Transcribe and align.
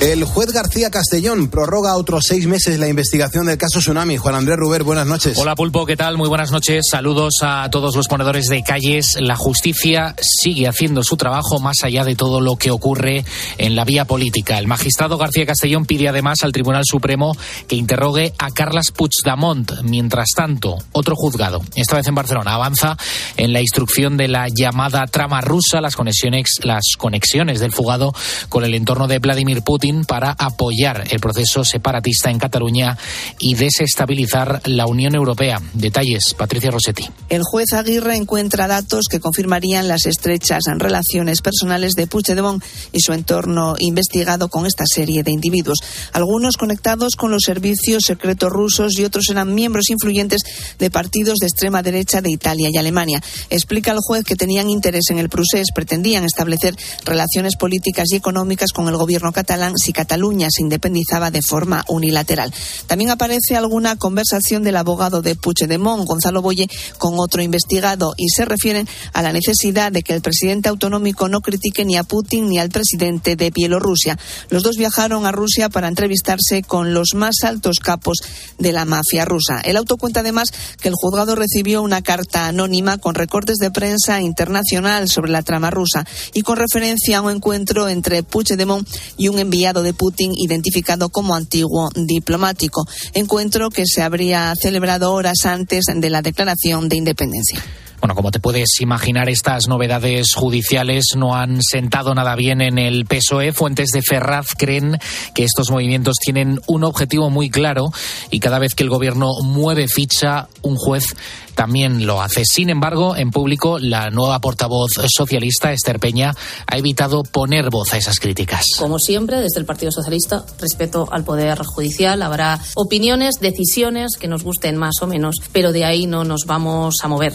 El 0.00 0.24
juez 0.24 0.50
García 0.50 0.88
Castellón 0.90 1.48
prorroga 1.48 1.94
otros 1.94 2.24
seis 2.26 2.46
meses 2.46 2.78
la 2.78 2.88
investigación 2.88 3.44
del 3.44 3.58
caso 3.58 3.80
Tsunami. 3.80 4.16
Juan 4.16 4.34
Andrés 4.34 4.56
Ruber, 4.56 4.82
buenas 4.82 5.06
noches. 5.06 5.36
Hola 5.36 5.54
Pulpo, 5.54 5.84
¿qué 5.84 5.94
tal? 5.94 6.16
Muy 6.16 6.26
buenas 6.26 6.50
noches. 6.50 6.86
Saludos 6.90 7.34
a 7.42 7.68
todos 7.70 7.94
los 7.94 8.08
ponedores 8.08 8.46
de 8.46 8.62
calles. 8.62 9.18
La 9.20 9.36
justicia 9.36 10.16
sigue 10.22 10.68
haciendo 10.68 11.02
su 11.02 11.18
trabajo 11.18 11.60
más 11.60 11.84
allá 11.84 12.04
de 12.04 12.16
todo 12.16 12.40
lo 12.40 12.56
que 12.56 12.70
ocurre 12.70 13.26
en 13.58 13.76
la 13.76 13.84
vía 13.84 14.06
política. 14.06 14.58
El 14.58 14.68
magistrado 14.68 15.18
García 15.18 15.44
Castellón 15.44 15.84
pide 15.84 16.08
además 16.08 16.38
al 16.44 16.52
Tribunal 16.52 16.84
Supremo 16.86 17.36
que 17.68 17.76
interrogue 17.76 18.32
a 18.38 18.50
Carlas 18.52 18.92
Puigdemont. 18.92 19.82
Mientras 19.82 20.28
tanto, 20.34 20.78
otro 20.92 21.14
juzgado, 21.14 21.60
esta 21.74 21.96
vez 21.96 22.08
en 22.08 22.14
Barcelona, 22.14 22.54
avanza 22.54 22.96
en 23.36 23.52
la 23.52 23.60
instrucción 23.60 24.16
de 24.16 24.28
la 24.28 24.46
llamada 24.48 25.06
trama 25.08 25.42
rusa, 25.42 25.82
las 25.82 25.94
conexiones, 25.94 26.52
las 26.62 26.84
conexiones 26.96 27.60
del 27.60 27.72
fugado 27.72 28.14
con 28.48 28.64
el 28.64 28.72
entorno 28.72 29.06
de 29.06 29.18
Vladimir 29.18 29.60
Putin 29.60 29.89
para 30.06 30.32
apoyar 30.38 31.04
el 31.10 31.20
proceso 31.20 31.64
separatista 31.64 32.30
en 32.30 32.38
Cataluña 32.38 32.96
y 33.38 33.54
desestabilizar 33.54 34.62
la 34.64 34.86
Unión 34.86 35.14
Europea. 35.14 35.60
Detalles, 35.74 36.34
Patricia 36.36 36.70
Rossetti. 36.70 37.08
El 37.28 37.42
juez 37.42 37.72
Aguirre 37.72 38.16
encuentra 38.16 38.66
datos 38.66 39.06
que 39.10 39.20
confirmarían 39.20 39.88
las 39.88 40.06
estrechas 40.06 40.62
relaciones 40.78 41.40
personales 41.42 41.92
de 41.92 42.06
Puigdemont 42.06 42.62
y 42.92 43.00
su 43.00 43.12
entorno 43.12 43.74
investigado 43.78 44.48
con 44.48 44.66
esta 44.66 44.84
serie 44.86 45.22
de 45.22 45.30
individuos. 45.30 45.78
Algunos 46.12 46.56
conectados 46.56 47.16
con 47.16 47.30
los 47.30 47.42
servicios 47.44 48.04
secretos 48.06 48.50
rusos 48.50 48.98
y 48.98 49.04
otros 49.04 49.28
eran 49.30 49.54
miembros 49.54 49.90
influyentes 49.90 50.42
de 50.78 50.90
partidos 50.90 51.38
de 51.38 51.46
extrema 51.46 51.82
derecha 51.82 52.20
de 52.20 52.30
Italia 52.30 52.70
y 52.72 52.78
Alemania. 52.78 53.22
Explica 53.50 53.92
el 53.92 53.98
juez 54.00 54.24
que 54.24 54.36
tenían 54.36 54.70
interés 54.70 55.04
en 55.10 55.18
el 55.18 55.28
procés, 55.28 55.68
pretendían 55.74 56.24
establecer 56.24 56.76
relaciones 57.04 57.56
políticas 57.56 58.06
y 58.10 58.16
económicas 58.16 58.72
con 58.72 58.88
el 58.88 58.96
gobierno 58.96 59.32
catalán 59.32 59.74
si 59.80 59.92
Cataluña 59.92 60.48
se 60.50 60.62
independizaba 60.62 61.30
de 61.30 61.42
forma 61.42 61.84
unilateral. 61.88 62.52
También 62.86 63.10
aparece 63.10 63.56
alguna 63.56 63.96
conversación 63.96 64.62
del 64.62 64.76
abogado 64.76 65.22
de 65.22 65.34
Puigdemont, 65.34 66.06
Gonzalo 66.06 66.42
Boye, 66.42 66.68
con 66.98 67.14
otro 67.18 67.42
investigado 67.42 68.14
y 68.16 68.28
se 68.28 68.44
refieren 68.44 68.88
a 69.12 69.22
la 69.22 69.32
necesidad 69.32 69.92
de 69.92 70.02
que 70.02 70.14
el 70.14 70.22
presidente 70.22 70.68
autonómico 70.68 71.28
no 71.28 71.40
critique 71.40 71.84
ni 71.84 71.96
a 71.96 72.04
Putin 72.04 72.48
ni 72.48 72.58
al 72.58 72.70
presidente 72.70 73.36
de 73.36 73.50
Bielorrusia. 73.50 74.18
Los 74.48 74.62
dos 74.62 74.76
viajaron 74.76 75.26
a 75.26 75.32
Rusia 75.32 75.68
para 75.68 75.88
entrevistarse 75.88 76.62
con 76.62 76.94
los 76.94 77.14
más 77.14 77.36
altos 77.44 77.78
capos 77.78 78.18
de 78.58 78.72
la 78.72 78.84
mafia 78.84 79.24
rusa. 79.24 79.60
El 79.60 79.76
auto 79.76 79.96
cuenta 79.96 80.20
además 80.20 80.50
que 80.80 80.88
el 80.88 80.94
juzgado 80.94 81.34
recibió 81.34 81.82
una 81.82 82.02
carta 82.02 82.46
anónima 82.46 82.98
con 82.98 83.14
recortes 83.14 83.56
de 83.56 83.70
prensa 83.70 84.20
internacional 84.20 85.08
sobre 85.08 85.30
la 85.30 85.42
trama 85.42 85.70
rusa 85.70 86.04
y 86.34 86.42
con 86.42 86.56
referencia 86.56 87.18
a 87.18 87.22
un 87.22 87.30
encuentro 87.30 87.88
entre 87.88 88.22
Puigdemont 88.22 88.88
y 89.16 89.28
un 89.28 89.38
enviado 89.38 89.69
de 89.72 89.94
Putin 89.94 90.32
identificado 90.36 91.08
como 91.08 91.34
antiguo 91.34 91.88
diplomático, 91.94 92.84
encuentro 93.14 93.70
que 93.70 93.84
se 93.86 94.02
habría 94.02 94.52
celebrado 94.60 95.12
horas 95.12 95.46
antes 95.46 95.84
de 95.86 96.10
la 96.10 96.22
declaración 96.22 96.88
de 96.88 96.96
independencia. 96.96 97.62
Bueno, 98.00 98.14
como 98.14 98.30
te 98.30 98.40
puedes 98.40 98.80
imaginar, 98.80 99.28
estas 99.28 99.68
novedades 99.68 100.32
judiciales 100.34 101.08
no 101.16 101.34
han 101.34 101.60
sentado 101.62 102.14
nada 102.14 102.34
bien 102.34 102.62
en 102.62 102.78
el 102.78 103.04
PSOE. 103.04 103.52
Fuentes 103.52 103.90
de 103.90 104.00
Ferraz 104.00 104.46
creen 104.56 104.98
que 105.34 105.44
estos 105.44 105.70
movimientos 105.70 106.16
tienen 106.16 106.60
un 106.66 106.84
objetivo 106.84 107.28
muy 107.28 107.50
claro 107.50 107.92
y 108.30 108.40
cada 108.40 108.58
vez 108.58 108.74
que 108.74 108.84
el 108.84 108.88
gobierno 108.88 109.28
mueve 109.42 109.86
ficha, 109.86 110.48
un 110.62 110.76
juez 110.76 111.14
también 111.54 112.06
lo 112.06 112.22
hace. 112.22 112.44
Sin 112.46 112.70
embargo, 112.70 113.16
en 113.16 113.30
público, 113.30 113.78
la 113.78 114.08
nueva 114.08 114.40
portavoz 114.40 114.92
socialista, 115.14 115.70
Esther 115.70 116.00
Peña, 116.00 116.34
ha 116.66 116.78
evitado 116.78 117.22
poner 117.22 117.68
voz 117.68 117.92
a 117.92 117.98
esas 117.98 118.18
críticas. 118.18 118.64
Como 118.78 118.98
siempre, 118.98 119.40
desde 119.40 119.60
el 119.60 119.66
Partido 119.66 119.92
Socialista, 119.92 120.42
respeto 120.58 121.06
al 121.12 121.24
Poder 121.24 121.58
Judicial. 121.58 122.22
Habrá 122.22 122.58
opiniones, 122.76 123.34
decisiones 123.42 124.16
que 124.18 124.26
nos 124.26 124.42
gusten 124.42 124.78
más 124.78 124.94
o 125.02 125.06
menos, 125.06 125.36
pero 125.52 125.72
de 125.72 125.84
ahí 125.84 126.06
no 126.06 126.24
nos 126.24 126.46
vamos 126.46 126.94
a 127.02 127.08
mover 127.08 127.34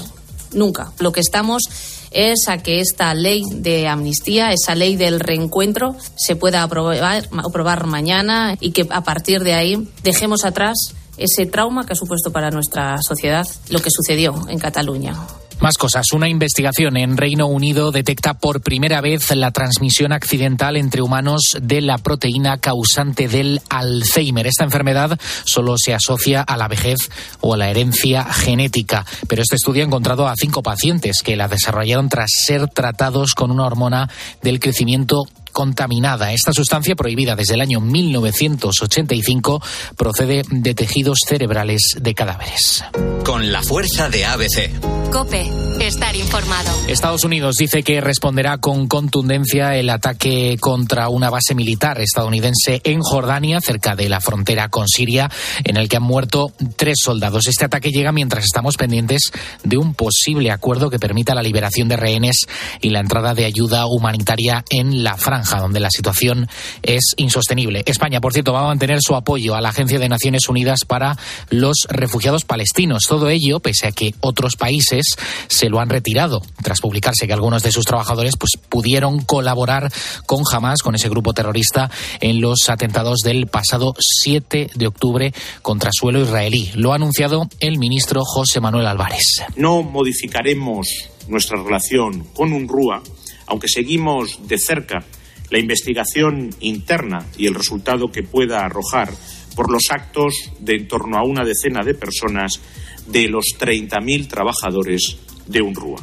nunca. 0.55 0.91
Lo 0.99 1.11
que 1.11 1.19
estamos 1.19 1.63
es 2.11 2.47
a 2.47 2.57
que 2.59 2.79
esta 2.79 3.13
ley 3.13 3.43
de 3.53 3.87
amnistía, 3.87 4.51
esa 4.51 4.73
ley 4.73 4.95
del 4.95 5.19
reencuentro, 5.19 5.95
se 6.15 6.35
pueda 6.35 6.63
aprobar, 6.63 7.27
aprobar 7.43 7.85
mañana 7.87 8.57
y 8.59 8.71
que 8.71 8.87
a 8.89 9.03
partir 9.03 9.43
de 9.43 9.53
ahí 9.53 9.87
dejemos 10.03 10.45
atrás 10.45 10.77
ese 11.17 11.45
trauma 11.45 11.85
que 11.85 11.93
ha 11.93 11.95
supuesto 11.95 12.31
para 12.31 12.51
nuestra 12.51 13.01
sociedad 13.01 13.47
lo 13.69 13.79
que 13.79 13.89
sucedió 13.91 14.47
en 14.49 14.59
Cataluña. 14.59 15.15
Más 15.61 15.77
cosas. 15.77 16.11
Una 16.13 16.27
investigación 16.27 16.97
en 16.97 17.17
Reino 17.17 17.47
Unido 17.47 17.91
detecta 17.91 18.33
por 18.35 18.61
primera 18.61 18.99
vez 19.01 19.33
la 19.35 19.51
transmisión 19.51 20.11
accidental 20.11 20.75
entre 20.75 21.01
humanos 21.01 21.57
de 21.61 21.81
la 21.81 21.97
proteína 21.97 22.57
causante 22.57 23.27
del 23.27 23.61
Alzheimer. 23.69 24.47
Esta 24.47 24.65
enfermedad 24.65 25.17
solo 25.45 25.75
se 25.77 25.93
asocia 25.93 26.41
a 26.41 26.57
la 26.57 26.67
vejez 26.67 27.09
o 27.39 27.53
a 27.53 27.57
la 27.57 27.69
herencia 27.69 28.25
genética. 28.25 29.05
Pero 29.27 29.41
este 29.41 29.55
estudio 29.55 29.83
ha 29.83 29.87
encontrado 29.87 30.27
a 30.27 30.35
cinco 30.35 30.61
pacientes 30.61 31.21
que 31.23 31.37
la 31.37 31.47
desarrollaron 31.47 32.09
tras 32.09 32.31
ser 32.45 32.67
tratados 32.67 33.33
con 33.33 33.49
una 33.49 33.65
hormona 33.65 34.09
del 34.43 34.59
crecimiento 34.59 35.23
contaminada. 35.55 36.33
Esta 36.33 36.51
sustancia 36.51 36.97
prohibida 36.97 37.37
desde 37.37 37.53
el 37.53 37.61
año 37.61 37.79
1985 37.79 39.63
procede 39.95 40.43
de 40.49 40.75
tejidos 40.75 41.19
cerebrales 41.25 41.95
de 41.97 42.13
cadáveres. 42.13 42.83
Con 43.23 43.53
la 43.53 43.63
fuerza 43.63 44.09
de 44.09 44.25
ABC. 44.25 44.69
Cope, 45.13 45.49
estar 45.79 46.13
informado. 46.13 46.69
Estados 46.89 47.23
Unidos 47.23 47.55
dice 47.57 47.83
que 47.83 48.01
responderá 48.01 48.57
con 48.57 48.87
contundencia 48.87 49.77
el 49.77 49.89
ataque 49.89 50.57
contra 50.59 51.07
una 51.07 51.29
base 51.29 51.55
militar 51.55 52.01
estadounidense 52.01 52.81
en 52.83 52.99
Jordania, 52.99 53.61
cerca 53.61 53.95
de 53.95 54.09
la 54.09 54.19
frontera 54.19 54.67
con 54.67 54.89
Siria, 54.89 55.31
en 55.63 55.77
el 55.77 55.87
que 55.87 55.95
han 55.95 56.03
muerto 56.03 56.51
tres 56.75 56.97
soldados. 57.01 57.47
Este 57.47 57.63
ataque 57.63 57.91
llega 57.91 58.11
mientras 58.11 58.43
estamos 58.43 58.75
pendientes 58.75 59.31
de 59.63 59.77
un 59.77 59.93
posible 59.93 60.51
acuerdo 60.51 60.89
que 60.89 60.99
permita 60.99 61.33
la 61.33 61.43
liberación 61.43 61.87
de 61.87 61.95
rehenes 61.95 62.45
y 62.81 62.89
la 62.89 62.99
entrada 62.99 63.33
de 63.33 63.45
ayuda 63.45 63.85
humanitaria 63.85 64.65
en 64.69 65.01
la 65.01 65.15
franja 65.15 65.44
donde 65.53 65.79
la 65.79 65.89
situación 65.89 66.47
es 66.81 67.13
insostenible. 67.17 67.83
España, 67.85 68.21
por 68.21 68.33
cierto, 68.33 68.53
va 68.53 68.61
a 68.61 68.67
mantener 68.67 68.99
su 69.01 69.15
apoyo 69.15 69.55
a 69.55 69.61
la 69.61 69.69
Agencia 69.69 69.99
de 69.99 70.09
Naciones 70.09 70.49
Unidas 70.49 70.79
para 70.87 71.17
los 71.49 71.87
refugiados 71.89 72.45
palestinos. 72.45 73.03
Todo 73.07 73.29
ello, 73.29 73.59
pese 73.59 73.87
a 73.87 73.91
que 73.91 74.13
otros 74.21 74.55
países 74.55 75.05
se 75.47 75.69
lo 75.69 75.79
han 75.79 75.89
retirado, 75.89 76.41
tras 76.63 76.81
publicarse 76.81 77.27
que 77.27 77.33
algunos 77.33 77.63
de 77.63 77.71
sus 77.71 77.85
trabajadores 77.85 78.35
pues, 78.37 78.51
pudieron 78.69 79.21
colaborar 79.21 79.91
con 80.25 80.43
Hamas, 80.51 80.81
con 80.81 80.95
ese 80.95 81.09
grupo 81.09 81.33
terrorista, 81.33 81.89
en 82.19 82.41
los 82.41 82.69
atentados 82.69 83.19
del 83.19 83.47
pasado 83.47 83.93
7 83.99 84.71
de 84.73 84.87
octubre 84.87 85.33
contra 85.61 85.91
suelo 85.93 86.21
israelí. 86.21 86.71
Lo 86.75 86.91
ha 86.91 86.95
anunciado 86.95 87.47
el 87.59 87.77
ministro 87.77 88.23
José 88.23 88.59
Manuel 88.59 88.87
Álvarez. 88.87 89.43
No 89.55 89.83
modificaremos 89.83 90.87
nuestra 91.27 91.61
relación 91.61 92.25
con 92.33 92.53
UNRWA, 92.53 93.01
aunque 93.47 93.67
seguimos 93.67 94.47
de 94.47 94.57
cerca 94.57 95.05
la 95.49 95.59
investigación 95.59 96.49
interna 96.59 97.25
y 97.37 97.47
el 97.47 97.55
resultado 97.55 98.07
que 98.11 98.23
pueda 98.23 98.65
arrojar 98.65 99.11
por 99.55 99.71
los 99.71 99.83
actos 99.89 100.33
de 100.59 100.75
en 100.75 100.87
torno 100.87 101.17
a 101.17 101.23
una 101.23 101.43
decena 101.43 101.83
de 101.83 101.93
personas 101.93 102.59
de 103.07 103.27
los 103.27 103.45
30.000 103.57 104.27
trabajadores 104.27 105.17
de 105.47 105.61
UNRWA. 105.61 106.01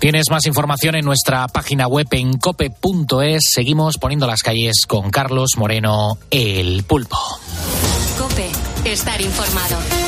Tienes 0.00 0.30
más 0.30 0.46
información 0.46 0.94
en 0.94 1.04
nuestra 1.04 1.48
página 1.48 1.88
web 1.88 2.06
en 2.12 2.38
cope.es. 2.38 3.42
Seguimos 3.52 3.98
poniendo 3.98 4.26
las 4.26 4.42
calles 4.42 4.84
con 4.86 5.10
Carlos 5.10 5.50
Moreno, 5.56 6.18
el 6.30 6.84
pulpo. 6.84 7.18
Cope, 8.16 8.48
estar 8.84 9.20
informado. 9.20 10.07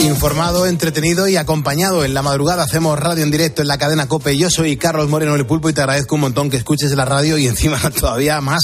Informado, 0.00 0.66
entretenido 0.66 1.28
y 1.28 1.36
acompañado. 1.36 2.04
En 2.04 2.12
la 2.12 2.22
madrugada 2.22 2.64
hacemos 2.64 2.98
radio 2.98 3.22
en 3.22 3.30
directo 3.30 3.62
en 3.62 3.68
la 3.68 3.78
cadena 3.78 4.08
Cope. 4.08 4.36
Yo 4.36 4.50
soy 4.50 4.76
Carlos 4.76 5.08
Moreno 5.08 5.34
el 5.36 5.46
Pulpo 5.46 5.68
y 5.68 5.72
te 5.72 5.80
agradezco 5.80 6.16
un 6.16 6.22
montón 6.22 6.50
que 6.50 6.56
escuches 6.56 6.90
la 6.92 7.04
radio 7.04 7.38
y 7.38 7.46
encima 7.46 7.78
todavía 8.00 8.40
más 8.40 8.62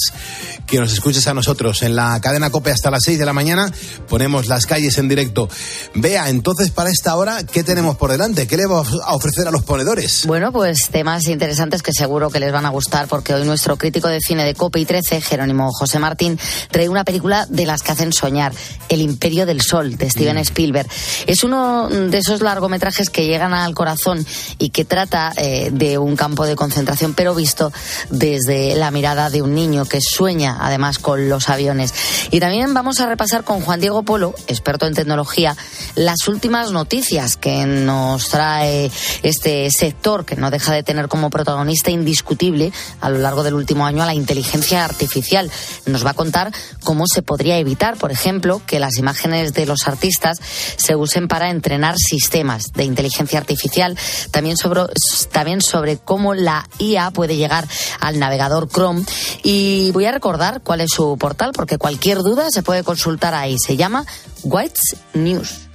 que 0.66 0.78
nos 0.78 0.92
escuches 0.92 1.26
a 1.28 1.34
nosotros. 1.34 1.82
En 1.82 1.96
la 1.96 2.20
cadena 2.20 2.50
Cope 2.50 2.72
hasta 2.72 2.90
las 2.90 3.04
6 3.04 3.18
de 3.18 3.24
la 3.24 3.32
mañana 3.32 3.72
ponemos 4.08 4.48
las 4.48 4.66
calles 4.66 4.98
en 4.98 5.08
directo. 5.08 5.48
Vea, 5.94 6.28
entonces 6.28 6.70
para 6.70 6.90
esta 6.90 7.16
hora, 7.16 7.44
¿qué 7.44 7.62
tenemos 7.62 7.96
por 7.96 8.10
delante? 8.10 8.46
¿Qué 8.46 8.56
le 8.56 8.66
vamos 8.66 8.88
a 9.04 9.14
ofrecer 9.14 9.46
a 9.46 9.50
los 9.50 9.62
ponedores? 9.62 10.26
Bueno, 10.26 10.52
pues 10.52 10.88
temas 10.90 11.26
interesantes 11.28 11.82
que 11.82 11.92
seguro 11.92 12.30
que 12.30 12.40
les 12.40 12.52
van 12.52 12.66
a 12.66 12.70
gustar 12.70 13.06
porque 13.06 13.34
hoy 13.34 13.44
nuestro 13.44 13.76
crítico 13.76 14.08
de 14.08 14.20
cine 14.20 14.44
de 14.44 14.54
Cope 14.54 14.80
y 14.80 14.84
13, 14.84 15.20
Jerónimo 15.20 15.70
José 15.72 15.98
Martín, 15.98 16.38
trae 16.70 16.88
una 16.88 17.04
película 17.04 17.46
de 17.46 17.64
las 17.64 17.82
que 17.82 17.92
hacen 17.92 18.12
soñar, 18.12 18.52
El 18.88 19.00
Imperio 19.00 19.46
del 19.46 19.62
Sol, 19.62 19.96
de 19.96 20.10
Steven 20.10 20.38
Spielberg. 20.38 20.88
Es 21.28 21.44
uno 21.44 21.90
de 21.90 22.16
esos 22.16 22.40
largometrajes 22.40 23.10
que 23.10 23.26
llegan 23.26 23.52
al 23.52 23.74
corazón 23.74 24.24
y 24.56 24.70
que 24.70 24.86
trata 24.86 25.30
eh, 25.36 25.68
de 25.70 25.98
un 25.98 26.16
campo 26.16 26.46
de 26.46 26.56
concentración, 26.56 27.12
pero 27.12 27.34
visto 27.34 27.70
desde 28.08 28.74
la 28.76 28.90
mirada 28.90 29.28
de 29.28 29.42
un 29.42 29.54
niño 29.54 29.84
que 29.84 30.00
sueña 30.00 30.56
además 30.58 30.98
con 30.98 31.28
los 31.28 31.50
aviones. 31.50 31.92
Y 32.30 32.40
también 32.40 32.72
vamos 32.72 33.00
a 33.00 33.06
repasar 33.06 33.44
con 33.44 33.60
Juan 33.60 33.78
Diego 33.78 34.04
Polo, 34.04 34.34
experto 34.46 34.86
en 34.86 34.94
tecnología, 34.94 35.54
las 35.96 36.28
últimas 36.28 36.72
noticias 36.72 37.36
que 37.36 37.66
nos 37.66 38.30
trae 38.30 38.90
este 39.22 39.70
sector 39.70 40.24
que 40.24 40.36
no 40.36 40.50
deja 40.50 40.72
de 40.72 40.82
tener 40.82 41.08
como 41.08 41.28
protagonista 41.28 41.90
indiscutible 41.90 42.72
a 43.02 43.10
lo 43.10 43.18
largo 43.18 43.42
del 43.42 43.52
último 43.52 43.84
año 43.84 44.02
a 44.02 44.06
la 44.06 44.14
inteligencia 44.14 44.82
artificial. 44.82 45.50
Nos 45.84 46.06
va 46.06 46.12
a 46.12 46.14
contar 46.14 46.52
cómo 46.82 47.04
se 47.06 47.20
podría 47.20 47.58
evitar, 47.58 47.98
por 47.98 48.12
ejemplo, 48.12 48.62
que 48.66 48.80
las 48.80 48.96
imágenes 48.96 49.52
de 49.52 49.66
los 49.66 49.86
artistas 49.86 50.38
se 50.78 50.96
usen 50.96 51.07
para 51.28 51.50
entrenar 51.50 51.94
sistemas 51.96 52.72
de 52.74 52.84
inteligencia 52.84 53.38
artificial, 53.38 53.96
también 54.30 54.56
sobre, 54.56 54.82
también 55.32 55.60
sobre 55.60 55.96
cómo 55.96 56.34
la 56.34 56.68
IA 56.78 57.10
puede 57.10 57.36
llegar 57.36 57.66
al 58.00 58.18
navegador 58.18 58.68
Chrome. 58.68 59.04
Y 59.42 59.90
voy 59.92 60.04
a 60.04 60.12
recordar 60.12 60.62
cuál 60.62 60.80
es 60.80 60.90
su 60.90 61.16
portal, 61.18 61.52
porque 61.54 61.78
cualquier 61.78 62.18
duda 62.18 62.50
se 62.50 62.62
puede 62.62 62.84
consultar 62.84 63.34
ahí. 63.34 63.56
Se 63.58 63.76
llama 63.76 64.04
White's 64.42 64.96
News 65.14 65.68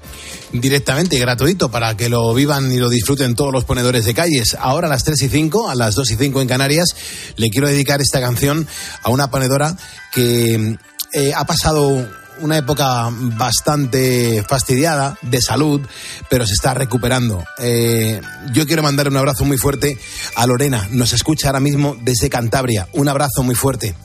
directamente 0.53 1.17
gratuito 1.17 1.71
para 1.71 1.97
que 1.97 2.09
lo 2.09 2.31
vivan 2.33 2.71
y 2.71 2.77
lo 2.77 2.87
disfruten 2.87 3.35
todos 3.35 3.51
los 3.51 3.65
ponedores 3.65 4.05
de 4.05 4.13
calles. 4.13 4.55
Ahora 4.59 4.87
a 4.87 4.89
las 4.89 5.03
3 5.03 5.21
y 5.23 5.29
5, 5.29 5.69
a 5.69 5.75
las 5.75 5.95
2 5.95 6.11
y 6.11 6.15
5 6.15 6.41
en 6.41 6.47
Canarias, 6.47 6.95
le 7.37 7.49
quiero 7.49 7.67
dedicar 7.67 8.01
esta 8.01 8.21
canción 8.21 8.67
a 9.01 9.09
una 9.09 9.31
ponedora 9.31 9.75
que 10.11 10.77
eh, 11.13 11.33
ha 11.35 11.45
pasado 11.45 12.07
una 12.39 12.57
época 12.57 13.09
bastante 13.11 14.43
fastidiada 14.47 15.17
de 15.21 15.41
salud, 15.41 15.81
pero 16.29 16.45
se 16.45 16.53
está 16.53 16.73
recuperando. 16.73 17.43
Eh, 17.59 18.21
yo 18.51 18.65
quiero 18.65 18.83
mandar 18.83 19.07
un 19.07 19.17
abrazo 19.17 19.45
muy 19.45 19.57
fuerte 19.57 19.97
a 20.35 20.45
Lorena. 20.45 20.87
Nos 20.91 21.13
escucha 21.13 21.47
ahora 21.47 21.59
mismo 21.59 21.95
desde 22.01 22.29
Cantabria. 22.29 22.87
Un 22.93 23.09
abrazo 23.09 23.43
muy 23.43 23.55
fuerte. 23.55 23.95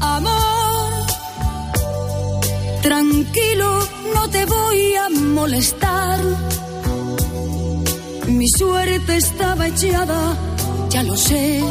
Amor, 0.00 1.06
tranquilo, 2.82 3.88
no 4.14 4.30
te 4.30 4.44
voy 4.46 4.94
a 4.94 5.08
molestar. 5.08 6.20
Mi 8.28 8.48
suerte 8.48 9.16
estaba 9.16 9.68
echada, 9.68 10.36
ya 10.90 11.02
lo 11.02 11.16
sé 11.16 11.62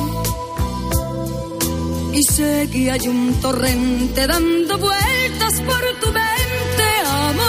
y 2.15 2.23
sé 2.23 2.69
que 2.71 2.89
hay 2.89 3.07
un 3.09 3.33
torrente 3.41 4.25
dando 4.25 4.77
vueltas 4.77 5.53
por 5.67 5.83
tu 6.01 6.07
mente, 6.13 6.87
amor. 7.03 7.43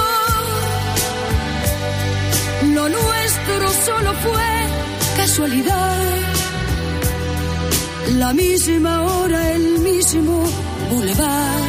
Lo 2.75 2.89
nuestro 2.89 3.65
solo 3.87 4.13
fue 4.25 4.51
casualidad. 5.17 6.05
La 8.19 8.33
misma 8.33 9.03
hora, 9.03 9.53
el 9.53 9.79
mismo 9.79 10.43
bulevar. 10.91 11.61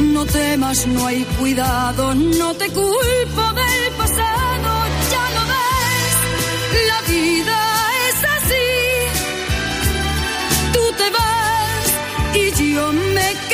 No 0.00 0.26
temas, 0.26 0.84
no 0.88 1.06
hay 1.06 1.22
cuidado, 1.38 2.12
no 2.14 2.54
te 2.54 2.66
culpo 2.70 3.44
del 3.60 3.84
pasado, 3.96 4.70
ya 5.12 5.24
lo 5.36 5.42
ves, 5.52 6.16
la 6.88 7.00
vida 7.12 7.73
yo 12.74 12.92
me 12.92 13.34
quedo 13.48 13.53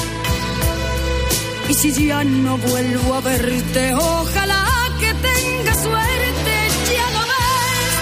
y 1.71 1.73
si 1.73 2.07
ya 2.07 2.21
no 2.25 2.57
vuelvo 2.57 3.13
a 3.15 3.21
verte, 3.21 3.93
ojalá 3.93 4.65
que 4.99 5.13
tenga 5.29 5.73
suerte, 5.73 6.53
ya 6.97 7.07
no 7.15 7.21
ves, 7.31 7.93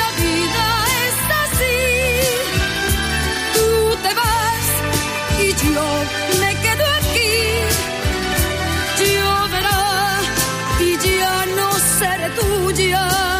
la 0.00 0.10
vida 0.24 0.66
es 1.04 1.16
así. 1.44 1.78
Tú 3.54 3.68
te 4.02 4.10
vas 4.20 4.66
y 5.44 5.48
yo 5.64 5.86
me 6.40 6.50
quedo 6.64 6.84
aquí. 7.00 7.34
Lloverá 8.98 9.84
y 10.80 10.90
ya 11.20 11.46
no 11.58 11.68
seré 11.98 12.28
tuya. 12.40 13.33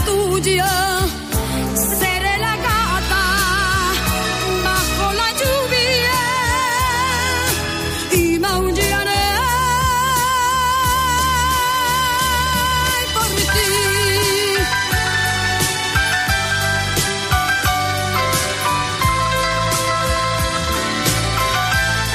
Seré 0.00 0.87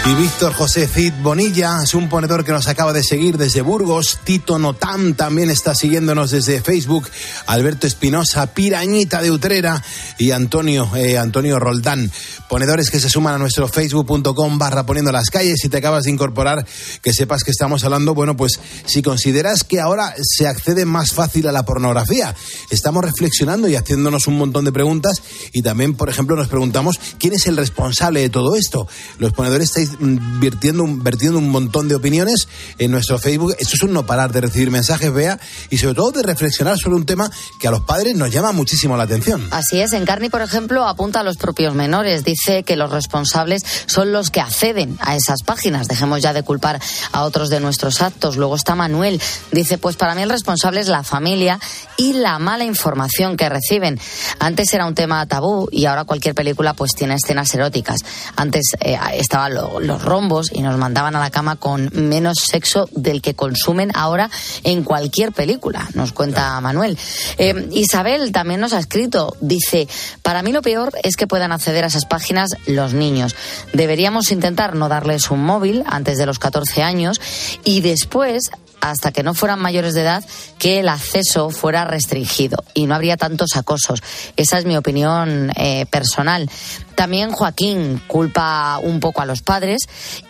Y 0.05 0.15
Víctor 0.15 0.53
José 0.53 0.85
Cid 0.85 1.13
Bonilla 1.21 1.81
es 1.81 1.93
un 1.93 2.09
ponedor 2.09 2.43
que 2.43 2.51
nos 2.51 2.67
acaba 2.67 2.91
de 2.91 3.03
seguir 3.03 3.37
desde 3.37 3.61
Burgos. 3.61 4.19
Tito 4.25 4.59
Notam 4.59 5.13
también 5.13 5.49
está 5.49 5.73
siguiéndonos 5.75 6.29
desde 6.29 6.59
Facebook. 6.59 7.09
Alberto 7.45 7.87
Espinosa, 7.87 8.47
Pirañita 8.47 9.21
de 9.21 9.31
Utrera 9.31 9.81
y 10.17 10.31
Antonio, 10.31 10.93
eh, 10.93 11.17
Antonio 11.17 11.57
Roldán. 11.57 12.11
Ponedores 12.49 12.91
que 12.91 12.99
se 12.99 13.09
suman 13.09 13.35
a 13.35 13.37
nuestro 13.37 13.69
facebook.com 13.69 14.57
barra 14.57 14.85
poniendo 14.85 15.13
las 15.13 15.29
calles. 15.29 15.59
Si 15.61 15.69
te 15.69 15.77
acabas 15.77 16.03
de 16.03 16.11
incorporar, 16.11 16.67
que 17.01 17.13
sepas 17.13 17.45
que 17.45 17.51
estamos 17.51 17.85
hablando, 17.85 18.13
bueno, 18.13 18.35
pues 18.35 18.59
si 18.85 19.01
consideras 19.01 19.63
que 19.63 19.79
ahora 19.79 20.13
se 20.21 20.47
accede 20.47 20.83
más 20.83 21.13
fácil 21.13 21.47
a 21.47 21.53
la 21.53 21.63
pornografía, 21.63 22.35
estamos 22.69 23.05
reflexionando 23.05 23.69
y 23.69 23.77
haciéndonos 23.77 24.27
un 24.27 24.37
montón 24.37 24.65
de 24.65 24.73
preguntas 24.73 25.21
y 25.53 25.61
también, 25.61 25.95
por 25.95 26.09
ejemplo, 26.09 26.35
nos 26.35 26.49
preguntamos 26.49 26.99
quién 27.17 27.33
es 27.33 27.47
el 27.47 27.55
responsable 27.55 28.19
de 28.19 28.29
todo 28.29 28.57
esto. 28.57 28.85
Los 29.17 29.31
ponedores 29.31 29.69
estáis 29.69 29.92
vertiendo 29.99 30.83
un, 30.83 31.43
un 31.43 31.49
montón 31.49 31.87
de 31.87 31.95
opiniones 31.95 32.47
en 32.77 32.91
nuestro 32.91 33.19
Facebook. 33.19 33.55
Esto 33.59 33.75
es 33.75 33.83
un 33.83 33.93
no 33.93 34.05
parar 34.05 34.31
de 34.31 34.41
recibir 34.41 34.71
mensajes, 34.71 35.13
vea, 35.13 35.39
y 35.69 35.77
sobre 35.77 35.95
todo 35.95 36.11
de 36.11 36.23
reflexionar 36.23 36.77
sobre 36.77 36.95
un 36.95 37.05
tema 37.05 37.29
que 37.59 37.67
a 37.67 37.71
los 37.71 37.81
padres 37.81 38.15
nos 38.15 38.31
llama 38.31 38.51
muchísimo 38.51 38.97
la 38.97 39.03
atención. 39.03 39.47
Así 39.51 39.79
es, 39.79 39.93
Encarni, 39.93 40.29
por 40.29 40.41
ejemplo, 40.41 40.87
apunta 40.87 41.21
a 41.21 41.23
los 41.23 41.37
propios 41.37 41.75
menores. 41.75 42.23
Dice 42.23 42.63
que 42.63 42.75
los 42.75 42.91
responsables 42.91 43.63
son 43.85 44.11
los 44.11 44.29
que 44.29 44.41
acceden 44.41 44.97
a 45.01 45.15
esas 45.15 45.43
páginas. 45.43 45.87
Dejemos 45.87 46.21
ya 46.21 46.33
de 46.33 46.43
culpar 46.43 46.81
a 47.11 47.23
otros 47.23 47.49
de 47.49 47.59
nuestros 47.59 48.01
actos. 48.01 48.37
Luego 48.37 48.55
está 48.55 48.75
Manuel. 48.75 49.21
Dice, 49.51 49.77
pues 49.77 49.95
para 49.95 50.15
mí 50.15 50.21
el 50.21 50.29
responsable 50.29 50.79
es 50.79 50.87
la 50.87 51.03
familia 51.03 51.59
y 51.97 52.13
la 52.13 52.39
mala 52.39 52.63
información 52.63 53.37
que 53.37 53.49
reciben. 53.49 53.99
Antes 54.39 54.73
era 54.73 54.85
un 54.85 54.95
tema 54.95 55.25
tabú 55.25 55.67
y 55.71 55.85
ahora 55.85 56.05
cualquier 56.05 56.35
película 56.35 56.73
pues 56.73 56.91
tiene 56.95 57.15
escenas 57.15 57.53
eróticas. 57.53 57.99
Antes 58.35 58.73
eh, 58.79 58.97
estaba 59.13 59.49
lo, 59.49 59.79
los 59.83 60.01
rombos 60.01 60.47
y 60.51 60.61
nos 60.61 60.77
mandaban 60.77 61.15
a 61.15 61.19
la 61.19 61.29
cama 61.29 61.55
con 61.57 61.89
menos 61.93 62.37
sexo 62.49 62.89
del 62.91 63.21
que 63.21 63.35
consumen 63.35 63.91
ahora 63.93 64.29
en 64.63 64.83
cualquier 64.83 65.31
película, 65.31 65.87
nos 65.93 66.11
cuenta 66.11 66.59
Manuel. 66.61 66.97
Eh, 67.37 67.67
Isabel 67.71 68.31
también 68.31 68.59
nos 68.59 68.73
ha 68.73 68.79
escrito, 68.79 69.35
dice, 69.41 69.87
para 70.21 70.41
mí 70.41 70.51
lo 70.51 70.61
peor 70.61 70.91
es 71.03 71.15
que 71.15 71.27
puedan 71.27 71.51
acceder 71.51 71.83
a 71.83 71.87
esas 71.87 72.05
páginas 72.05 72.51
los 72.65 72.93
niños. 72.93 73.35
Deberíamos 73.73 74.31
intentar 74.31 74.75
no 74.75 74.89
darles 74.89 75.29
un 75.31 75.43
móvil 75.43 75.83
antes 75.85 76.17
de 76.17 76.25
los 76.25 76.39
14 76.39 76.83
años 76.83 77.19
y 77.63 77.81
después 77.81 78.49
hasta 78.83 79.13
que 79.13 79.23
no 79.23 79.33
fueran 79.33 79.61
mayores 79.61 79.93
de 79.93 80.01
edad, 80.01 80.25
que 80.59 80.81
el 80.81 80.89
acceso 80.89 81.51
fuera 81.51 81.85
restringido 81.85 82.65
y 82.73 82.85
no 82.85 82.95
habría 82.95 83.15
tantos 83.15 83.55
acosos. 83.55 84.03
Esa 84.35 84.57
es 84.57 84.65
mi 84.65 84.75
opinión 84.75 85.51
eh, 85.55 85.85
personal. 85.85 86.49
También 86.95 87.31
Joaquín 87.31 88.01
culpa 88.07 88.79
un 88.81 88.99
poco 88.99 89.21
a 89.21 89.25
los 89.25 89.41
padres 89.41 89.81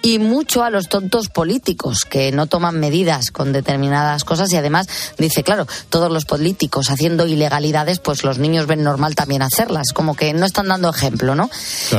y 0.02 0.20
mucho 0.20 0.64
a 0.64 0.70
los 0.70 0.90
tontos 0.90 1.30
políticos 1.30 2.00
que 2.10 2.32
no 2.32 2.48
toman 2.48 2.80
medidas 2.80 3.32
con 3.32 3.52
determinadas 3.52 4.24
cosas 4.24 4.52
y 4.54 4.58
además 4.58 4.88
dice, 5.18 5.44
claro, 5.44 5.68
todos 5.90 6.12
los 6.12 6.26
políticos 6.26 6.90
haciendo 6.90 7.28
ilegalidades, 7.28 8.00
pues 8.00 8.24
los 8.24 8.40
niños 8.40 8.68
ven 8.68 8.84
normal 8.84 9.16
también 9.16 9.42
hacerlas, 9.42 9.94
como 9.94 10.16
que 10.16 10.34
no 10.34 10.46
están 10.46 10.68
dando 10.68 10.90
ejemplo, 10.90 11.36
¿no? 11.36 11.50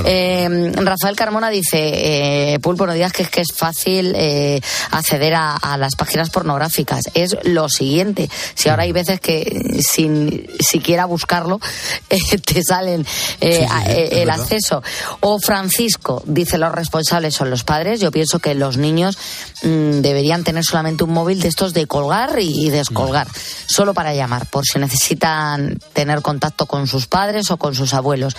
Eh, 0.04 0.72
Rafael 0.76 1.16
Carmona 1.16 1.50
dice, 1.50 2.54
eh, 2.54 2.58
Pulpo, 2.60 2.86
no 2.86 2.94
digas 2.94 3.12
que 3.12 3.22
es 3.22 3.28
que 3.28 3.40
es 3.42 3.52
fácil 3.54 4.14
eh, 4.16 4.60
acceder 4.90 5.34
a, 5.34 5.56
a, 5.56 5.76
las 5.76 5.94
páginas 5.96 6.30
pornográficas. 6.30 7.04
Es 7.14 7.36
lo 7.44 7.68
siguiente, 7.68 8.30
si 8.54 8.68
ahora 8.68 8.84
hay 8.84 8.92
veces 8.92 9.20
que 9.20 9.80
sin 9.80 10.46
siquiera 10.60 11.04
buscarlo 11.04 11.60
te 12.08 12.62
salen 12.62 13.04
sí, 13.04 13.48
sí, 13.50 13.64
el 13.88 14.30
acceso 14.30 14.53
eso. 14.54 14.82
O 15.20 15.38
Francisco 15.38 16.22
dice 16.26 16.58
los 16.58 16.72
responsables 16.72 17.34
son 17.34 17.50
los 17.50 17.64
padres. 17.64 18.00
Yo 18.00 18.10
pienso 18.10 18.38
que 18.38 18.54
los 18.54 18.76
niños 18.76 19.18
mmm, 19.62 20.00
deberían 20.00 20.44
tener 20.44 20.64
solamente 20.64 21.04
un 21.04 21.12
móvil 21.12 21.40
de 21.40 21.48
estos 21.48 21.74
de 21.74 21.86
colgar 21.86 22.38
y, 22.38 22.70
descolgar, 22.70 23.26
solo 23.66 23.94
para 23.94 24.14
llamar, 24.14 24.46
por 24.46 24.64
si 24.64 24.78
necesitan 24.78 25.78
tener 25.92 26.22
contacto 26.22 26.66
con 26.66 26.86
sus 26.86 27.06
padres 27.06 27.50
o 27.50 27.56
con 27.56 27.74
sus 27.74 27.94
abuelos 27.94 28.36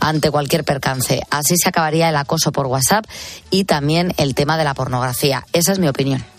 ante 0.00 0.30
cualquier 0.30 0.64
percance. 0.64 1.22
Así 1.30 1.54
se 1.56 1.68
acabaría 1.68 2.08
el 2.08 2.16
acoso 2.16 2.52
por 2.52 2.66
WhatsApp 2.66 3.04
y 3.50 3.64
también 3.64 4.14
el 4.16 4.34
tema 4.34 4.56
de 4.56 4.64
la 4.64 4.74
pornografía. 4.74 5.44
Esa 5.52 5.72
es 5.72 5.78
mi 5.78 5.88
opinión. 5.88 6.37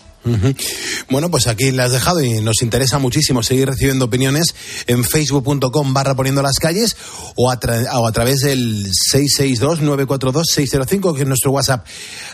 Bueno, 1.10 1.30
pues 1.30 1.46
aquí 1.46 1.70
la 1.70 1.84
has 1.84 1.92
dejado 1.92 2.20
y 2.20 2.40
nos 2.40 2.62
interesa 2.62 2.98
muchísimo 2.98 3.42
seguir 3.42 3.68
recibiendo 3.68 4.04
opiniones 4.04 4.54
en 4.86 5.04
facebook.com 5.04 5.94
barra 5.94 6.14
poniendo 6.14 6.42
las 6.42 6.58
calles 6.58 6.96
o 7.36 7.50
a, 7.50 7.58
o 7.98 8.06
a 8.06 8.12
través 8.12 8.40
del 8.40 8.86
662-942-605, 9.14 11.14
que 11.14 11.22
es 11.22 11.28
nuestro 11.28 11.52
WhatsApp. 11.52 11.86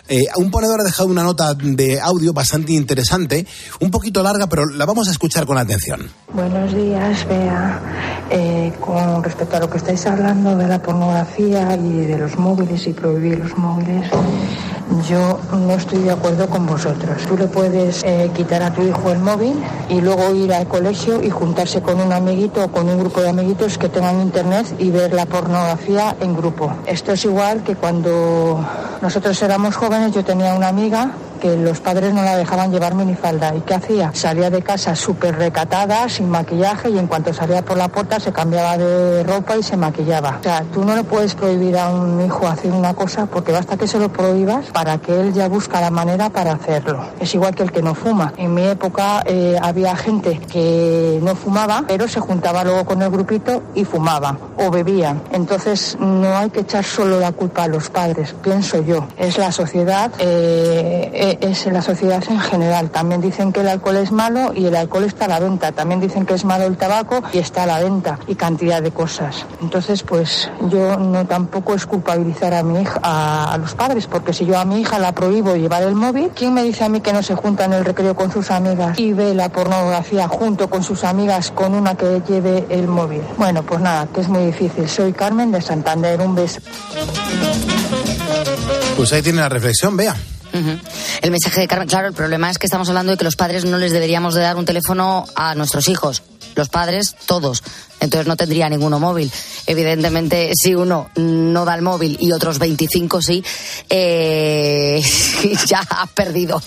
Eh, 0.09 0.23
un 0.35 0.51
ponedor 0.51 0.81
ha 0.81 0.83
dejado 0.83 1.09
una 1.09 1.23
nota 1.23 1.53
de 1.53 1.99
audio 1.99 2.33
bastante 2.33 2.73
interesante, 2.73 3.47
un 3.79 3.91
poquito 3.91 4.21
larga, 4.21 4.47
pero 4.47 4.65
la 4.65 4.85
vamos 4.85 5.07
a 5.07 5.11
escuchar 5.11 5.45
con 5.45 5.57
atención. 5.57 6.09
Buenos 6.33 6.73
días, 6.73 7.25
Bea. 7.27 7.81
Eh, 8.29 8.73
con 8.81 9.23
respecto 9.23 9.55
a 9.55 9.59
lo 9.59 9.69
que 9.69 9.77
estáis 9.77 10.05
hablando 10.05 10.57
de 10.57 10.67
la 10.67 10.81
pornografía 10.81 11.77
y 11.77 12.05
de 12.05 12.17
los 12.17 12.37
móviles 12.37 12.85
y 12.87 12.93
prohibir 12.93 13.39
los 13.39 13.57
móviles, 13.57 14.09
yo 15.07 15.39
no 15.51 15.73
estoy 15.73 15.99
de 15.99 16.11
acuerdo 16.11 16.47
con 16.49 16.65
vosotros. 16.65 17.23
Tú 17.27 17.37
le 17.37 17.47
puedes 17.47 18.03
eh, 18.03 18.31
quitar 18.35 18.63
a 18.63 18.73
tu 18.73 18.83
hijo 18.83 19.11
el 19.11 19.19
móvil 19.19 19.55
y 19.89 20.01
luego 20.01 20.33
ir 20.33 20.53
al 20.53 20.67
colegio 20.67 21.21
y 21.21 21.29
juntarse 21.29 21.81
con 21.81 21.99
un 21.99 22.11
amiguito 22.11 22.63
o 22.63 22.67
con 22.69 22.89
un 22.89 22.97
grupo 22.97 23.21
de 23.21 23.29
amiguitos 23.29 23.77
que 23.77 23.89
tengan 23.89 24.21
internet 24.21 24.65
y 24.79 24.89
ver 24.89 25.13
la 25.13 25.25
pornografía 25.25 26.15
en 26.19 26.35
grupo. 26.35 26.71
Esto 26.85 27.13
es 27.13 27.25
igual 27.25 27.63
que 27.63 27.75
cuando 27.75 28.65
nosotros 29.01 29.41
éramos 29.41 29.75
jóvenes, 29.75 30.13
yo 30.13 30.23
tenía 30.23 30.53
una 30.53 30.69
amiga 30.69 31.11
que 31.37 31.55
los 31.57 31.79
padres 31.79 32.13
no 32.13 32.23
la 32.23 32.35
dejaban 32.35 32.71
llevar 32.71 32.95
minifalda. 32.95 33.55
¿Y 33.55 33.61
qué 33.61 33.75
hacía? 33.75 34.11
Salía 34.13 34.49
de 34.49 34.61
casa 34.61 34.95
súper 34.95 35.35
recatada, 35.37 36.09
sin 36.09 36.29
maquillaje, 36.29 36.89
y 36.89 36.97
en 36.97 37.07
cuanto 37.07 37.33
salía 37.33 37.63
por 37.63 37.77
la 37.77 37.87
puerta 37.87 38.19
se 38.19 38.31
cambiaba 38.31 38.77
de 38.77 39.23
ropa 39.23 39.57
y 39.57 39.63
se 39.63 39.77
maquillaba. 39.77 40.37
O 40.39 40.43
sea, 40.43 40.63
tú 40.73 40.83
no 40.83 40.95
le 40.95 41.03
puedes 41.03 41.35
prohibir 41.35 41.77
a 41.77 41.89
un 41.89 42.25
hijo 42.25 42.47
hacer 42.47 42.71
una 42.71 42.93
cosa 42.93 43.25
porque 43.25 43.51
basta 43.51 43.77
que 43.77 43.87
se 43.87 43.99
lo 43.99 44.09
prohíbas 44.09 44.67
para 44.67 44.97
que 44.97 45.19
él 45.19 45.33
ya 45.33 45.47
busca 45.47 45.81
la 45.81 45.91
manera 45.91 46.29
para 46.29 46.53
hacerlo. 46.53 47.05
Es 47.19 47.33
igual 47.33 47.55
que 47.55 47.63
el 47.63 47.71
que 47.71 47.81
no 47.81 47.95
fuma. 47.95 48.33
En 48.37 48.53
mi 48.53 48.63
época 48.63 49.23
eh, 49.25 49.57
había 49.61 49.95
gente 49.95 50.39
que 50.51 51.19
no 51.21 51.35
fumaba, 51.35 51.83
pero 51.87 52.07
se 52.07 52.19
juntaba 52.19 52.63
luego 52.63 52.85
con 52.85 53.01
el 53.01 53.09
grupito 53.09 53.63
y 53.75 53.85
fumaba 53.85 54.37
o 54.57 54.71
bebían. 54.71 55.21
Entonces 55.31 55.97
no 55.99 56.35
hay 56.35 56.49
que 56.49 56.61
echar 56.61 56.83
solo 56.83 57.19
la 57.19 57.31
culpa 57.31 57.63
a 57.63 57.67
los 57.67 57.89
padres, 57.89 58.35
pienso 58.41 58.81
yo. 58.81 59.07
Es 59.17 59.37
la 59.37 59.51
sociedad. 59.51 60.11
Eh, 60.19 61.09
es 61.41 61.65
la 61.67 61.81
sociedad 61.81 62.23
en 62.29 62.39
general. 62.39 62.89
También 62.89 63.21
dicen 63.21 63.51
que 63.51 63.61
el 63.61 63.67
alcohol 63.67 63.97
es 63.97 64.11
malo 64.11 64.53
y 64.53 64.65
el 64.65 64.75
alcohol 64.75 65.03
está 65.03 65.25
a 65.25 65.27
la 65.27 65.39
venta. 65.39 65.71
También 65.71 65.99
dicen 65.99 66.25
que 66.25 66.33
es 66.33 66.45
malo 66.45 66.65
el 66.65 66.77
tabaco 66.77 67.21
y 67.33 67.39
está 67.39 67.63
a 67.63 67.65
la 67.65 67.79
venta 67.79 68.19
y 68.27 68.35
cantidad 68.35 68.81
de 68.81 68.91
cosas. 68.91 69.45
Entonces, 69.61 70.03
pues 70.03 70.49
yo 70.69 70.97
no 70.97 71.25
tampoco 71.25 71.73
es 71.73 71.85
culpabilizar 71.85 72.53
a 72.53 72.63
mi 72.63 72.81
hija, 72.81 72.99
a 73.01 73.57
los 73.57 73.75
padres, 73.75 74.07
porque 74.07 74.33
si 74.33 74.45
yo 74.45 74.57
a 74.57 74.65
mi 74.65 74.81
hija 74.81 74.99
la 74.99 75.13
prohíbo 75.13 75.55
llevar 75.55 75.83
el 75.83 75.95
móvil, 75.95 76.31
¿quién 76.35 76.53
me 76.53 76.63
dice 76.63 76.83
a 76.83 76.89
mí 76.89 77.01
que 77.01 77.13
no 77.13 77.23
se 77.23 77.35
junta 77.35 77.65
en 77.65 77.73
el 77.73 77.85
recreo 77.85 78.15
con 78.15 78.31
sus 78.31 78.51
amigas 78.51 78.97
y 78.97 79.13
ve 79.13 79.33
la 79.33 79.49
pornografía 79.49 80.27
junto 80.27 80.69
con 80.69 80.83
sus 80.83 81.03
amigas 81.03 81.51
con 81.51 81.73
una 81.73 81.95
que 81.95 82.21
lleve 82.27 82.65
el 82.69 82.87
móvil? 82.87 83.21
Bueno, 83.37 83.63
pues 83.63 83.81
nada, 83.81 84.07
que 84.07 84.21
es 84.21 84.27
muy 84.27 84.45
difícil. 84.45 84.87
Soy 84.87 85.13
Carmen 85.13 85.51
de 85.51 85.61
Santander. 85.61 86.21
Un 86.21 86.35
beso. 86.35 86.59
Pues 88.95 89.13
ahí 89.13 89.21
tiene 89.21 89.39
la 89.39 89.49
reflexión, 89.49 89.95
vea. 89.95 90.15
Uh 90.53 90.57
-huh. 90.57 90.79
El 91.21 91.31
mensaje 91.31 91.61
de 91.61 91.67
Carmen, 91.67 91.87
claro, 91.87 92.07
el 92.07 92.13
problema 92.13 92.49
es 92.49 92.57
que 92.57 92.67
estamos 92.67 92.87
hablando 92.89 93.11
de 93.11 93.17
que 93.17 93.25
los 93.25 93.35
padres 93.35 93.65
no 93.65 93.77
les 93.77 93.91
deberíamos 93.91 94.33
de 94.33 94.41
dar 94.41 94.55
un 94.55 94.65
teléfono 94.65 95.25
a 95.35 95.55
nuestros 95.55 95.87
hijos. 95.89 96.23
Los 96.55 96.69
padres, 96.69 97.15
todos. 97.27 97.61
Entonces 97.99 98.27
no 98.27 98.35
tendría 98.35 98.69
ninguno 98.69 98.99
móvil. 98.99 99.31
Evidentemente, 99.65 100.51
si 100.55 100.73
uno 100.73 101.09
no 101.15 101.65
da 101.65 101.75
el 101.75 101.81
móvil 101.81 102.17
y 102.19 102.31
otros 102.31 102.59
25 102.59 103.21
sí, 103.21 103.43
eh, 103.89 105.01
ya 105.67 105.79
has 105.79 106.09
perdido. 106.11 106.61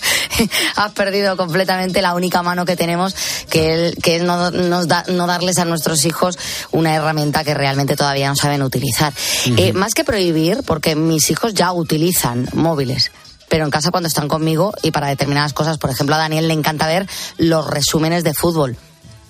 has 0.75 0.91
perdido 0.93 1.35
completamente 1.35 2.01
la 2.01 2.13
única 2.13 2.41
mano 2.41 2.65
que 2.65 2.75
tenemos, 2.75 3.15
que, 3.49 3.73
el, 3.73 3.95
que 3.95 4.17
es 4.17 4.23
no, 4.23 4.51
no, 4.51 4.85
da, 4.85 5.03
no, 5.07 5.27
darles 5.27 5.57
a 5.57 5.65
nuestros 5.65 6.05
hijos 6.05 6.37
una 6.71 6.95
herramienta 6.95 7.43
que 7.43 7.53
realmente 7.53 7.95
todavía 7.95 8.29
no 8.29 8.35
saben 8.35 8.61
utilizar. 8.63 9.11
Uh 9.11 9.49
-huh. 9.49 9.59
eh, 9.59 9.73
más 9.73 9.93
que 9.93 10.03
prohibir, 10.03 10.63
porque 10.65 10.95
mis 10.95 11.29
hijos 11.31 11.53
ya 11.53 11.71
utilizan 11.71 12.47
móviles 12.53 13.11
pero 13.51 13.65
en 13.65 13.69
casa 13.69 13.91
cuando 13.91 14.07
están 14.07 14.29
conmigo 14.29 14.73
y 14.81 14.91
para 14.91 15.09
determinadas 15.09 15.51
cosas. 15.51 15.77
Por 15.77 15.89
ejemplo, 15.89 16.15
a 16.15 16.19
Daniel 16.19 16.47
le 16.47 16.53
encanta 16.53 16.87
ver 16.87 17.05
los 17.37 17.67
resúmenes 17.67 18.23
de 18.23 18.33
fútbol, 18.33 18.77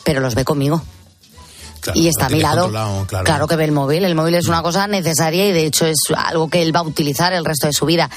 pero 0.03 0.21
los 0.21 0.35
ve 0.35 0.45
conmigo. 0.45 0.83
Claro, 1.79 1.99
y 1.99 2.07
está 2.07 2.27
a 2.27 2.29
mi 2.29 2.39
lado. 2.39 2.69
Claro. 2.69 3.07
claro. 3.07 3.47
que 3.47 3.55
ve 3.55 3.63
el 3.63 3.71
móvil. 3.71 4.05
El 4.05 4.13
móvil 4.13 4.35
es 4.35 4.47
una 4.47 4.61
cosa 4.61 4.85
necesaria 4.85 5.47
y 5.47 5.51
de 5.51 5.65
hecho 5.65 5.87
es 5.87 5.97
algo 6.15 6.51
que 6.51 6.61
él 6.61 6.73
va 6.73 6.81
a 6.81 6.83
utilizar 6.83 7.33
el 7.33 7.43
resto 7.43 7.65
de 7.65 7.73
su 7.73 7.87
vida. 7.87 8.11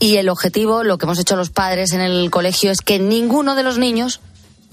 Y 0.00 0.16
el 0.16 0.28
objetivo, 0.30 0.82
lo 0.82 0.98
que 0.98 1.06
hemos 1.06 1.20
hecho 1.20 1.36
los 1.36 1.50
padres 1.50 1.92
en 1.92 2.00
el 2.00 2.28
colegio, 2.28 2.72
es 2.72 2.80
que 2.80 2.98
ninguno 2.98 3.54
de 3.54 3.62
los 3.62 3.78
niños 3.78 4.18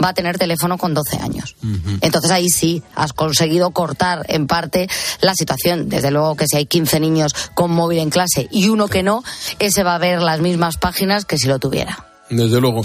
va 0.01 0.09
a 0.09 0.13
tener 0.13 0.37
teléfono 0.37 0.77
con 0.77 0.93
12 0.93 1.17
años. 1.17 1.55
Uh 1.63 1.67
-huh. 1.67 1.97
Entonces 2.01 2.31
ahí 2.31 2.49
sí 2.49 2.83
has 2.95 3.13
conseguido 3.13 3.71
cortar 3.71 4.25
en 4.29 4.47
parte 4.47 4.87
la 5.21 5.33
situación. 5.33 5.89
Desde 5.89 6.11
luego 6.11 6.35
que 6.35 6.47
si 6.47 6.57
hay 6.57 6.65
15 6.65 6.99
niños 6.99 7.33
con 7.53 7.71
móvil 7.71 7.99
en 7.99 8.09
clase 8.09 8.47
y 8.51 8.69
uno 8.69 8.87
que 8.87 9.03
no, 9.03 9.23
ese 9.59 9.83
va 9.83 9.95
a 9.95 9.99
ver 9.99 10.21
las 10.21 10.39
mismas 10.39 10.77
páginas 10.77 11.25
que 11.25 11.37
si 11.37 11.47
lo 11.47 11.59
tuviera. 11.59 12.12
Desde 12.29 12.61
luego. 12.61 12.83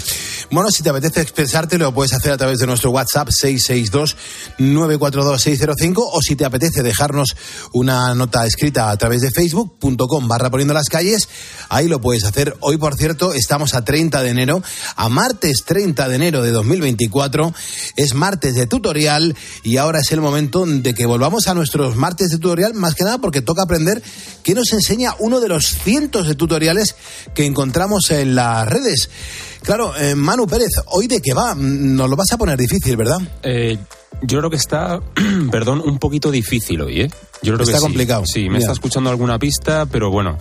Bueno, 0.51 0.69
si 0.69 0.83
te 0.83 0.89
apetece 0.89 1.21
expresarte, 1.21 1.77
lo 1.77 1.93
puedes 1.93 2.11
hacer 2.13 2.33
a 2.33 2.37
través 2.37 2.59
de 2.59 2.67
nuestro 2.67 2.91
WhatsApp 2.91 3.29
662-942-605 3.29 5.93
o 5.97 6.21
si 6.21 6.35
te 6.35 6.43
apetece 6.43 6.83
dejarnos 6.83 7.37
una 7.71 8.13
nota 8.15 8.45
escrita 8.45 8.89
a 8.89 8.97
través 8.97 9.21
de 9.21 9.31
facebook.com 9.31 10.27
barra 10.27 10.49
poniendo 10.49 10.73
las 10.73 10.89
calles, 10.89 11.29
ahí 11.69 11.87
lo 11.87 12.01
puedes 12.01 12.25
hacer. 12.25 12.57
Hoy, 12.59 12.75
por 12.77 12.95
cierto, 12.95 13.33
estamos 13.33 13.75
a 13.75 13.85
30 13.85 14.23
de 14.23 14.29
enero, 14.29 14.61
a 14.97 15.07
martes 15.07 15.63
30 15.65 16.09
de 16.09 16.15
enero 16.15 16.41
de 16.41 16.51
2024. 16.51 17.53
Es 17.95 18.15
martes 18.15 18.55
de 18.55 18.67
tutorial 18.67 19.37
y 19.63 19.77
ahora 19.77 20.01
es 20.01 20.11
el 20.11 20.19
momento 20.19 20.65
de 20.65 20.93
que 20.93 21.05
volvamos 21.05 21.47
a 21.47 21.53
nuestros 21.53 21.95
martes 21.95 22.27
de 22.29 22.39
tutorial, 22.39 22.73
más 22.73 22.93
que 22.93 23.05
nada 23.05 23.19
porque 23.19 23.41
toca 23.41 23.63
aprender 23.63 24.03
qué 24.43 24.53
nos 24.53 24.73
enseña 24.73 25.15
uno 25.19 25.39
de 25.39 25.47
los 25.47 25.65
cientos 25.65 26.27
de 26.27 26.35
tutoriales 26.35 26.97
que 27.33 27.45
encontramos 27.45 28.11
en 28.11 28.35
las 28.35 28.67
redes. 28.67 29.09
Claro, 29.63 29.95
eh, 29.97 30.15
Manu 30.15 30.47
Pérez, 30.47 30.71
¿hoy 30.87 31.07
de 31.07 31.21
qué 31.21 31.33
va? 31.33 31.53
Nos 31.55 32.09
lo 32.09 32.15
vas 32.15 32.31
a 32.31 32.37
poner 32.37 32.57
difícil, 32.57 32.95
¿verdad? 32.97 33.19
Eh, 33.43 33.77
yo 34.21 34.39
creo 34.39 34.49
que 34.49 34.57
está, 34.57 34.99
perdón, 35.51 35.81
un 35.85 35.99
poquito 35.99 36.31
difícil 36.31 36.81
hoy, 36.81 37.01
¿eh? 37.01 37.11
Yo 37.41 37.53
creo 37.53 37.65
está 37.65 37.77
que 37.77 37.83
complicado. 37.83 38.25
Sí, 38.25 38.33
sí 38.33 38.39
me 38.43 38.49
Mira. 38.49 38.59
está 38.59 38.73
escuchando 38.73 39.09
alguna 39.09 39.37
pista, 39.39 39.85
pero 39.85 40.09
bueno. 40.09 40.37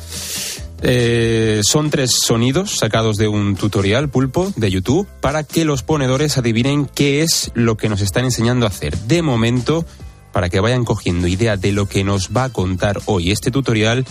Eh, 0.81 1.61
son 1.65 1.91
tres 1.91 2.13
sonidos 2.25 2.79
sacados 2.79 3.17
de 3.17 3.27
un 3.27 3.57
tutorial 3.57 4.09
pulpo 4.09 4.53
de 4.55 4.71
YouTube 4.71 5.09
para 5.21 5.43
que 5.43 5.65
los 5.65 5.83
ponedores 5.83 6.39
adivinen 6.39 6.87
qué 6.87 7.23
es 7.23 7.51
lo 7.55 7.77
que 7.77 7.89
nos 7.89 8.01
están 8.01 8.25
enseñando 8.25 8.65
a 8.65 8.69
hacer. 8.69 8.97
De 8.97 9.23
momento, 9.23 9.85
para 10.33 10.49
que 10.49 10.61
vayan 10.61 10.85
cogiendo 10.85 11.27
idea 11.27 11.57
de 11.57 11.73
lo 11.73 11.87
que 11.87 12.05
nos 12.05 12.31
va 12.31 12.45
a 12.45 12.49
contar 12.51 13.01
hoy 13.07 13.33
este 13.33 13.51
tutorial, 13.51 14.07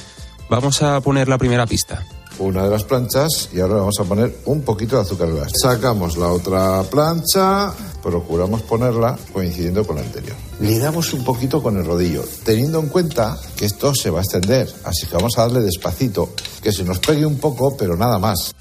vamos 0.50 0.82
a 0.82 1.00
poner 1.00 1.30
la 1.30 1.38
primera 1.38 1.66
pista. 1.66 2.06
Una 2.40 2.64
de 2.64 2.70
las 2.70 2.84
planchas 2.84 3.50
y 3.54 3.60
ahora 3.60 3.76
vamos 3.76 4.00
a 4.00 4.04
poner 4.04 4.38
un 4.46 4.62
poquito 4.62 4.96
de 4.96 5.02
azúcar 5.02 5.32
glass. 5.32 5.52
Sacamos 5.62 6.18
la 6.18 6.30
otra 6.30 6.84
plancha, 6.84 7.74
procuramos 8.02 8.62
ponerla 8.64 9.18
coincidiendo 9.34 9.86
con 9.86 9.98
la 9.98 10.04
anterior. 10.04 10.36
Le 10.60 10.80
damos 10.80 11.14
un 11.14 11.24
poquito 11.24 11.62
con 11.62 11.78
el 11.78 11.86
rodillo, 11.86 12.24
teniendo 12.44 12.80
en 12.80 12.88
cuenta 12.88 13.40
que 13.56 13.66
esto 13.66 13.94
se 13.94 14.10
va 14.10 14.20
a 14.20 14.24
extender, 14.24 14.72
así 14.84 15.08
que 15.08 15.16
vamos 15.16 15.38
a 15.38 15.42
darle 15.42 15.62
despacito, 15.62 16.30
que 16.62 16.72
se 16.72 16.84
nos 16.84 17.00
pegue 17.00 17.26
un 17.26 17.38
poco, 17.38 17.76
pero 17.78 17.96
nada 17.96 18.20
más. 18.20 18.54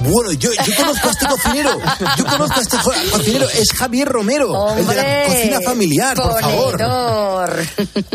Bueno, 0.00 0.32
yo, 0.32 0.50
yo 0.52 0.72
conozco 0.76 1.08
a 1.08 1.10
este 1.10 1.26
cocinero. 1.26 1.70
Yo 2.16 2.24
conozco 2.26 2.58
a 2.58 2.62
este 2.62 2.76
cocinero. 3.12 3.48
Es 3.48 3.72
Javier 3.72 4.08
Romero, 4.08 4.76
el 4.76 4.86
de 4.86 4.94
la 4.94 5.24
cocina 5.26 5.60
familiar, 5.64 6.16
por 6.16 6.40
favor. 6.40 6.72
Ponedor. 6.72 7.60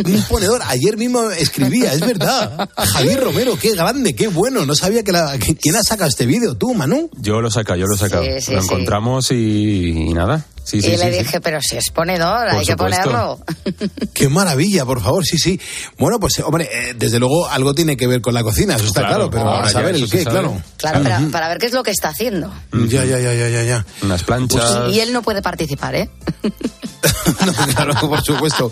Un 0.05 0.23
ponedor. 0.23 0.61
Ayer 0.67 0.95
mismo 0.97 1.29
escribía, 1.31 1.91
es 1.93 1.99
verdad. 1.99 2.69
Javier 2.77 3.19
Romero, 3.23 3.57
qué 3.59 3.75
grande, 3.75 4.15
qué 4.15 4.27
bueno. 4.27 4.65
No 4.65 4.75
sabía 4.75 5.03
que 5.03 5.11
la, 5.11 5.37
que- 5.37 5.55
quién 5.55 5.75
ha 5.75 5.83
sacado 5.83 6.09
este 6.09 6.25
vídeo, 6.25 6.55
tú, 6.55 6.73
Manu. 6.73 7.09
Yo 7.17 7.41
lo 7.41 7.49
he 7.49 7.51
sacado, 7.51 7.77
yo 7.79 7.85
lo 7.87 7.95
he 7.95 7.99
sacado. 7.99 8.23
Sí, 8.23 8.41
sí, 8.41 8.53
lo 8.53 8.61
sí. 8.61 8.67
encontramos 8.67 9.31
y, 9.31 9.35
y 10.09 10.13
nada. 10.13 10.45
Sí, 10.71 10.81
sí, 10.81 10.87
y 10.87 10.91
sí, 10.97 11.03
le 11.03 11.11
sí. 11.11 11.19
dije, 11.19 11.41
pero 11.41 11.59
si 11.61 11.75
es 11.77 11.89
ponedor, 11.93 12.47
Por 12.49 12.59
hay 12.59 12.65
que 12.65 12.77
ponerlo. 12.77 13.39
Qué 14.13 14.29
maravilla, 14.29 14.85
por 14.85 15.01
favor, 15.01 15.25
sí, 15.25 15.37
sí. 15.37 15.59
Bueno, 15.97 16.17
pues, 16.19 16.39
hombre, 16.39 16.69
eh, 16.71 16.93
desde 16.95 17.19
luego 17.19 17.47
algo 17.49 17.73
tiene 17.73 17.97
que 17.97 18.07
ver 18.07 18.21
con 18.21 18.33
la 18.33 18.41
cocina, 18.43 18.75
eso 18.75 18.85
está 18.85 19.01
claro, 19.01 19.29
Claro, 19.29 19.31
pero 19.31 19.49
ahora 19.49 19.63
a 19.63 19.67
ya 19.67 19.71
saber 19.73 19.95
el 19.95 20.09
qué, 20.09 20.23
sabe. 20.23 20.31
claro. 20.31 20.61
Claro, 20.77 21.03
para, 21.03 21.19
para 21.31 21.49
ver 21.49 21.57
qué 21.57 21.65
es 21.65 21.73
lo 21.73 21.83
que 21.83 21.91
está 21.91 22.09
haciendo. 22.09 22.51
Ya, 22.87 23.03
ya, 23.05 23.19
ya, 23.19 23.33
ya, 23.33 23.49
ya, 23.49 23.63
ya. 23.63 23.85
Unas 24.01 24.23
planchas. 24.23 24.89
Y 24.93 24.99
él 25.01 25.11
no 25.13 25.21
puede 25.21 25.41
participar, 25.41 25.95
¿eh? 25.95 26.09
No, 27.45 27.53
claro, 27.73 27.93
por 28.07 28.21
supuesto. 28.23 28.71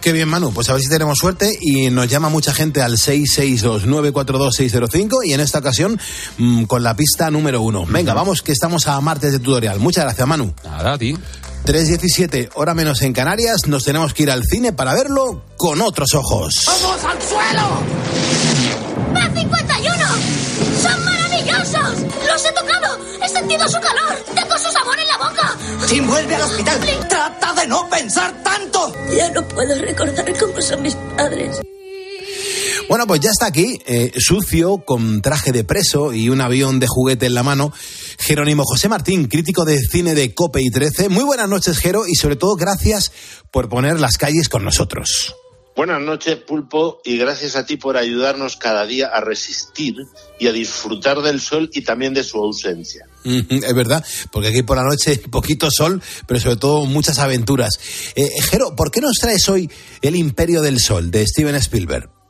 Qué 0.02 0.12
bien, 0.12 0.28
Manu. 0.28 0.52
Pues 0.52 0.68
a 0.70 0.74
ver 0.74 0.82
si 0.82 0.90
tenemos 0.90 1.20
suerte 1.20 1.52
y 1.62 1.92
nos 1.92 2.10
llama 2.10 2.30
mucha 2.30 2.52
gente 2.54 2.82
al 2.82 2.98
662-942-605 2.98 5.20
y 5.26 5.34
en 5.34 5.40
esta 5.40 5.60
ocasión 5.60 6.00
mm, 6.38 6.64
con 6.64 6.82
la 6.84 6.96
pista 6.96 7.30
número 7.32 7.62
uno. 7.62 7.86
Venga, 7.86 8.16
vamos 8.16 8.42
que 8.42 8.52
estamos 8.52 8.88
a 8.88 9.00
martes 9.00 9.32
de 9.32 9.40
tutorial. 9.40 9.80
Muchas 9.80 10.04
gracias, 10.06 10.28
Manu. 10.28 10.52
Nada, 10.66 10.94
a 10.94 10.98
ti. 10.98 11.16
3.17, 11.66 12.50
hora 12.56 12.74
menos 12.74 13.02
en 13.02 13.14
Canarias. 13.14 13.68
Nos 13.68 13.84
tenemos 13.86 14.14
que 14.14 14.24
ir 14.24 14.32
al 14.32 14.44
cine 14.44 14.74
para 14.74 14.94
verlo 14.94 15.46
con 15.58 15.82
otros 15.82 16.14
ojos. 16.14 16.66
¡Vamos 16.68 17.04
al 17.06 17.22
suelo! 17.22 17.82
¡B51! 19.14 20.82
¡Son 20.82 21.06
maravillosos! 21.06 22.02
¡Los 22.28 22.46
he 22.46 22.52
tocado! 22.52 23.00
¡He 23.24 23.30
sentido 23.30 23.68
su 23.70 23.80
calor! 23.80 24.18
¡Tengo 24.36 24.58
su 24.58 24.72
sabor 24.72 25.00
en 25.00 25.08
la 25.08 25.18
boca! 25.18 25.58
¡Jim 25.88 26.06
vuelve 26.08 26.36
al 26.36 26.42
hospital! 26.42 26.80
¡Trata 27.08 27.54
de 27.54 27.68
no 27.68 27.90
pensar 27.90 28.34
tanto! 28.44 28.94
Ya 29.16 29.30
no 29.32 29.42
puedo 29.48 29.76
recordar 29.76 30.38
cómo 30.38 30.62
son 30.62 30.82
mis 30.82 30.96
padres. 31.16 31.62
Bueno, 32.90 33.08
pues 33.08 33.20
ya 33.20 33.30
está 33.30 33.48
aquí, 33.48 33.80
eh, 33.86 34.12
sucio, 34.18 34.80
con 34.86 35.22
traje 35.22 35.52
de 35.52 35.64
preso 35.64 36.14
y 36.14 36.30
un 36.30 36.42
avión 36.42 36.80
de 36.80 36.88
juguete 36.88 37.26
en 37.26 37.34
la 37.34 37.44
mano. 37.44 37.74
Jerónimo 38.20 38.64
José 38.66 38.90
Martín, 38.90 39.28
crítico 39.28 39.66
de 39.66 39.80
cine 39.80 40.16
de 40.16 40.34
Cope 40.34 40.62
y 40.62 40.70
13. 40.70 41.10
Muy 41.10 41.24
buenas 41.24 41.50
noches, 41.50 41.78
Jero, 41.78 42.08
y 42.08 42.16
sobre 42.16 42.36
todo 42.36 42.56
gracias 42.56 43.12
por 43.52 43.70
poner 43.70 44.00
las 44.00 44.18
calles 44.18 44.50
con 44.50 44.64
nosotros. 44.64 45.36
Buenas 45.76 46.02
noches, 46.02 46.36
Pulpo, 46.36 47.02
y 47.04 47.18
gracias 47.18 47.56
a 47.56 47.66
ti 47.66 47.78
por 47.78 47.98
ayudarnos 47.98 48.58
cada 48.58 48.86
día 48.86 49.08
a 49.08 49.22
resistir 49.22 49.96
y 50.40 50.48
a 50.48 50.52
disfrutar 50.52 51.22
del 51.22 51.42
sol 51.42 51.72
y 51.74 51.82
también 51.82 52.14
de 52.14 52.24
su 52.24 52.38
ausencia. 52.38 53.08
Es 53.26 53.74
verdad, 53.74 54.06
porque 54.32 54.50
aquí 54.50 54.62
por 54.62 54.78
la 54.78 54.84
noche 54.84 55.20
poquito 55.32 55.70
sol, 55.72 56.00
pero 56.28 56.40
sobre 56.40 56.58
todo 56.58 56.86
muchas 56.86 57.18
aventuras. 57.18 57.80
Eh, 58.16 58.30
Jero, 58.52 58.76
¿por 58.76 58.92
qué 58.92 59.02
nos 59.02 59.18
traes 59.20 59.50
hoy 59.50 59.68
El 60.04 60.16
Imperio 60.16 60.62
del 60.62 60.80
Sol 60.80 61.10
de 61.10 61.26
Steven 61.26 61.56
Spielberg? 61.56 62.23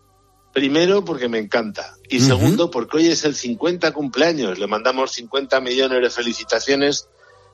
Primero, 0.53 1.03
porque 1.03 1.27
me 1.27 1.39
encanta. 1.39 1.95
Y 2.09 2.19
segundo, 2.19 2.69
porque 2.69 2.97
hoy 2.97 3.07
es 3.07 3.25
el 3.25 3.33
50 3.35 3.91
cumpleaños. 3.91 4.59
Le 4.59 4.67
mandamos 4.67 5.11
50 5.13 5.59
millones 5.61 6.01
de 6.01 6.09
felicitaciones 6.11 7.09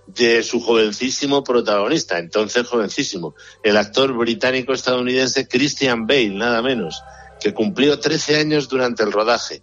de 0.08 0.44
su 0.44 0.60
jovencísimo 0.60 1.44
protagonista, 1.44 2.18
entonces 2.18 2.68
jovencísimo, 2.68 3.36
el 3.64 3.78
actor 3.78 4.12
británico-estadounidense 4.18 5.48
Christian 5.48 6.08
Bale, 6.08 6.30
nada 6.30 6.62
menos, 6.64 7.02
que 7.40 7.54
cumplió 7.54 8.00
13 8.00 8.38
años 8.38 8.68
durante 8.68 9.04
el 9.04 9.12
rodaje. 9.12 9.62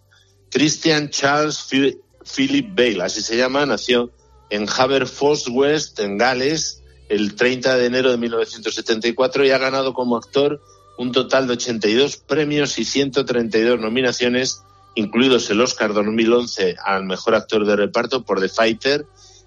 Christian 0.51 1.11
Charles 1.11 1.59
Phil- 1.69 2.01
Philip 2.25 2.69
Bale, 2.77 3.03
así 3.03 3.23
se 3.23 3.37
llama, 3.37 3.67
nació 3.67 4.13
en 4.51 4.67
Haverfordwest, 4.69 5.99
en 5.99 6.17
Gales, 6.17 6.83
el 7.09 7.35
30 7.35 7.77
de 7.77 7.87
enero 7.87 8.11
de 8.13 8.17
1974 8.19 9.45
y 9.45 9.51
ha 9.51 9.59
ganado 9.59 9.95
como 9.95 10.17
actor 10.17 10.61
un 10.99 11.13
total 11.13 11.47
de 11.47 11.55
82 11.55 12.17
premios 12.17 12.79
y 12.79 12.85
132 12.85 13.81
nominaciones, 13.81 14.63
incluidos 14.95 15.51
el 15.51 15.61
Oscar 15.61 15.93
2011 15.93 16.77
al 16.83 17.05
mejor 17.05 17.35
actor 17.35 17.67
de 17.67 17.77
reparto 17.77 18.25
por 18.25 18.41
The 18.41 18.49
Fighter 18.49 19.07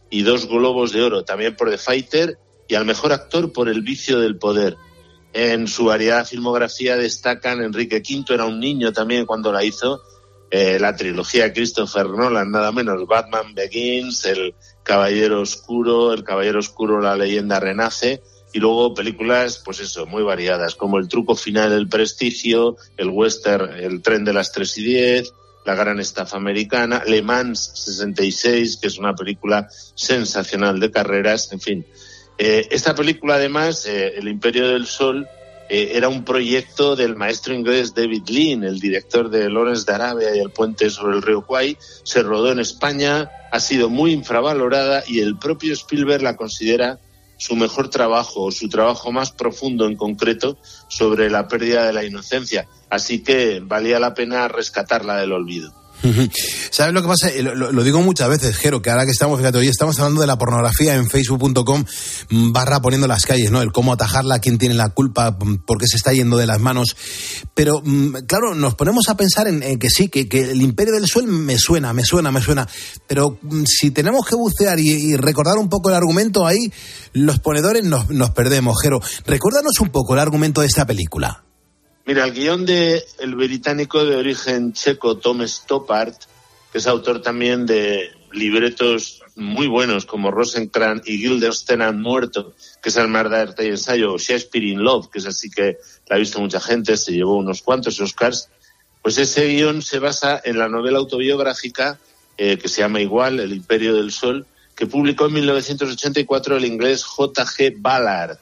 y 0.09 0.21
dos 0.21 0.47
Globos 0.47 0.91
de 0.91 1.01
Oro 1.01 1.23
también 1.23 1.55
por 1.55 1.69
The 1.69 1.77
Fighter 1.77 2.37
y 2.67 2.75
al 2.75 2.85
mejor 2.85 3.11
actor 3.11 3.51
por 3.51 3.67
El 3.67 3.81
vicio 3.81 4.19
del 4.19 4.37
poder. 4.37 4.77
En 5.33 5.67
su 5.67 5.85
variada 5.85 6.25
filmografía 6.25 6.97
destacan 6.97 7.61
Enrique 7.61 7.97
V, 7.97 8.33
era 8.33 8.45
un 8.45 8.59
niño 8.59 8.93
también 8.93 9.25
cuando 9.25 9.51
la 9.51 9.63
hizo, 9.63 10.01
eh, 10.51 10.79
la 10.79 10.95
trilogía 10.95 11.45
de 11.45 11.53
Christopher 11.53 12.07
Nolan, 12.07 12.51
nada 12.51 12.71
menos, 12.71 13.05
Batman 13.07 13.53
Begins, 13.53 14.25
El 14.25 14.55
Caballero 14.83 15.41
Oscuro, 15.41 16.13
El 16.13 16.23
Caballero 16.23 16.59
Oscuro, 16.59 16.99
La 16.99 17.15
leyenda 17.15 17.59
renace, 17.59 18.21
y 18.53 18.59
luego 18.59 18.93
películas, 18.93 19.61
pues 19.63 19.79
eso, 19.79 20.05
muy 20.05 20.23
variadas, 20.23 20.75
como 20.75 20.97
El 20.97 21.07
truco 21.07 21.35
final, 21.35 21.71
El 21.71 21.87
prestigio, 21.87 22.77
El 22.97 23.09
western, 23.09 23.73
El 23.73 24.01
tren 24.01 24.25
de 24.25 24.33
las 24.33 24.51
tres 24.51 24.77
y 24.77 24.83
diez, 24.83 25.33
La 25.65 25.75
gran 25.75 25.99
estafa 25.99 26.37
americana, 26.37 27.03
Le 27.05 27.21
Mans 27.21 27.71
66, 27.75 28.77
que 28.77 28.87
es 28.87 28.97
una 28.97 29.15
película 29.15 29.67
sensacional 29.95 30.79
de 30.79 30.91
carreras, 30.91 31.51
en 31.51 31.59
fin. 31.59 31.85
Eh, 32.37 32.67
esta 32.71 32.95
película, 32.95 33.35
además, 33.35 33.85
eh, 33.85 34.13
El 34.17 34.27
Imperio 34.27 34.69
del 34.69 34.87
Sol, 34.87 35.27
eh, 35.69 35.91
era 35.93 36.09
un 36.09 36.25
proyecto 36.25 36.95
del 36.95 37.15
maestro 37.15 37.53
inglés 37.53 37.93
David 37.93 38.27
Lean, 38.29 38.63
el 38.63 38.79
director 38.79 39.29
de 39.29 39.49
Lawrence 39.49 39.85
de 39.85 39.93
Arabia 39.93 40.35
y 40.35 40.39
el 40.39 40.49
puente 40.49 40.89
sobre 40.89 41.15
el 41.15 41.21
río 41.21 41.45
Kwai. 41.45 41.77
Se 42.03 42.23
rodó 42.23 42.51
en 42.51 42.59
España, 42.59 43.29
ha 43.51 43.59
sido 43.59 43.89
muy 43.89 44.11
infravalorada 44.11 45.03
y 45.07 45.19
el 45.19 45.37
propio 45.37 45.73
Spielberg 45.73 46.23
la 46.23 46.35
considera 46.35 46.99
su 47.39 47.55
mejor 47.55 47.89
trabajo 47.89 48.43
o 48.43 48.51
su 48.51 48.67
trabajo 48.67 49.11
más 49.11 49.31
profundo 49.31 49.87
en 49.87 49.95
concreto 49.95 50.57
sobre 50.89 51.29
la 51.29 51.47
pérdida 51.47 51.85
de 51.85 51.93
la 51.93 52.03
inocencia. 52.03 52.67
Así 52.89 53.23
que 53.23 53.61
valía 53.63 53.97
la 53.99 54.13
pena 54.13 54.47
rescatarla 54.49 55.15
del 55.15 55.31
olvido. 55.31 55.73
¿Sabes 56.71 56.93
lo 56.93 57.01
que 57.01 57.07
pasa? 57.07 57.29
Eh, 57.29 57.43
Lo, 57.43 57.53
lo- 57.71 57.83
digo 57.83 58.01
muchas 58.01 58.29
veces, 58.29 58.55
Jero, 58.55 58.81
que 58.81 58.89
ahora 58.89 59.03
que 59.05 59.11
estamos, 59.11 59.37
fíjate, 59.39 59.57
hoy 59.57 59.67
estamos 59.67 59.99
hablando 59.99 60.21
de 60.21 60.27
la 60.27 60.37
pornografía 60.37 60.95
en 60.95 61.09
facebook.com 61.09 61.83
mm, 62.29 62.51
barra 62.51 62.81
poniendo 62.81 63.07
las 63.07 63.25
calles, 63.25 63.51
¿no? 63.51 63.61
El 63.61 63.71
cómo 63.71 63.91
atajarla, 63.93 64.39
quién 64.39 64.57
tiene 64.57 64.75
la 64.75 64.89
culpa, 64.89 65.31
mm, 65.31 65.65
por 65.65 65.77
qué 65.77 65.87
se 65.87 65.97
está 65.97 66.13
yendo 66.13 66.37
de 66.37 66.45
las 66.47 66.59
manos. 66.59 66.95
Pero, 67.53 67.81
mm, 67.83 68.25
claro, 68.27 68.55
nos 68.55 68.75
ponemos 68.75 69.09
a 69.09 69.17
pensar 69.17 69.47
en, 69.47 69.61
que 69.79 69.89
sí, 69.89 70.07
que, 70.09 70.29
que 70.29 70.51
el 70.51 70.61
imperio 70.61 70.93
del 70.93 71.05
suelo 71.07 71.27
me 71.31 71.57
suena, 71.57 71.91
me 71.93 72.05
suena, 72.05 72.31
me 72.31 72.41
suena. 72.41 72.67
Pero 73.07 73.37
si 73.65 73.91
tenemos 73.91 74.25
que 74.25 74.35
bucear 74.35 74.79
y, 74.79 74.89
y 74.91 75.15
recordar 75.17 75.57
un 75.57 75.69
poco 75.69 75.89
el 75.89 75.95
argumento 75.95 76.47
ahí, 76.47 76.71
los 77.13 77.39
ponedores 77.39 77.83
nos, 77.83 78.09
nos 78.09 78.31
perdemos, 78.31 78.77
Jero. 78.81 79.01
Recuérdanos 79.25 79.79
un 79.81 79.89
poco 79.89 80.13
el 80.13 80.19
argumento 80.19 80.61
de 80.61 80.67
esta 80.67 80.85
película. 80.85 81.43
Mira, 82.09 82.25
el 82.25 82.33
guion 82.33 82.65
de 82.65 83.05
el 83.19 83.35
británico 83.35 84.03
de 84.03 84.15
origen 84.15 84.73
checo 84.73 85.19
Tom 85.19 85.45
Stoppard 85.45 86.15
que 86.71 86.79
es 86.79 86.87
autor 86.87 87.21
también 87.21 87.67
de 87.67 88.09
libretos 88.31 89.21
muy 89.35 89.67
buenos 89.67 90.07
como 90.07 90.31
Rosencrantz 90.31 91.07
y 91.07 91.21
Guildenstern 91.21 91.83
han 91.83 92.01
muerto, 92.01 92.55
que 92.81 92.89
es 92.89 92.97
el 92.97 93.09
más 93.09 93.29
de 93.29 93.67
ensayo, 93.67 94.11
o 94.11 94.17
Shakespeare 94.17 94.65
in 94.65 94.83
Love, 94.83 95.11
que 95.11 95.19
es 95.19 95.27
así 95.27 95.51
que 95.51 95.77
la 96.07 96.15
ha 96.15 96.17
visto 96.17 96.39
mucha 96.39 96.59
gente, 96.59 96.97
se 96.97 97.11
llevó 97.11 97.37
unos 97.37 97.61
cuantos 97.61 98.01
Oscars, 98.01 98.49
pues 99.03 99.19
ese 99.19 99.45
guion 99.45 99.83
se 99.83 99.99
basa 99.99 100.41
en 100.43 100.57
la 100.57 100.67
novela 100.67 100.97
autobiográfica 100.97 101.99
eh, 102.39 102.57
que 102.57 102.69
se 102.69 102.81
llama 102.81 103.01
igual, 103.01 103.39
El 103.39 103.53
Imperio 103.53 103.93
del 103.93 104.11
Sol, 104.11 104.47
que 104.75 104.87
publicó 104.87 105.27
en 105.27 105.33
1984 105.33 106.57
el 106.57 106.65
inglés 106.65 107.03
J.G. 107.03 107.75
Ballard, 107.77 108.39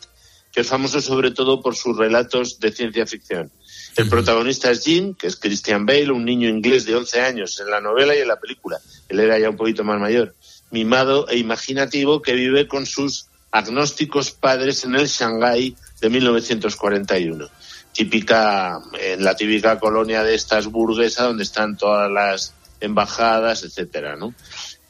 que 0.53 0.61
es 0.61 0.67
famoso 0.67 1.01
sobre 1.01 1.31
todo 1.31 1.61
por 1.61 1.75
sus 1.75 1.97
relatos 1.97 2.61
de 2.61 2.71
ciencia 2.71 3.05
ficción. 3.05 3.51
El 3.97 4.09
protagonista 4.09 4.69
es 4.69 4.83
Jim, 4.83 5.15
que 5.15 5.25
es 5.25 5.37
Christian 5.37 5.87
Bale, 5.87 6.11
un 6.11 6.23
niño 6.23 6.47
inglés 6.47 6.85
de 6.85 6.95
11 6.95 7.19
años 7.19 7.59
en 7.59 7.71
la 7.71 7.81
novela 7.81 8.15
y 8.15 8.19
en 8.19 8.27
la 8.27 8.39
película. 8.39 8.79
Él 9.09 9.19
era 9.19 9.39
ya 9.39 9.49
un 9.49 9.57
poquito 9.57 9.83
más 9.83 9.99
mayor 9.99 10.35
mimado 10.69 11.27
e 11.27 11.37
imaginativo 11.37 12.21
que 12.21 12.33
vive 12.33 12.67
con 12.67 12.85
sus 12.85 13.25
agnósticos 13.49 14.29
padres 14.29 14.83
en 14.83 14.93
el 14.93 15.07
Shanghái 15.07 15.75
de 15.99 16.09
1941. 16.11 17.47
Típica, 17.91 18.79
en 18.99 19.23
la 19.23 19.35
típica 19.35 19.79
colonia 19.79 20.21
de 20.21 20.35
estas 20.35 20.67
burguesas 20.67 21.25
donde 21.25 21.41
están 21.41 21.75
todas 21.75 22.11
las 22.11 22.53
embajadas, 22.79 23.63
etcétera, 23.63 24.15
¿no? 24.15 24.35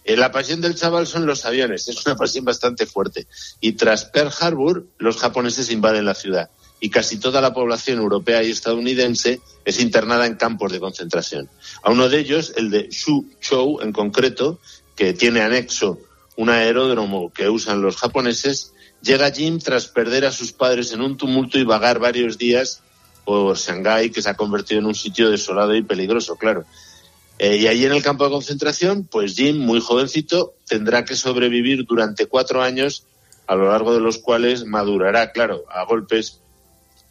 Eh, 0.03 0.17
la 0.17 0.33
pasión 0.33 0.59
del 0.59 0.75
chaval 0.75 1.07
son 1.07 1.25
los 1.25 1.45
aviones, 1.45 1.87
es 1.87 2.05
una 2.05 2.17
pasión 2.17 2.43
bastante 2.43 2.85
fuerte. 2.85 3.25
Y 3.61 3.73
tras 3.73 4.03
Pearl 4.03 4.33
Harbor, 4.37 4.85
los 4.97 5.15
japoneses 5.15 5.71
invaden 5.71 6.03
la 6.03 6.13
ciudad 6.13 6.49
y 6.79 6.89
casi 6.89 7.19
toda 7.19 7.41
la 7.41 7.53
población 7.53 7.99
europea 7.99 8.43
y 8.43 8.51
estadounidense 8.51 9.41
es 9.65 9.79
internada 9.79 10.25
en 10.25 10.35
campos 10.35 10.71
de 10.71 10.79
concentración. 10.79 11.49
A 11.83 11.91
uno 11.91 12.09
de 12.09 12.19
ellos, 12.19 12.53
el 12.55 12.69
de 12.69 12.89
Shu 12.89 13.79
en 13.81 13.91
concreto, 13.91 14.59
que 14.95 15.13
tiene 15.13 15.41
anexo 15.41 15.99
un 16.35 16.49
aeródromo 16.49 17.33
que 17.33 17.49
usan 17.49 17.81
los 17.81 17.97
japoneses, 17.97 18.73
llega 19.01 19.31
Jim 19.31 19.59
tras 19.59 19.87
perder 19.87 20.25
a 20.25 20.31
sus 20.31 20.51
padres 20.51 20.91
en 20.91 21.01
un 21.01 21.17
tumulto 21.17 21.57
y 21.57 21.63
vagar 21.63 21.99
varios 21.99 22.37
días 22.37 22.81
por 23.25 23.57
Shanghái, 23.57 24.11
que 24.11 24.21
se 24.21 24.29
ha 24.29 24.35
convertido 24.35 24.79
en 24.79 24.85
un 24.85 24.95
sitio 24.95 25.29
desolado 25.29 25.75
y 25.75 25.81
peligroso, 25.81 26.35
claro. 26.35 26.65
Eh, 27.39 27.57
y 27.57 27.67
allí 27.67 27.85
en 27.85 27.91
el 27.91 28.01
campo 28.01 28.23
de 28.23 28.31
concentración, 28.31 29.03
pues 29.03 29.35
Jim, 29.35 29.57
muy 29.57 29.81
jovencito, 29.81 30.53
tendrá 30.67 31.05
que 31.05 31.15
sobrevivir 31.15 31.85
durante 31.85 32.27
cuatro 32.27 32.63
años, 32.63 33.03
a 33.45 33.55
lo 33.55 33.69
largo 33.69 33.93
de 33.93 33.99
los 33.99 34.17
cuales 34.19 34.65
madurará, 34.65 35.31
claro, 35.31 35.65
a 35.69 35.83
golpes 35.85 36.41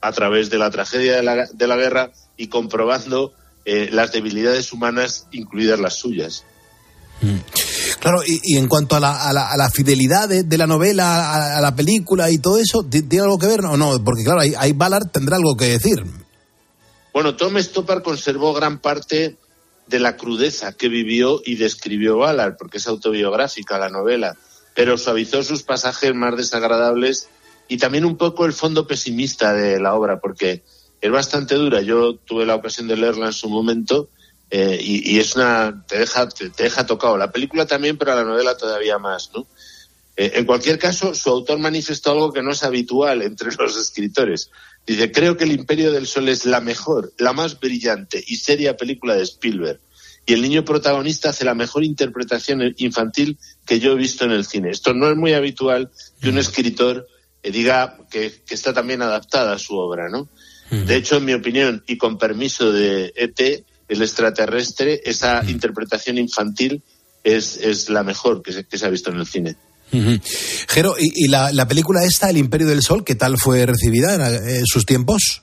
a 0.07 0.13
través 0.13 0.51
de 0.51 0.59
la 0.59 0.71
tragedia 0.71 1.17
de 1.17 1.23
la, 1.23 1.47
de 1.47 1.67
la 1.67 1.77
guerra 1.77 2.13
y 2.37 2.49
comprobando 2.49 3.33
eh, 3.65 3.89
las 3.91 4.13
debilidades 4.13 4.73
humanas, 4.73 5.27
incluidas 5.33 5.81
las 5.81 5.95
suyas. 5.95 6.45
Mm. 7.21 7.39
Claro, 7.99 8.23
y, 8.25 8.57
en 8.57 8.69
cuanto 8.69 8.95
a 8.95 9.01
la, 9.01 9.71
fidelidad 9.73 10.29
de, 10.29 10.59
la 10.59 10.67
novela, 10.67 11.57
a, 11.57 11.61
la 11.61 11.75
película 11.75 12.31
y 12.31 12.39
todo 12.39 12.59
eso, 12.59 12.85
¿tiene 12.85 13.21
algo 13.21 13.39
que 13.39 13.47
ver 13.47 13.65
o 13.65 13.77
no? 13.77 14.03
Porque 14.05 14.23
claro, 14.23 14.41
ahí, 14.41 14.73
Ballard 14.73 15.11
tendrá 15.11 15.37
algo 15.37 15.57
que 15.57 15.71
decir. 15.71 16.05
Bueno, 17.13 17.35
Tom 17.35 17.57
Stoppard 17.59 18.03
conservó 18.03 18.53
gran 18.53 18.79
parte 18.79 19.37
de 19.87 19.99
la 19.99 20.17
crudeza 20.17 20.73
que 20.73 20.89
vivió 20.89 21.41
y 21.45 21.57
describió 21.57 22.19
Ballard, 22.19 22.57
porque 22.57 22.79
es 22.79 22.87
autobiográfica 22.87 23.79
la 23.79 23.89
novela, 23.89 24.37
pero 24.75 24.99
suavizó 24.99 25.43
sus 25.43 25.63
pasajes 25.63 26.15
más 26.15 26.37
desagradables 26.37 27.29
y 27.69 27.79
también 27.79 28.05
un 28.05 28.17
poco 28.17 28.47
el 28.47 28.53
fondo 28.53 28.87
pesimista 28.87 29.53
de 29.53 29.81
la 29.81 29.95
obra, 29.95 30.21
porque 30.21 30.63
es 31.01 31.11
bastante 31.11 31.55
dura. 31.55 31.83
Yo 31.83 32.17
tuve 32.17 32.47
la 32.47 32.55
ocasión 32.55 32.89
de 32.89 32.97
leerla 32.97 33.27
en 33.27 33.33
su 33.33 33.49
momento 33.49 34.09
eh, 34.51 34.79
y, 34.81 35.19
es 35.19 35.35
una 35.35 35.85
te 35.89 35.99
deja 35.99 36.29
te, 36.29 36.51
deja 36.51 36.87
tocado. 36.87 37.17
La 37.17 37.33
película 37.33 37.67
también 37.67 37.99
pero 37.99 38.15
la 38.15 38.25
novela 38.25 38.57
todavía 38.57 38.99
más 38.99 39.31
no 39.35 39.47
eh, 40.17 40.33
en 40.35 40.45
cualquier 40.47 40.79
caso 40.79 41.15
su 41.15 41.31
autor 41.31 41.59
manifestó 41.59 42.13
algo 42.13 42.33
que 42.33 42.43
no 42.43 42.53
es 42.53 42.63
habitual 42.63 43.23
entre 43.23 43.51
los 43.59 43.77
escritores. 43.77 44.51
Dice 44.87 45.11
creo 45.11 45.37
que 45.37 45.45
el 45.45 45.53
Imperio 45.53 45.91
del 45.91 46.07
Sol 46.07 46.29
es 46.29 46.47
la 46.47 46.61
mejor 46.61 47.13
la 47.19 47.33
más 47.33 47.59
brillante 47.59 48.23
y 48.25 48.37
seria 48.37 48.77
película 48.77 49.17
de 49.17 49.23
Spielberg 49.23 49.81
y 50.29 50.33
el 50.33 50.43
niño 50.43 50.65
protagonista 50.65 51.31
hace 51.31 51.45
la 51.45 51.55
mejor 51.55 51.85
interpretación 51.85 52.75
infantil 52.79 53.39
que 53.65 53.79
yo 53.79 53.93
he 53.93 53.97
visto 53.97 54.25
en 54.25 54.31
el 54.31 54.45
cine 54.45 54.71
esto 54.71 54.95
no 54.95 55.11
es 55.11 55.17
muy 55.17 55.35
habitual 55.35 55.91
que 56.21 56.29
un 56.29 56.39
escritor 56.39 57.07
eh, 57.07 57.16
diga 57.51 57.99
que, 58.11 58.43
que, 58.47 58.55
está 58.55 58.73
también 58.73 59.03
adaptada 59.03 59.55
a 59.55 59.59
su 59.59 59.77
obra 59.77 60.09
no 60.09 60.29
de 60.71 60.97
hecho 60.97 61.19
en 61.19 61.25
mi 61.25 61.33
opinión 61.33 61.85
y 61.87 61.97
con 61.97 62.19
permiso 62.19 62.73
de 62.73 63.13
ET 63.15 63.65
el 63.89 64.03
extraterrestre, 64.03 65.01
esa 65.05 65.43
interpretación 65.49 66.19
infantil 66.19 66.83
es, 67.23 67.57
es 67.57 67.89
la 67.89 68.03
mejor 68.03 68.43
que 68.43 68.53
se, 68.53 68.65
que 68.65 68.79
se 68.79 68.87
ha 68.87 68.91
visto 68.91 69.11
en 69.11 69.19
el 69.19 69.27
cine. 69.27 69.57
Jero, 70.69 70.97
¿y, 70.99 71.29
la, 71.29 71.53
la, 71.53 71.69
película 71.69 72.05
esta, 72.05 72.29
El 72.29 72.39
Imperio 72.39 72.67
del 72.67 72.83
Sol, 72.83 73.05
qué 73.05 73.15
tal 73.15 73.39
fue 73.39 73.65
recibida 73.65 74.15
en, 74.15 74.67
sus 74.67 74.85
tiempos? 74.85 75.43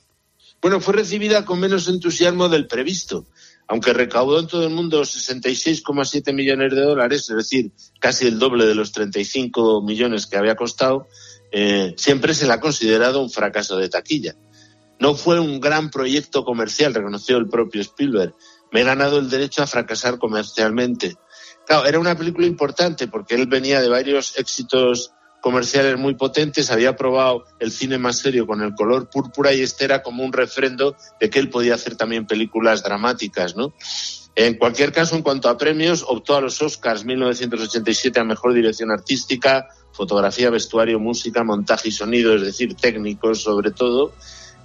Bueno, 0.62 0.82
fue 0.82 0.96
recibida 0.96 1.46
con 1.46 1.60
menos 1.60 1.88
entusiasmo 1.88 2.50
del 2.50 2.68
previsto, 2.68 3.26
aunque 3.68 3.94
recaudó 3.94 4.40
en 4.40 4.48
todo 4.48 4.66
el 4.66 4.74
mundo 4.74 5.02
66,7 5.02 6.34
millones 6.34 6.74
de 6.76 6.82
dólares, 6.82 7.30
es 7.30 7.38
decir, 7.38 7.72
casi 8.00 8.28
el 8.28 8.38
doble 8.38 8.66
de 8.66 8.76
los 8.76 8.92
35 8.92 9.82
millones 9.82 10.28
que 10.28 10.36
había 10.36 10.56
costado, 10.56 11.08
eh, 11.56 11.94
siempre 11.98 12.34
se 12.34 12.48
la 12.48 12.56
ha 12.56 12.60
considerado 12.60 13.22
un 13.22 13.30
fracaso 13.30 13.78
de 13.78 13.88
taquilla. 13.88 14.36
No 15.00 15.14
fue 15.14 15.40
un 15.40 15.60
gran 15.60 15.92
proyecto 15.92 16.44
comercial, 16.44 16.96
reconoció 16.96 17.38
el 17.38 17.48
propio 17.48 17.82
Spielberg. 17.82 18.34
Me 18.72 18.82
he 18.82 18.84
ganado 18.84 19.20
el 19.20 19.30
derecho 19.30 19.62
a 19.62 19.68
fracasar 19.68 20.18
comercialmente. 20.18 21.16
Claro, 21.68 21.86
era 21.86 22.00
una 22.00 22.18
película 22.18 22.48
importante 22.48 23.08
porque 23.08 23.36
él 23.36 23.46
venía 23.46 23.82
de 23.82 23.88
varios 23.88 24.38
éxitos 24.38 25.12
comerciales 25.42 25.98
muy 25.98 26.16
potentes, 26.16 26.72
había 26.72 26.96
probado 26.96 27.44
el 27.60 27.72
cine 27.72 28.00
más 28.00 28.18
serio 28.18 28.48
con 28.48 28.62
el 28.62 28.74
color 28.74 29.10
púrpura 29.10 29.54
y 29.54 29.62
este 29.62 29.86
era 29.86 30.02
como 30.02 30.24
un 30.24 30.34
refrendo 30.34 30.96
de 31.20 31.30
que 31.30 31.38
él 31.38 31.50
podía 31.50 31.76
hacer 31.76 31.96
también 31.96 32.26
películas 32.26 32.82
dramáticas, 32.82 33.56
¿no? 33.56 33.74
En 34.36 34.58
cualquier 34.58 34.92
caso, 34.92 35.16
en 35.16 35.22
cuanto 35.22 35.50
a 35.50 35.58
premios, 35.58 36.04
optó 36.08 36.36
a 36.36 36.42
los 36.42 36.60
Oscars 36.62 37.06
1987 37.06 38.20
a 38.20 38.24
Mejor 38.24 38.54
Dirección 38.54 38.90
Artística, 38.90 39.68
Fotografía, 39.94 40.50
Vestuario, 40.50 41.00
Música, 41.00 41.44
Montaje 41.44 41.90
y 41.90 41.92
Sonido, 41.92 42.36
es 42.36 42.42
decir, 42.42 42.76
técnicos 42.76 43.42
sobre 43.42 43.72
todo, 43.72 44.14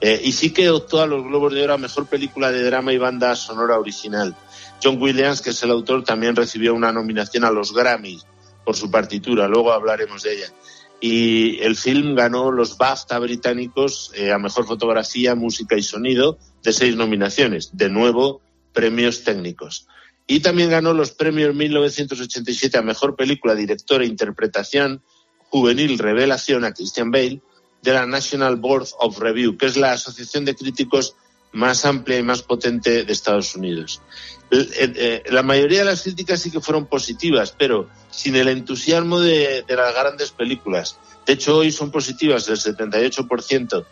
eh, 0.01 0.21
y 0.25 0.33
sí 0.33 0.53
que 0.53 0.71
optó 0.71 1.01
a 1.01 1.07
los 1.07 1.25
Globos 1.25 1.53
de 1.53 1.63
Oro 1.63 1.75
a 1.75 1.79
Mejor 1.79 2.07
Película 2.07 2.51
de 2.51 2.63
Drama 2.63 2.93
y 2.93 2.99
Banda 2.99 3.35
Sonora 3.37 3.79
Original. 3.79 4.35
John 4.83 5.01
Williams, 5.01 5.41
que 5.41 5.51
es 5.51 5.63
el 5.63 5.71
autor, 5.71 6.05
también 6.05 6.37
recibió 6.37 6.75
una 6.75 6.93
nominación 6.93 7.45
a 7.45 7.51
los 7.51 7.73
Grammys 7.73 8.25
por 8.65 8.77
su 8.77 8.91
partitura, 8.91 9.49
luego 9.49 9.73
hablaremos 9.73 10.23
de 10.23 10.35
ella. 10.35 10.53
Y 11.01 11.61
el 11.61 11.77
film 11.77 12.15
ganó 12.15 12.51
los 12.51 12.77
BAFTA 12.77 13.19
británicos 13.19 14.13
eh, 14.15 14.33
a 14.33 14.39
Mejor 14.39 14.67
Fotografía, 14.67 15.35
Música 15.35 15.77
y 15.77 15.83
Sonido 15.83 16.39
de 16.63 16.73
seis 16.73 16.97
nominaciones, 16.97 17.77
de 17.77 17.89
nuevo 17.89 18.41
premios 18.73 19.25
técnicos. 19.25 19.87
Y 20.27 20.41
también 20.41 20.71
ganó 20.71 20.93
los 20.93 21.13
premios 21.13 21.55
1987 21.55 22.79
a 22.79 22.83
Mejor 22.83 23.17
Película, 23.17 23.55
Director 23.55 24.03
e 24.03 24.07
Interpretación 24.07 25.03
Juvenil 25.51 25.99
Revelación 25.99 26.65
a 26.65 26.73
Christian 26.73 27.11
Bale 27.11 27.41
de 27.83 27.93
la 27.93 28.07
National 28.07 28.57
Board 28.57 28.89
of 28.99 29.19
Review, 29.19 29.57
que 29.57 29.67
es 29.67 29.77
la 29.77 29.93
asociación 29.93 30.45
de 30.45 30.55
críticos 30.55 31.15
más 31.53 31.85
amplia 31.85 32.19
y 32.19 32.23
más 32.23 32.43
potente 32.43 33.05
de 33.05 33.13
Estados 33.13 33.55
Unidos. 33.55 34.01
Eh, 34.51 35.25
la 35.31 35.43
mayoría 35.43 35.81
de 35.81 35.85
las 35.87 36.03
críticas 36.03 36.41
sí 36.41 36.51
que 36.51 36.61
fueron 36.61 36.87
positivas, 36.87 37.55
pero 37.57 37.89
sin 38.11 38.37
el 38.37 38.49
entusiasmo 38.49 39.21
de, 39.21 39.65
las 39.69 39.95
grandes 39.95 40.31
películas. 40.31 40.99
De 41.27 41.35
hecho, 41.35 41.59
hoy 41.59 41.71
son 41.71 41.91
positivas 41.91 42.49
el 42.49 42.57
78% 42.57 43.85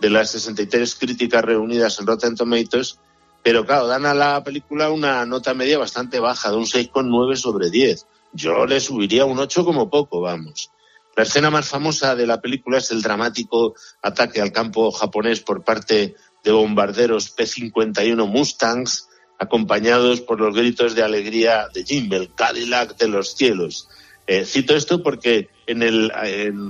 de 0.00 0.10
las 0.10 0.30
63 0.30 0.94
críticas 0.94 1.44
reunidas 1.44 1.98
en 1.98 2.06
Rotten 2.06 2.36
Tomatoes, 2.36 2.98
pero 3.42 3.66
claro, 3.66 3.86
dan 3.86 4.06
a 4.06 4.14
la 4.14 4.42
película 4.42 4.90
una 4.90 5.26
nota 5.26 5.54
media 5.54 5.78
bastante 5.78 6.20
baja, 6.20 6.50
de 6.50 6.56
un 6.56 6.66
6,9 6.66 7.36
sobre 7.36 7.70
10. 7.70 8.06
Yo 8.32 8.66
le 8.66 8.80
subiría 8.80 9.24
un 9.24 9.38
8 9.38 9.64
como 9.64 9.90
poco, 9.90 10.20
vamos. 10.20 10.70
La 11.16 11.22
escena 11.22 11.50
más 11.50 11.68
famosa 11.68 12.16
de 12.16 12.26
la 12.26 12.40
película 12.40 12.78
es 12.78 12.90
el 12.90 13.02
dramático 13.02 13.74
ataque 14.02 14.40
al 14.40 14.52
campo 14.52 14.90
japonés 14.90 15.40
por 15.40 15.62
parte 15.62 16.16
de 16.42 16.52
bombarderos 16.52 17.30
P-51 17.30 18.26
Mustangs, 18.26 19.08
acompañados 19.38 20.20
por 20.20 20.40
los 20.40 20.54
gritos 20.54 20.94
de 20.94 21.02
alegría 21.02 21.68
de 21.72 21.84
Jim, 21.84 22.12
el 22.12 22.34
Cadillac 22.34 22.96
de 22.96 23.08
los 23.08 23.34
cielos. 23.34 23.88
Eh, 24.26 24.44
cito 24.44 24.74
esto 24.74 25.02
porque 25.02 25.48
en 25.66 25.82
el, 25.82 26.10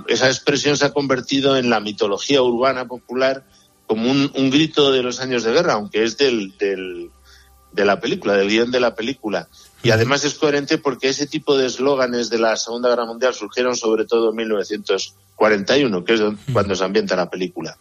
esa 0.09 0.29
expresión 0.29 0.77
se 0.77 0.87
ha 0.87 0.93
convertido 0.93 1.57
en 1.57 1.71
la 1.71 1.81
mitología 1.81 2.43
urbana 2.43 2.87
popular 2.87 3.45
como 3.87 4.11
un, 4.11 4.51
grito 4.51 4.93
de 4.93 5.03
los 5.03 5.21
años 5.21 5.45
de 5.45 5.53
guerra, 5.53 5.75
aunque 5.75 6.05
es 6.05 6.17
del, 6.17 6.55
de 6.59 7.85
la 7.85 8.01
película, 8.01 8.35
del 8.35 8.49
guion 8.49 8.71
de 8.71 8.81
la 8.81 8.95
película. 8.95 9.49
Y 9.85 9.91
además 9.91 10.25
es 10.25 10.35
coherente 10.35 10.79
porque 10.79 11.11
ese 11.11 11.27
tipo 11.27 11.57
de 11.57 11.67
eslóganes 11.67 12.31
de 12.31 12.39
la 12.39 12.57
Segunda 12.57 12.89
Guerra 12.89 13.05
Mundial 13.05 13.35
surgieron 13.35 13.77
sobre 13.77 14.07
todo 14.07 14.31
en 14.31 14.37
1941, 14.37 16.05
que 16.05 16.15
es 16.15 16.21
cuando 16.53 16.75
se 16.75 16.85
ambienta 16.85 17.15
la 17.15 17.29
película. 17.29 17.77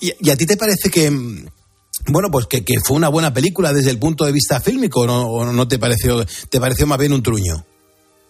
¿Y, 0.00 0.30
a 0.30 0.36
ti 0.36 0.46
te 0.46 0.56
parece 0.56 0.90
que, 0.90 1.10
bueno, 2.06 2.30
pues 2.30 2.46
que, 2.46 2.64
que, 2.64 2.78
fue 2.80 2.96
una 2.96 3.08
buena 3.08 3.34
película 3.34 3.72
desde 3.72 3.90
el 3.90 3.98
punto 3.98 4.24
de 4.24 4.32
vista 4.32 4.60
fílmico, 4.60 5.00
¿o 5.00 5.06
no, 5.06 5.26
o 5.26 5.52
no 5.52 5.66
te 5.66 5.78
pareció, 5.78 6.24
te 6.48 6.60
pareció 6.60 6.86
más 6.86 6.98
bien 6.98 7.12
un 7.12 7.22
truño? 7.22 7.64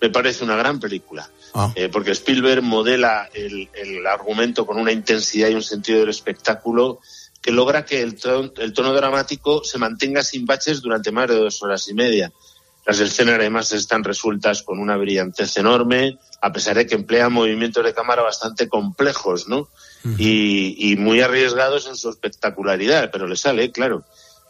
Me 0.01 0.11
parece 0.11 0.45
una 0.45 0.57
gran 0.57 0.81
película, 0.81 1.29
ah. 1.55 1.73
eh, 1.75 1.89
porque 1.91 2.13
Spielberg 2.13 2.63
modela 2.63 3.29
el, 3.35 3.69
el, 3.75 4.07
argumento 4.07 4.67
con 4.67 4.79
una 4.79 4.93
intensidad 4.93 5.49
y 5.49 5.55
un 5.55 5.63
sentido 5.63 6.01
del 6.01 6.11
espectáculo 6.11 7.01
que 7.41 7.53
logra 7.53 7.85
que 7.85 8.01
el 8.01 8.15
tono, 8.15 8.53
el 8.57 8.73
tono 8.73 8.95
dramático 8.95 9.63
se 9.65 9.79
mantenga 9.79 10.23
sin 10.23 10.47
baches 10.47 10.81
durante 10.81 11.13
más 11.13 11.29
de 11.29 11.37
dos 11.37 11.63
horas 11.63 11.87
y 11.89 11.95
media. 11.95 12.33
Las 12.87 13.01
escenas 13.01 13.37
además 13.37 13.73
están 13.73 14.05
resueltas 14.05 14.63
con 14.63 14.79
una 14.79 14.97
brillantez 14.97 15.57
enorme, 15.57 16.19
a 16.41 16.53
pesar 16.53 16.77
de 16.77 16.87
que 16.87 16.95
emplean 16.95 17.33
movimientos 17.33 17.85
de 17.85 17.95
cámara 17.95 18.23
bastante 18.23 18.69
complejos, 18.69 19.49
¿no? 19.49 19.69
y, 20.19 20.93
y, 20.93 20.97
muy 20.97 21.23
arriesgados 21.23 21.87
en 21.87 21.97
su 21.97 22.11
espectacularidad, 22.11 23.11
pero 23.11 23.27
le 23.27 23.37
sale, 23.37 23.73
claro. 23.73 24.05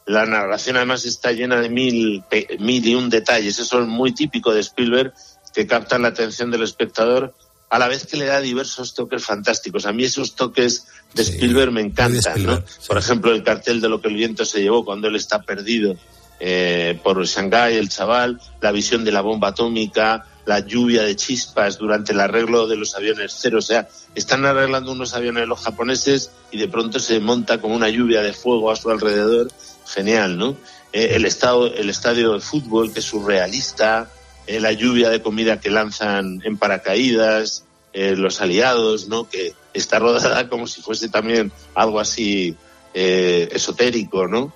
La 0.05 0.27
narración 0.27 0.77
además 0.77 1.05
está 1.05 1.31
llena 1.31 1.61
de 1.61 1.69
mil, 1.69 2.25
mil 2.59 2.87
y 2.87 2.95
un 2.97 3.09
detalles, 3.09 3.61
eso 3.61 3.81
es 3.81 3.87
muy 3.87 4.13
típico 4.13 4.53
de 4.53 4.61
Spielberg, 4.61 5.15
que 5.55 5.67
captan 5.69 6.03
la 6.03 6.09
atención 6.09 6.51
del 6.51 6.65
espectador 6.65 7.35
a 7.71 7.79
la 7.79 7.89
vez 7.89 8.07
que 8.07 8.17
le 8.17 8.27
da 8.27 8.41
diversos 8.41 8.95
toques 8.95 9.25
fantásticos. 9.25 9.87
A 9.87 9.93
mí 9.93 10.05
esos 10.05 10.35
toques 10.35 10.87
de 11.15 11.23
Spielberg 11.23 11.73
me 11.73 11.81
encantan, 11.81 12.45
¿no? 12.45 12.63
Por 12.87 12.99
ejemplo, 12.99 13.33
el 13.33 13.43
cartel 13.43 13.81
de 13.81 13.89
lo 13.89 14.01
que 14.01 14.09
el 14.09 14.15
viento 14.15 14.45
se 14.45 14.61
llevó 14.61 14.85
cuando 14.85 15.09
él 15.09 15.17
está 15.17 15.43
perdido 15.43 15.97
eh, 16.41 16.99
por 17.03 17.25
Shanghái, 17.25 17.77
el 17.77 17.89
chaval, 17.89 18.41
la 18.61 18.73
visión 18.73 19.05
de 19.05 19.13
la 19.13 19.21
bomba 19.21 19.49
atómica, 19.49 20.27
la 20.47 20.61
lluvia 20.61 21.03
de 21.03 21.17
chispas 21.17 21.79
durante 21.79 22.13
el 22.13 22.21
arreglo 22.21 22.67
de 22.67 22.77
los 22.77 22.95
aviones 22.95 23.37
cero. 23.39 23.59
O 23.59 23.63
sea, 23.63 23.89
están 24.15 24.45
arreglando 24.45 24.93
unos 24.93 25.15
aviones 25.15 25.49
los 25.49 25.61
japoneses 25.61 26.31
y 26.51 26.59
de 26.59 26.69
pronto 26.69 26.99
se 26.99 27.21
monta 27.21 27.61
como 27.61 27.75
una 27.75 27.89
lluvia 27.89 28.23
de 28.23 28.33
fuego 28.33 28.71
a 28.71 28.77
su 28.77 28.91
alrededor. 28.91 29.51
Genial, 29.87 30.39
¿no? 30.39 30.57
Eh, 30.93 31.17
el, 31.17 31.25
estado, 31.25 31.67
el 31.67 31.91
estadio 31.91 32.33
de 32.33 32.41
fútbol, 32.41 32.93
que 32.93 33.01
es 33.01 33.05
surrealista, 33.05 34.11
eh, 34.47 34.61
la 34.61 34.73
lluvia 34.73 35.11
de 35.11 35.21
comida 35.21 35.61
que 35.61 35.69
lanzan 35.69 36.41
en 36.45 36.57
paracaídas, 36.57 37.65
eh, 37.93 38.15
los 38.17 38.41
aliados, 38.41 39.09
¿no? 39.09 39.29
Que 39.29 39.55
está 39.73 39.99
rodada 39.99 40.49
como 40.49 40.67
si 40.67 40.81
fuese 40.83 41.09
también 41.09 41.53
algo 41.75 42.01
así 42.01 42.57
esotérico, 42.97 44.29
¿no? 44.29 44.55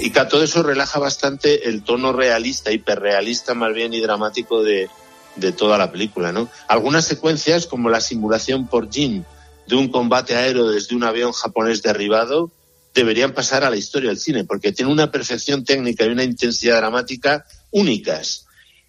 Y 0.00 0.10
que 0.10 0.24
todo 0.24 0.42
eso 0.42 0.62
relaja 0.62 0.98
bastante 0.98 1.68
el 1.68 1.82
tono 1.82 2.12
realista, 2.12 2.72
hiperrealista 2.72 3.54
más 3.54 3.72
bien 3.74 3.94
y 3.94 4.00
dramático 4.00 4.62
de, 4.62 4.88
de 5.36 5.52
toda 5.52 5.78
la 5.78 5.92
película, 5.92 6.32
¿no? 6.32 6.48
Algunas 6.66 7.04
secuencias, 7.04 7.66
como 7.66 7.88
la 7.88 8.00
simulación 8.00 8.66
por 8.66 8.90
Jin 8.90 9.24
de 9.66 9.76
un 9.76 9.88
combate 9.88 10.34
aéreo 10.34 10.68
desde 10.68 10.96
un 10.96 11.04
avión 11.04 11.32
japonés 11.32 11.82
derribado, 11.82 12.50
deberían 12.94 13.32
pasar 13.32 13.64
a 13.64 13.70
la 13.70 13.76
historia 13.76 14.08
del 14.08 14.18
cine, 14.18 14.44
porque 14.44 14.72
tiene 14.72 14.90
una 14.90 15.10
perfección 15.10 15.64
técnica 15.64 16.04
y 16.04 16.08
una 16.08 16.24
intensidad 16.24 16.78
dramática 16.78 17.44
únicas. 17.70 18.46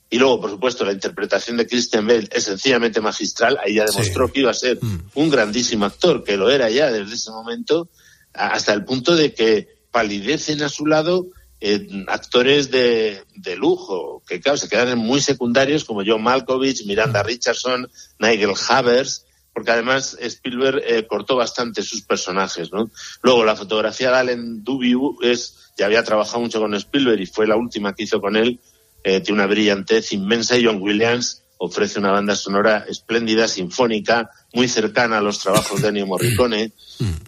Y 0.10 0.18
luego, 0.18 0.42
por 0.42 0.50
supuesto, 0.50 0.86
la 0.86 0.94
interpretación 0.94 1.58
de 1.58 1.68
Christian 1.68 2.08
Bale 2.08 2.30
es 2.32 2.46
sencillamente 2.46 3.00
magistral. 3.00 3.60
Ahí 3.64 3.76
ya 3.76 3.86
demostró 3.86 4.32
que 4.32 4.40
iba 4.40 4.50
a 4.50 4.56
ser 4.56 4.80
mm. 4.82 5.12
un 5.16 5.30
grandísimo 5.30 5.86
actor, 5.86 6.24
que 6.24 6.38
lo 6.38 6.50
era 6.50 6.70
ya 6.70 6.92
desde 6.92 7.14
ese 7.14 7.30
momento, 7.30 7.90
hasta 8.34 8.74
el 8.74 8.84
punto 8.86 9.16
de 9.16 9.34
que 9.34 9.79
palidecen 10.00 10.64
a 10.64 10.70
su 10.70 10.86
lado 10.86 11.28
eh, 11.60 12.06
actores 12.08 12.72
de, 12.72 13.22
de, 13.36 13.58
lujo, 13.58 14.24
que 14.26 14.40
claro, 14.40 14.58
se 14.58 14.70
quedan 14.70 14.98
muy 14.98 15.20
secundarios 15.20 15.84
como 15.84 16.04
John 16.06 16.24
Malkovich, 16.24 16.86
Miranda 16.86 17.22
Richardson, 17.22 17.86
Nigel 18.18 18.54
Havers, 18.70 19.26
porque 19.54 19.72
además 19.72 20.18
Spielberg 20.22 20.82
eh, 20.88 21.06
cortó 21.06 21.36
bastante 21.36 21.84
sus 21.84 22.02
personajes, 22.04 22.72
¿no? 22.72 22.90
Luego 23.24 23.44
la 23.44 23.58
fotografía 23.58 24.10
de 24.10 24.18
Allen 24.20 24.64
Dubiu 24.64 25.18
es, 25.22 25.74
ya 25.78 25.88
había 25.88 26.06
trabajado 26.06 26.40
mucho 26.40 26.62
con 26.62 26.74
Spielberg 26.76 27.20
y 27.20 27.26
fue 27.26 27.46
la 27.46 27.58
última 27.58 27.94
que 27.94 28.04
hizo 28.04 28.22
con 28.22 28.38
él, 28.38 28.58
eh, 29.04 29.20
tiene 29.20 29.42
una 29.42 29.48
brillantez 29.48 30.14
inmensa 30.14 30.58
y 30.58 30.64
John 30.64 30.82
Williams 30.82 31.44
ofrece 31.60 32.00
una 32.00 32.12
banda 32.12 32.36
sonora 32.36 32.86
espléndida, 32.88 33.48
sinfónica, 33.48 34.32
muy 34.54 34.68
cercana 34.68 35.18
a 35.18 35.22
los 35.22 35.40
trabajos 35.40 35.82
de 35.82 35.90
Ennio 35.90 36.08
Morricone. 36.08 36.72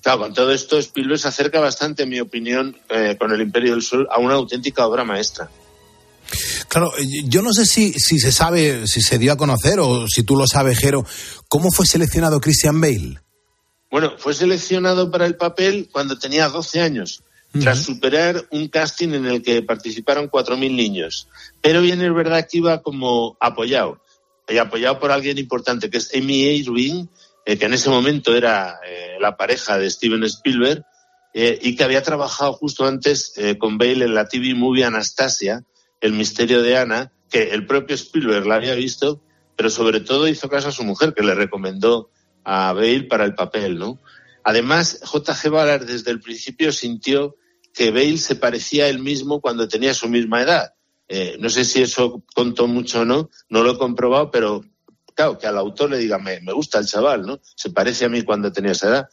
Claro, 0.02 0.20
con 0.20 0.34
todo 0.34 0.52
esto, 0.54 0.78
Spielberg 0.80 1.20
se 1.20 1.28
acerca 1.28 1.60
bastante, 1.60 2.04
en 2.04 2.10
mi 2.10 2.20
opinión, 2.22 2.78
eh, 2.90 3.18
con 3.20 3.32
El 3.32 3.42
Imperio 3.42 3.74
del 3.74 3.82
Sol, 3.82 4.08
a 4.10 4.20
una 4.20 4.36
auténtica 4.36 4.88
obra 4.88 5.04
maestra. 5.04 5.50
Claro, 6.70 6.94
yo 7.26 7.42
no 7.42 7.52
sé 7.52 7.66
si, 7.66 7.92
si 7.92 8.20
se 8.20 8.32
sabe, 8.32 8.88
si 8.88 9.02
se 9.02 9.18
dio 9.18 9.34
a 9.34 9.38
conocer 9.38 9.82
o 9.82 10.08
si 10.08 10.24
tú 10.24 10.38
lo 10.38 10.48
sabes, 10.48 10.80
Jero, 10.80 11.06
¿cómo 11.50 11.70
fue 11.70 11.86
seleccionado 11.86 12.40
Christian 12.40 12.80
Bale? 12.80 13.20
Bueno, 13.92 14.14
fue 14.18 14.34
seleccionado 14.34 15.12
para 15.12 15.26
el 15.26 15.36
papel 15.36 15.90
cuando 15.92 16.18
tenía 16.18 16.48
12 16.48 16.80
años, 16.80 17.22
tras 17.52 17.84
superar 17.84 18.46
un 18.52 18.70
casting 18.70 19.10
en 19.10 19.26
el 19.26 19.42
que 19.42 19.62
participaron 19.62 20.32
4.000 20.32 20.74
niños. 20.74 21.28
Pero 21.60 21.82
bien 21.82 22.02
es 22.02 22.14
verdad 22.16 22.48
que 22.50 22.60
iba 22.60 22.82
como 22.82 23.36
apoyado 23.42 24.00
y 24.52 24.58
apoyado 24.58 25.00
por 25.00 25.12
alguien 25.12 25.38
importante, 25.38 25.90
que 25.90 25.98
es 25.98 26.14
Amy 26.16 26.44
Irving, 26.44 27.08
eh, 27.46 27.58
que 27.58 27.66
en 27.66 27.74
ese 27.74 27.90
momento 27.90 28.36
era 28.36 28.80
eh, 28.86 29.18
la 29.20 29.38
pareja 29.38 29.78
de 29.78 29.90
Steven 29.90 30.24
Spielberg, 30.24 30.84
eh, 31.34 31.58
y 31.62 31.76
que 31.76 31.84
había 31.84 32.04
trabajado 32.04 32.54
justo 32.54 32.86
antes 32.86 33.34
con 33.58 33.78
Bale 33.78 34.04
en 34.04 34.14
la 34.14 34.28
TV 34.28 34.54
movie 34.54 34.84
Anastasia, 34.84 35.64
El 36.02 36.12
misterio 36.14 36.62
de 36.62 36.78
Ana, 36.78 37.14
que 37.30 37.52
el 37.52 37.66
propio 37.66 37.96
Spielberg 37.96 38.46
la 38.46 38.56
había 38.56 38.76
visto, 38.76 39.22
pero 39.56 39.70
sobre 39.70 40.02
todo 40.02 40.28
hizo 40.28 40.50
caso 40.50 40.68
a 40.68 40.74
su 40.74 40.84
mujer, 40.84 41.14
que 41.14 41.24
le 41.24 41.34
recomendó 41.34 42.10
a 42.44 42.74
Bale 42.74 43.04
para 43.04 43.24
el 43.24 43.34
papel, 43.34 43.80
¿no? 43.80 44.00
Además, 44.44 45.00
J.G. 45.04 45.50
Ballard 45.50 45.86
desde 45.86 46.12
el 46.12 46.20
principio 46.20 46.74
sintió 46.74 47.36
que 47.74 47.92
Bale 47.92 48.18
se 48.18 48.36
parecía 48.36 48.86
a 48.86 48.88
él 48.90 49.00
mismo 49.00 49.40
cuando 49.40 49.68
tenía 49.68 49.94
su 49.94 50.10
misma 50.10 50.42
edad 50.42 50.74
eh, 51.14 51.36
no 51.42 51.50
sé 51.50 51.66
si 51.66 51.82
eso 51.82 52.24
contó 52.34 52.68
mucho 52.68 53.02
o 53.02 53.06
no, 53.06 53.30
no 53.50 53.64
lo 53.64 53.72
he 53.72 53.78
comprobado, 53.78 54.32
pero 54.32 54.64
claro, 55.14 55.38
que 55.38 55.46
al 55.46 55.58
autor 55.58 55.90
le 55.90 55.98
diga, 55.98 56.18
me, 56.18 56.40
gusta 56.54 56.80
el 56.80 56.86
chaval, 56.86 57.24
¿no? 57.24 57.42
Se 57.54 57.70
parece 57.70 58.06
a 58.06 58.10
mí 58.10 58.22
cuando 58.22 58.54
tenía 58.54 58.72
esa 58.72 58.88
edad. 58.88 59.10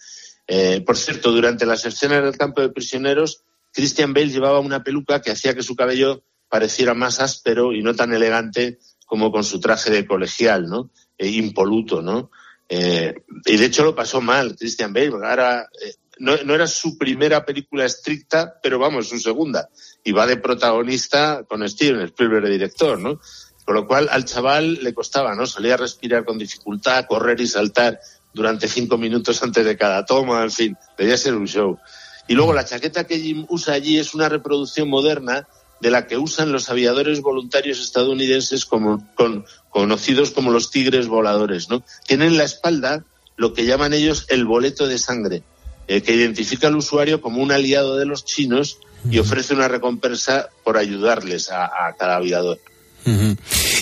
Eh, 0.47 0.81
por 0.87 0.97
cierto, 0.97 1.33
durante 1.33 1.67
las 1.67 1.85
escenas 1.85 2.23
del 2.23 2.39
campo 2.39 2.61
de 2.61 2.69
prisioneros, 2.69 3.43
Christian 3.73 4.15
Bale 4.15 4.29
llevaba 4.29 4.61
una 4.61 4.85
peluca 4.85 5.21
que 5.21 5.33
hacía 5.33 5.57
que 5.57 5.65
su 5.65 5.75
cabello 5.75 6.23
pareciera 6.49 6.95
más 6.95 7.19
áspero 7.19 7.73
y 7.73 7.83
no 7.83 7.97
tan 7.97 8.13
elegante 8.13 8.79
como 9.05 9.33
con 9.33 9.43
su 9.43 9.59
traje 9.59 9.91
de 9.91 10.07
colegial, 10.07 10.69
¿no? 10.69 10.93
E 11.19 11.31
impoluto, 11.31 12.01
¿no? 12.01 12.31
Y 12.71 13.57
de 13.57 13.65
hecho 13.65 13.83
lo 13.83 13.97
pasó 13.97 14.21
mal 14.21 14.55
Christian 14.55 14.93
Bale, 14.93 15.09
ahora 15.09 15.69
no, 16.19 16.37
no, 16.45 16.55
era 16.55 16.67
su 16.67 16.99
primera 16.99 17.45
película 17.45 17.85
estricta, 17.85 18.59
pero 18.63 18.79
vamos, 18.79 19.09
su 19.09 19.19
segunda 19.19 19.69
y 20.05 20.13
va 20.13 20.27
de 20.27 20.37
protagonista 20.37 21.45
con 21.49 21.69
Steven 21.69 22.01
Spielberg 22.03 22.45
de 22.45 22.51
director, 22.51 22.99
¿no? 22.99 23.21
Con 23.65 23.75
lo 23.75 23.87
cual 23.87 24.09
al 24.11 24.25
chaval 24.25 24.83
le 24.83 24.95
costaba, 24.95 25.35
¿no? 25.35 25.47
Solía 25.47 25.77
respirar 25.77 26.25
con 26.25 26.39
dificultad, 26.39 27.07
correr 27.07 27.41
y 27.41 27.47
saltar 27.47 28.01
durante 28.33 28.69
cinco 28.69 28.97
minutos 28.97 29.43
antes 29.43 29.65
de 29.65 29.77
cada 29.77 30.07
toma, 30.07 30.43
en 30.43 30.51
fin, 30.51 30.77
debía 30.97 31.17
ser 31.17 31.35
un 31.35 31.47
show. 31.47 31.79
Y 32.27 32.35
luego 32.35 32.53
la 32.53 32.65
chaqueta 32.65 33.07
que 33.07 33.19
Jim 33.19 33.47
usa 33.49 33.75
allí 33.75 33.99
es 33.99 34.15
una 34.15 34.29
reproducción 34.29 34.89
moderna 34.89 35.47
de 35.81 35.91
la 35.91 36.07
que 36.07 36.17
usan 36.17 36.53
los 36.53 36.71
aviadores 36.71 37.21
voluntarios 37.21 37.81
estadounidenses 37.81 38.65
como, 38.65 39.07
con, 39.15 39.45
conocidos 39.71 40.31
como 40.31 40.51
los 40.51 40.71
tigres 40.71 41.07
voladores, 41.07 41.69
¿no? 41.69 41.85
Tienen 42.07 42.29
en 42.29 42.39
la 42.39 42.45
espalda 42.45 43.05
lo 43.37 43.55
que 43.55 43.67
llaman 43.67 43.93
ellos 43.93 44.27
el 44.29 44.45
boleto 44.45 44.89
de 44.89 44.99
sangre, 44.99 45.43
eh, 45.89 46.03
que 46.03 46.15
identifica 46.15 46.69
al 46.69 46.77
usuario 46.77 47.21
como 47.21 47.43
un 47.43 47.51
aliado 47.51 47.97
de 47.97 48.05
los 48.05 48.25
chinos 48.25 48.79
y 49.11 49.19
ofrece 49.19 49.55
una 49.55 49.69
recompensa 49.69 50.49
por 50.65 50.77
ayudarles 50.77 51.51
a, 51.51 51.71
cada 51.99 52.17
aviador. 52.17 52.59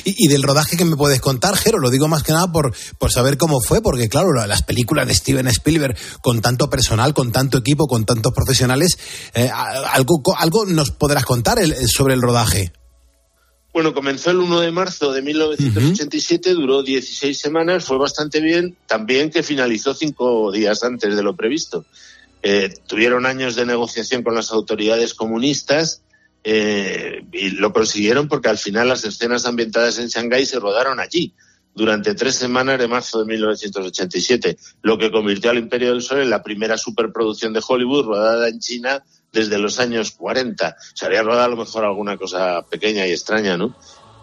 ¿Y, 0.05 0.29
del 0.29 0.45
rodaje 0.45 0.77
que 0.77 0.85
me 0.85 0.95
puedes 0.95 1.21
contar, 1.21 1.57
Jero? 1.57 1.81
Lo 1.81 1.91
digo 1.91 2.07
más 2.07 2.23
que 2.23 2.33
nada 2.33 2.53
por, 2.53 2.73
por 2.99 3.11
saber 3.11 3.37
cómo 3.37 3.61
fue, 3.61 3.83
porque 3.83 4.09
claro, 4.09 4.33
las 4.47 4.63
películas 4.63 5.09
de 5.09 5.15
Steven 5.15 5.49
Spielberg, 5.49 5.97
con 6.23 6.41
tanto 6.41 6.71
personal, 6.71 7.13
con 7.13 7.33
tanto 7.33 7.59
equipo, 7.59 7.89
con 7.89 8.05
tantos 8.05 8.33
profesionales, 8.33 8.99
eh, 9.35 9.51
algo, 9.51 10.23
algo 10.39 10.65
nos 10.67 10.93
podrás 10.93 11.25
contar 11.25 11.59
sobre 11.89 12.15
el 12.15 12.23
rodaje. 12.23 12.73
Bueno, 13.77 13.93
comenzó 13.93 14.31
el 14.31 14.39
1 14.39 14.61
de 14.61 14.71
marzo 14.71 15.13
de 15.13 15.21
1987, 15.21 16.55
duró 16.55 16.83
16 16.83 17.39
semanas, 17.39 17.85
fue 17.85 17.99
bastante 17.99 18.41
bien, 18.41 18.75
también 18.87 19.29
que 19.29 19.43
finalizó 19.43 19.93
cinco 19.93 20.51
días 20.51 20.83
antes 20.83 21.15
de 21.15 21.23
lo 21.23 21.37
previsto. 21.37 21.85
Eh, 22.43 22.73
tuvieron 22.87 23.27
años 23.27 23.55
de 23.55 23.67
negociación 23.67 24.23
con 24.23 24.35
las 24.35 24.51
autoridades 24.51 25.13
comunistas 25.13 26.01
eh, 26.43 27.27
y 27.33 27.51
lo 27.51 27.75
consiguieron 27.75 28.29
porque 28.29 28.49
al 28.49 28.57
final 28.57 28.89
las 28.89 29.05
escenas 29.05 29.45
ambientadas 29.45 29.99
en 29.99 30.09
Shanghái 30.09 30.47
se 30.47 30.59
rodaron 30.59 30.99
allí 30.99 31.35
durante 31.75 32.15
tres 32.15 32.37
semanas 32.37 32.79
de 32.79 32.89
marzo 32.89 33.23
de 33.23 33.27
1987, 33.27 34.57
lo 34.81 34.97
que 34.97 35.11
convirtió 35.11 35.51
al 35.51 35.59
Imperio 35.59 35.91
del 35.91 36.01
Sol 36.01 36.23
en 36.23 36.31
la 36.31 36.43
primera 36.43 36.79
superproducción 36.79 37.53
de 37.53 37.61
Hollywood 37.69 38.07
rodada 38.07 38.49
en 38.49 38.59
China 38.59 39.05
desde 39.37 39.59
los 39.59 39.79
años 39.79 40.13
40. 40.13 40.77
Se 40.95 41.07
había 41.07 41.23
rodado 41.23 41.45
a 41.45 41.49
lo 41.49 41.57
mejor 41.57 41.85
alguna 41.85 42.17
cosa 42.17 42.63
pequeña 42.63 43.07
y 43.07 43.13
extraña, 43.13 43.57
¿no? 43.57 43.77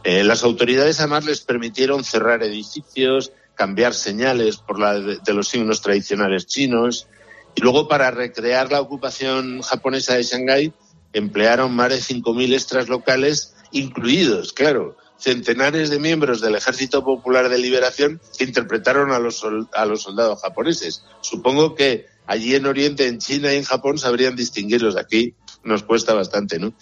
Eh, 0.04 0.24
las 0.24 0.44
autoridades 0.44 1.00
además 1.00 1.26
les 1.26 1.42
permitieron 1.42 2.04
cerrar 2.04 2.44
edificios, 2.44 3.32
cambiar 3.56 3.94
señales 3.94 4.58
por 4.58 4.80
la 4.80 5.00
de 5.00 5.34
los 5.34 5.48
signos 5.48 5.82
tradicionales 5.82 6.48
chinos, 6.48 7.08
Y 7.56 7.62
luego, 7.62 7.88
para 7.88 8.10
recrear 8.10 8.72
la 8.72 8.82
ocupación 8.82 9.62
japonesa 9.62 10.16
de 10.16 10.24
Shanghái, 10.24 10.74
emplearon 11.14 11.76
más 11.76 11.92
de 11.92 11.98
5.000 11.98 12.52
extras 12.52 12.90
locales, 12.90 13.54
incluidos, 13.72 14.54
claro, 14.54 14.98
centenares 15.20 15.92
de 15.92 16.00
miembros 16.00 16.42
del 16.42 16.56
Ejército 16.56 17.04
Popular 17.04 17.50
de 17.50 17.60
Liberación 17.60 18.20
que 18.38 18.46
interpretaron 18.46 19.12
a 19.12 19.20
los, 19.20 19.46
a 19.74 19.86
los 19.86 20.02
soldados 20.02 20.42
japoneses. 20.42 21.04
Supongo 21.22 21.76
que 21.76 22.08
allí 22.28 22.56
en 22.56 22.66
Oriente, 22.66 23.08
en 23.08 23.20
China 23.20 23.54
y 23.54 23.58
en 23.58 23.64
Japón 23.64 23.98
sabrían 23.98 24.36
distinguirlos. 24.36 24.98
Aquí 24.98 25.36
nos 25.64 25.84
cuesta 25.84 26.14
bastante, 26.14 26.60
¿no? 26.60 26.74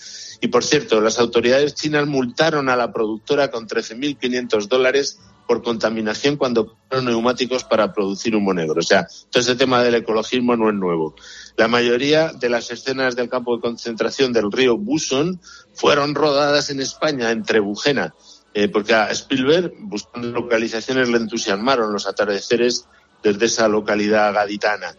Y 0.41 0.47
por 0.47 0.63
cierto, 0.63 1.01
las 1.01 1.19
autoridades 1.19 1.75
chinas 1.75 2.07
multaron 2.07 2.69
a 2.69 2.75
la 2.75 2.91
productora 2.91 3.51
con 3.51 3.67
13.500 3.67 4.67
dólares 4.67 5.19
por 5.47 5.61
contaminación 5.61 6.37
cuando 6.37 6.67
compraron 6.67 7.05
neumáticos 7.05 7.63
para 7.63 7.93
producir 7.93 8.35
humo 8.35 8.53
negro. 8.53 8.79
O 8.79 8.83
sea, 8.83 9.05
todo 9.29 9.41
ese 9.41 9.55
tema 9.55 9.83
del 9.83 9.95
ecologismo 9.95 10.55
no 10.55 10.69
es 10.69 10.75
nuevo. 10.75 11.15
La 11.57 11.67
mayoría 11.67 12.29
de 12.29 12.49
las 12.49 12.71
escenas 12.71 13.15
del 13.15 13.29
campo 13.29 13.55
de 13.55 13.61
concentración 13.61 14.33
del 14.33 14.51
río 14.51 14.77
Buson 14.77 15.41
fueron 15.73 16.15
rodadas 16.15 16.69
en 16.69 16.79
España, 16.79 17.31
en 17.31 17.43
Trebujena, 17.43 18.15
eh, 18.53 18.69
porque 18.69 18.93
a 18.93 19.11
Spielberg, 19.11 19.73
buscando 19.79 20.29
localizaciones, 20.29 21.09
le 21.09 21.17
entusiasmaron 21.17 21.91
los 21.91 22.07
atardeceres 22.07 22.87
desde 23.21 23.45
esa 23.45 23.67
localidad 23.67 24.33
gaditana. 24.33 24.95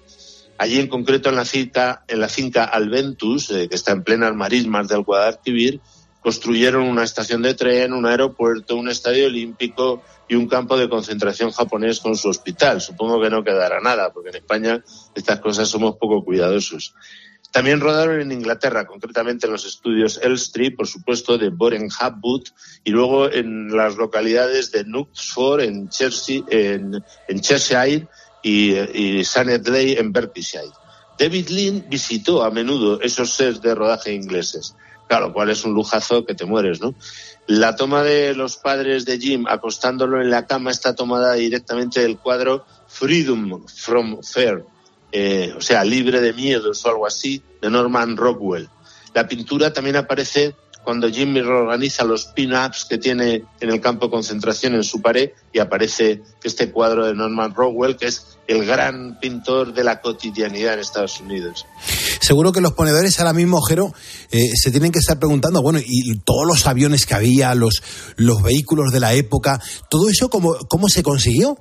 Allí, 0.58 0.78
en 0.78 0.88
concreto, 0.88 1.28
en 1.28 1.36
la 1.36 1.44
finca, 1.44 2.04
en 2.06 2.20
la 2.20 2.28
finca 2.28 2.64
Alventus, 2.64 3.50
eh, 3.50 3.68
que 3.68 3.74
está 3.74 3.92
en 3.92 4.04
plenas 4.04 4.34
marismas 4.34 4.88
del 4.88 5.02
Guadalquivir, 5.02 5.80
construyeron 6.20 6.84
una 6.84 7.02
estación 7.02 7.42
de 7.42 7.54
tren, 7.54 7.92
un 7.92 8.06
aeropuerto, 8.06 8.76
un 8.76 8.88
estadio 8.88 9.26
olímpico 9.26 10.02
y 10.28 10.36
un 10.36 10.46
campo 10.46 10.76
de 10.78 10.88
concentración 10.88 11.50
japonés 11.50 11.98
con 11.98 12.16
su 12.16 12.28
hospital. 12.28 12.80
Supongo 12.80 13.20
que 13.20 13.28
no 13.28 13.42
quedará 13.42 13.80
nada, 13.80 14.12
porque 14.12 14.30
en 14.30 14.36
España 14.36 14.84
estas 15.14 15.40
cosas 15.40 15.68
somos 15.68 15.96
poco 15.96 16.24
cuidadosos. 16.24 16.94
También 17.50 17.80
rodaron 17.80 18.20
en 18.20 18.32
Inglaterra, 18.32 18.86
concretamente 18.86 19.46
en 19.46 19.52
los 19.52 19.66
estudios 19.66 20.18
Elstree, 20.22 20.70
por 20.70 20.86
supuesto, 20.86 21.36
de 21.36 21.50
Boren 21.50 21.90
Habwood, 22.00 22.44
y 22.82 22.90
luego 22.92 23.30
en 23.30 23.76
las 23.76 23.96
localidades 23.96 24.72
de 24.72 24.84
Knutsford, 24.84 25.60
en, 25.60 25.90
Chelsea, 25.90 26.42
en, 26.48 27.04
en 27.28 27.40
Cheshire, 27.40 28.08
y, 28.42 28.74
y 28.74 29.24
Sanedley, 29.24 29.94
en 29.94 30.12
Berkshire. 30.12 30.70
David 31.18 31.48
Lean 31.48 31.86
visitó 31.88 32.42
a 32.42 32.50
menudo 32.50 33.00
esos 33.00 33.30
sets 33.30 33.60
de 33.60 33.74
rodaje 33.74 34.12
ingleses 34.12 34.74
claro, 35.12 35.34
cual 35.34 35.50
es 35.50 35.62
un 35.66 35.74
lujazo 35.74 36.24
que 36.24 36.34
te 36.34 36.46
mueres, 36.46 36.80
¿no? 36.80 36.94
La 37.46 37.76
toma 37.76 38.02
de 38.02 38.34
los 38.34 38.56
padres 38.56 39.04
de 39.04 39.18
Jim 39.18 39.44
acostándolo 39.46 40.22
en 40.22 40.30
la 40.30 40.46
cama 40.46 40.70
está 40.70 40.94
tomada 40.94 41.34
directamente 41.34 42.00
del 42.00 42.16
cuadro 42.16 42.64
Freedom 42.88 43.62
from 43.66 44.22
Fear, 44.22 44.64
eh, 45.12 45.52
o 45.54 45.60
sea, 45.60 45.84
libre 45.84 46.22
de 46.22 46.32
miedos 46.32 46.82
o 46.86 46.88
algo 46.88 47.06
así, 47.06 47.42
de 47.60 47.68
Norman 47.68 48.16
Rockwell. 48.16 48.70
La 49.12 49.28
pintura 49.28 49.70
también 49.70 49.96
aparece 49.96 50.56
cuando 50.84 51.08
Jimmy 51.10 51.40
reorganiza 51.40 52.04
los 52.04 52.26
pin-ups 52.26 52.84
que 52.84 52.98
tiene 52.98 53.44
en 53.60 53.70
el 53.70 53.80
campo 53.80 54.06
de 54.06 54.12
concentración 54.12 54.74
en 54.74 54.84
su 54.84 55.00
pared 55.00 55.30
y 55.52 55.58
aparece 55.58 56.22
este 56.42 56.70
cuadro 56.70 57.06
de 57.06 57.14
Norman 57.14 57.54
Rockwell, 57.54 57.96
que 57.96 58.06
es 58.06 58.38
el 58.48 58.66
gran 58.66 59.18
pintor 59.20 59.72
de 59.72 59.84
la 59.84 60.00
cotidianidad 60.00 60.74
en 60.74 60.80
Estados 60.80 61.20
Unidos. 61.20 61.66
Seguro 62.20 62.52
que 62.52 62.60
los 62.60 62.72
ponedores 62.72 63.18
ahora 63.20 63.32
mismo, 63.32 63.60
Jero, 63.62 63.94
eh, 64.30 64.50
se 64.54 64.70
tienen 64.70 64.92
que 64.92 64.98
estar 64.98 65.18
preguntando, 65.18 65.62
bueno, 65.62 65.78
y 65.84 66.18
todos 66.18 66.46
los 66.46 66.66
aviones 66.66 67.06
que 67.06 67.14
había, 67.14 67.54
los, 67.54 67.82
los 68.16 68.42
vehículos 68.42 68.92
de 68.92 69.00
la 69.00 69.14
época, 69.14 69.60
¿todo 69.88 70.08
eso 70.08 70.28
cómo, 70.28 70.56
cómo 70.68 70.88
se 70.88 71.02
consiguió? 71.02 71.58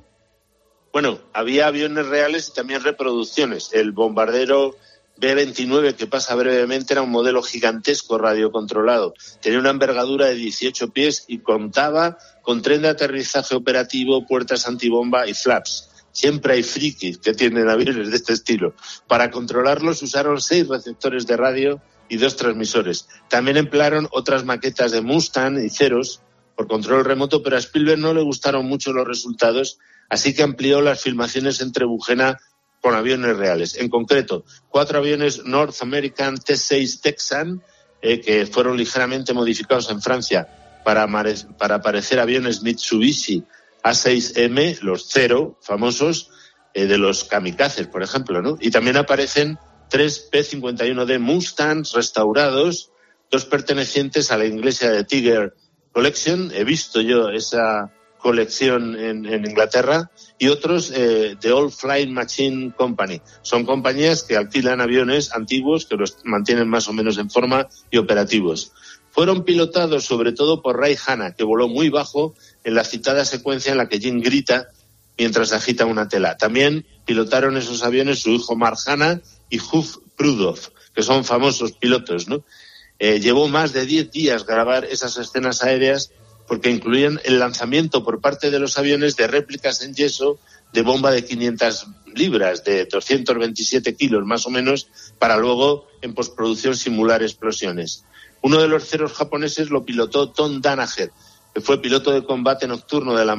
Bueno, 0.92 1.20
había 1.32 1.68
aviones 1.68 2.06
reales 2.06 2.48
y 2.48 2.54
también 2.54 2.82
reproducciones. 2.82 3.70
El 3.72 3.92
bombardero 3.92 4.76
B-29, 5.22 5.94
que 5.94 6.08
pasa 6.08 6.34
brevemente, 6.34 6.94
era 6.94 7.02
un 7.02 7.10
modelo 7.10 7.44
gigantesco 7.44 8.18
radiocontrolado. 8.18 9.14
Tenía 9.40 9.60
una 9.60 9.70
envergadura 9.70 10.26
de 10.26 10.34
18 10.34 10.90
pies 10.90 11.26
y 11.28 11.38
contaba 11.38 12.18
con 12.42 12.60
tren 12.60 12.82
de 12.82 12.88
aterrizaje 12.88 13.54
operativo, 13.54 14.26
puertas 14.26 14.66
antibomba 14.66 15.28
y 15.28 15.34
flaps. 15.34 15.90
Siempre 16.10 16.54
hay 16.54 16.64
frikis 16.64 17.18
que 17.18 17.34
tienen 17.34 17.68
aviones 17.68 18.10
de 18.10 18.16
este 18.16 18.32
estilo. 18.32 18.74
Para 19.06 19.30
controlarlos 19.30 20.02
usaron 20.02 20.40
seis 20.40 20.66
receptores 20.66 21.24
de 21.28 21.36
radio 21.36 21.80
y 22.08 22.16
dos 22.16 22.34
transmisores. 22.34 23.06
También 23.28 23.56
emplearon 23.56 24.08
otras 24.10 24.44
maquetas 24.44 24.90
de 24.90 25.02
Mustang 25.02 25.64
y 25.64 25.70
Ceros 25.70 26.20
por 26.56 26.66
control 26.66 27.04
remoto, 27.04 27.44
pero 27.44 27.54
a 27.54 27.60
Spielberg 27.60 28.00
no 28.00 28.12
le 28.12 28.22
gustaron 28.22 28.66
mucho 28.66 28.92
los 28.92 29.06
resultados, 29.06 29.78
así 30.08 30.34
que 30.34 30.42
amplió 30.42 30.80
las 30.80 31.00
filmaciones 31.00 31.60
entre 31.60 31.84
Bujena 31.84 32.40
con 32.82 32.94
aviones 32.94 33.36
reales. 33.36 33.76
En 33.76 33.88
concreto, 33.88 34.44
cuatro 34.68 34.98
aviones 34.98 35.44
North 35.44 35.76
American 35.80 36.36
T-6 36.36 37.00
Texan, 37.00 37.62
eh, 38.02 38.20
que 38.20 38.44
fueron 38.44 38.76
ligeramente 38.76 39.32
modificados 39.32 39.88
en 39.90 40.02
Francia 40.02 40.80
para, 40.84 41.08
para 41.56 41.80
parecer 41.80 42.18
aviones 42.18 42.62
Mitsubishi 42.62 43.44
A6M, 43.84 44.80
los 44.80 45.06
cero 45.08 45.58
famosos, 45.62 46.30
eh, 46.74 46.86
de 46.86 46.98
los 46.98 47.24
kamikazes, 47.24 47.86
por 47.86 48.02
ejemplo, 48.02 48.42
¿no? 48.42 48.56
Y 48.60 48.70
también 48.70 48.96
aparecen 48.96 49.58
tres 49.88 50.18
P-51D 50.20 51.18
Mustangs 51.18 51.92
restaurados, 51.92 52.90
dos 53.30 53.44
pertenecientes 53.44 54.30
a 54.30 54.38
la 54.38 54.46
iglesia 54.46 54.90
de 54.90 55.04
Tiger 55.04 55.54
Collection. 55.92 56.50
He 56.54 56.64
visto 56.64 57.00
yo 57.00 57.28
esa 57.28 57.92
colección 58.18 58.98
en, 58.98 59.26
Inglaterra 59.26 60.10
y 60.42 60.48
otros 60.48 60.92
eh, 60.92 61.36
Old 61.52 61.70
Flying 61.70 62.12
Machine 62.12 62.72
Company. 62.76 63.20
Son 63.42 63.64
compañías 63.64 64.24
que 64.24 64.36
alquilan 64.36 64.80
aviones 64.80 65.32
antiguos 65.32 65.86
que 65.86 65.94
los 65.94 66.16
mantienen 66.24 66.68
más 66.68 66.88
o 66.88 66.92
menos 66.92 67.16
en 67.18 67.30
forma 67.30 67.68
y 67.92 67.98
operativos. 67.98 68.72
Fueron 69.12 69.44
pilotados 69.44 70.04
sobre 70.04 70.32
todo 70.32 70.60
por 70.60 70.80
Ray 70.80 70.96
Hanna, 71.06 71.36
que 71.36 71.44
voló 71.44 71.68
muy 71.68 71.90
bajo 71.90 72.34
en 72.64 72.74
la 72.74 72.82
citada 72.82 73.24
secuencia 73.24 73.70
en 73.70 73.78
la 73.78 73.88
que 73.88 74.00
Jim 74.00 74.20
grita 74.20 74.66
mientras 75.16 75.52
agita 75.52 75.86
una 75.86 76.08
tela. 76.08 76.36
También 76.36 76.86
pilotaron 77.04 77.56
esos 77.56 77.84
aviones 77.84 78.18
su 78.18 78.30
hijo 78.30 78.56
Mark 78.56 78.78
Hanna 78.84 79.20
y 79.48 79.60
Huf 79.60 79.98
Prudhoff, 80.16 80.70
que 80.92 81.04
son 81.04 81.24
famosos 81.24 81.70
pilotos, 81.74 82.26
¿no? 82.26 82.42
Eh, 82.98 83.20
llevó 83.20 83.46
más 83.46 83.72
de 83.72 83.86
10 83.86 84.10
días 84.10 84.44
grabar 84.44 84.86
esas 84.86 85.16
escenas 85.18 85.62
aéreas 85.62 86.10
porque 86.46 86.70
incluían 86.70 87.20
el 87.24 87.38
lanzamiento 87.38 88.04
por 88.04 88.20
parte 88.20 88.50
de 88.50 88.58
los 88.58 88.78
aviones 88.78 89.16
de 89.16 89.26
réplicas 89.26 89.82
en 89.82 89.94
yeso 89.94 90.38
de 90.72 90.82
bomba 90.82 91.10
de 91.10 91.24
500 91.24 91.86
libras, 92.14 92.64
de 92.64 92.86
227 92.86 93.94
kilos 93.94 94.24
más 94.24 94.46
o 94.46 94.50
menos, 94.50 94.88
para 95.18 95.36
luego 95.36 95.86
en 96.00 96.14
postproducción 96.14 96.76
simular 96.76 97.22
explosiones. 97.22 98.04
Uno 98.42 98.60
de 98.60 98.68
los 98.68 98.88
ceros 98.88 99.12
japoneses 99.12 99.70
lo 99.70 99.84
pilotó 99.84 100.30
Tom 100.30 100.60
Danaher, 100.60 101.12
que 101.54 101.60
fue 101.60 101.82
piloto 101.82 102.10
de 102.12 102.24
combate 102.24 102.66
nocturno 102.66 103.14
de 103.14 103.24
la, 103.24 103.36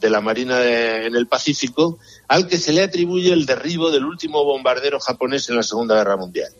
de 0.00 0.10
la 0.10 0.20
Marina 0.20 0.62
en 0.64 1.14
el 1.14 1.28
Pacífico, 1.28 1.98
al 2.26 2.48
que 2.48 2.58
se 2.58 2.72
le 2.72 2.82
atribuye 2.82 3.32
el 3.32 3.46
derribo 3.46 3.90
del 3.90 4.04
último 4.04 4.44
bombardero 4.44 4.98
japonés 4.98 5.48
en 5.48 5.56
la 5.56 5.62
Segunda 5.62 5.94
Guerra 5.94 6.16
Mundial. 6.16 6.52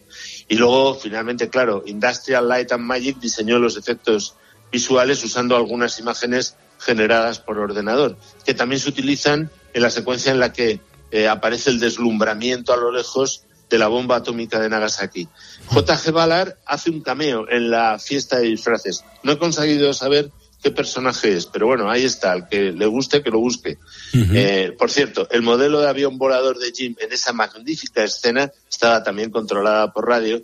Y 0.48 0.56
luego, 0.56 0.94
finalmente, 0.94 1.48
claro, 1.48 1.82
Industrial 1.86 2.46
Light 2.48 2.72
and 2.72 2.84
Magic 2.84 3.18
diseñó 3.18 3.58
los 3.58 3.76
efectos 3.76 4.36
visuales 4.72 5.22
usando 5.22 5.54
algunas 5.54 5.98
imágenes 6.00 6.56
generadas 6.78 7.38
por 7.38 7.58
ordenador, 7.58 8.16
que 8.44 8.54
también 8.54 8.80
se 8.80 8.88
utilizan 8.88 9.50
en 9.72 9.82
la 9.82 9.90
secuencia 9.90 10.32
en 10.32 10.40
la 10.40 10.52
que 10.52 10.80
eh, 11.12 11.28
aparece 11.28 11.70
el 11.70 11.78
deslumbramiento 11.78 12.72
a 12.72 12.76
lo 12.76 12.90
lejos 12.90 13.44
de 13.70 13.78
la 13.78 13.88
bomba 13.88 14.16
atómica 14.16 14.58
de 14.58 14.68
Nagasaki. 14.68 15.28
J.G. 15.66 16.12
Ballard 16.12 16.56
hace 16.66 16.90
un 16.90 17.00
cameo 17.00 17.48
en 17.48 17.70
la 17.70 17.98
fiesta 17.98 18.38
de 18.38 18.48
disfraces. 18.48 19.04
No 19.22 19.32
he 19.32 19.38
conseguido 19.38 19.94
saber 19.94 20.30
qué 20.62 20.70
personaje 20.70 21.34
es, 21.34 21.46
pero 21.46 21.66
bueno, 21.66 21.90
ahí 21.90 22.04
está, 22.04 22.32
al 22.32 22.48
que 22.48 22.72
le 22.72 22.86
guste, 22.86 23.22
que 23.22 23.30
lo 23.30 23.40
busque. 23.40 23.78
Eh, 24.12 24.74
por 24.78 24.90
cierto, 24.90 25.26
el 25.30 25.42
modelo 25.42 25.80
de 25.80 25.88
avión 25.88 26.18
volador 26.18 26.58
de 26.58 26.70
Jim 26.70 26.94
en 27.00 27.12
esa 27.12 27.32
magnífica 27.32 28.04
escena 28.04 28.52
estaba 28.70 29.02
también 29.02 29.30
controlada 29.30 29.92
por 29.92 30.06
radio 30.06 30.42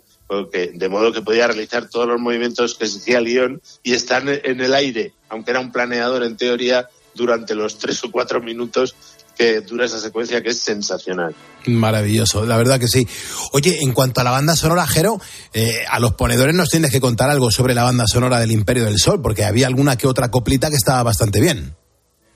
de 0.51 0.89
modo 0.89 1.11
que 1.11 1.21
podía 1.21 1.47
realizar 1.47 1.89
todos 1.89 2.07
los 2.07 2.19
movimientos 2.19 2.75
que 2.75 2.85
exigía 2.85 3.19
guion 3.19 3.61
y 3.83 3.93
estar 3.93 4.27
en 4.27 4.61
el 4.61 4.73
aire, 4.73 5.13
aunque 5.29 5.51
era 5.51 5.59
un 5.59 5.71
planeador 5.71 6.23
en 6.23 6.37
teoría, 6.37 6.87
durante 7.15 7.55
los 7.55 7.77
tres 7.77 8.03
o 8.03 8.11
cuatro 8.11 8.39
minutos 8.41 8.95
que 9.37 9.61
dura 9.61 9.85
esa 9.85 9.99
secuencia 9.99 10.43
que 10.43 10.49
es 10.49 10.59
sensacional. 10.59 11.33
Maravilloso, 11.65 12.45
la 12.45 12.57
verdad 12.57 12.79
que 12.79 12.87
sí. 12.87 13.07
Oye, 13.53 13.79
en 13.81 13.93
cuanto 13.93 14.19
a 14.19 14.23
la 14.23 14.31
banda 14.31 14.55
sonora, 14.55 14.85
Jero, 14.85 15.19
eh, 15.53 15.85
a 15.89 15.99
los 15.99 16.13
ponedores 16.13 16.53
nos 16.53 16.69
tienes 16.69 16.91
que 16.91 16.99
contar 16.99 17.29
algo 17.29 17.49
sobre 17.49 17.73
la 17.73 17.83
banda 17.83 18.05
sonora 18.05 18.39
del 18.39 18.51
Imperio 18.51 18.83
del 18.83 18.99
Sol, 18.99 19.21
porque 19.21 19.45
había 19.45 19.67
alguna 19.67 19.97
que 19.97 20.07
otra 20.07 20.29
coplita 20.29 20.69
que 20.69 20.75
estaba 20.75 21.03
bastante 21.03 21.39
bien. 21.39 21.78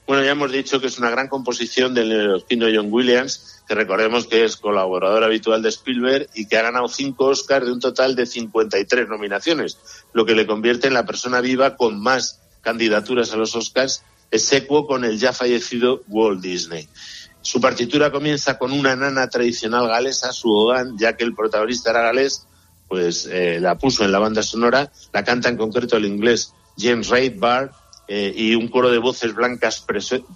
Bueno, 0.05 0.23
ya 0.23 0.31
hemos 0.31 0.51
dicho 0.51 0.81
que 0.81 0.87
es 0.87 0.99
una 0.99 1.09
gran 1.09 1.29
composición 1.29 1.93
del 1.93 2.09
neoyorquino 2.09 2.67
John 2.73 2.91
Williams, 2.91 3.63
que 3.67 3.73
recordemos 3.73 4.27
que 4.27 4.43
es 4.43 4.57
colaborador 4.57 5.23
habitual 5.23 5.61
de 5.61 5.69
Spielberg 5.69 6.29
y 6.33 6.45
que 6.45 6.57
ha 6.57 6.61
ganado 6.61 6.89
cinco 6.89 7.27
Oscars 7.27 7.65
de 7.65 7.71
un 7.71 7.79
total 7.79 8.13
de 8.13 8.25
53 8.25 9.07
nominaciones, 9.07 9.77
lo 10.11 10.25
que 10.25 10.35
le 10.35 10.45
convierte 10.45 10.87
en 10.87 10.93
la 10.93 11.05
persona 11.05 11.39
viva 11.39 11.77
con 11.77 12.01
más 12.01 12.41
candidaturas 12.61 13.31
a 13.31 13.37
los 13.37 13.55
Oscars, 13.55 14.03
execuo 14.29 14.87
con 14.87 15.05
el 15.05 15.17
ya 15.19 15.31
fallecido 15.31 16.03
Walt 16.09 16.41
Disney. 16.41 16.89
Su 17.41 17.61
partitura 17.61 18.11
comienza 18.11 18.57
con 18.57 18.73
una 18.73 18.97
nana 18.97 19.29
tradicional 19.29 19.87
galesa, 19.87 20.33
su 20.33 20.51
hogan, 20.51 20.97
ya 20.97 21.15
que 21.15 21.23
el 21.23 21.33
protagonista 21.33 21.91
era 21.91 22.01
galés, 22.01 22.45
pues 22.89 23.25
eh, 23.31 23.59
la 23.61 23.77
puso 23.77 24.03
en 24.03 24.11
la 24.11 24.19
banda 24.19 24.43
sonora, 24.43 24.91
la 25.13 25.23
canta 25.23 25.47
en 25.47 25.57
concreto 25.57 25.95
el 25.95 26.05
inglés 26.05 26.53
James 26.77 27.07
Raidbar 27.07 27.82
eh, 28.07 28.33
y 28.35 28.55
un 28.55 28.67
coro 28.67 28.91
de 28.91 28.97
voces 28.97 29.33
blancas 29.33 29.85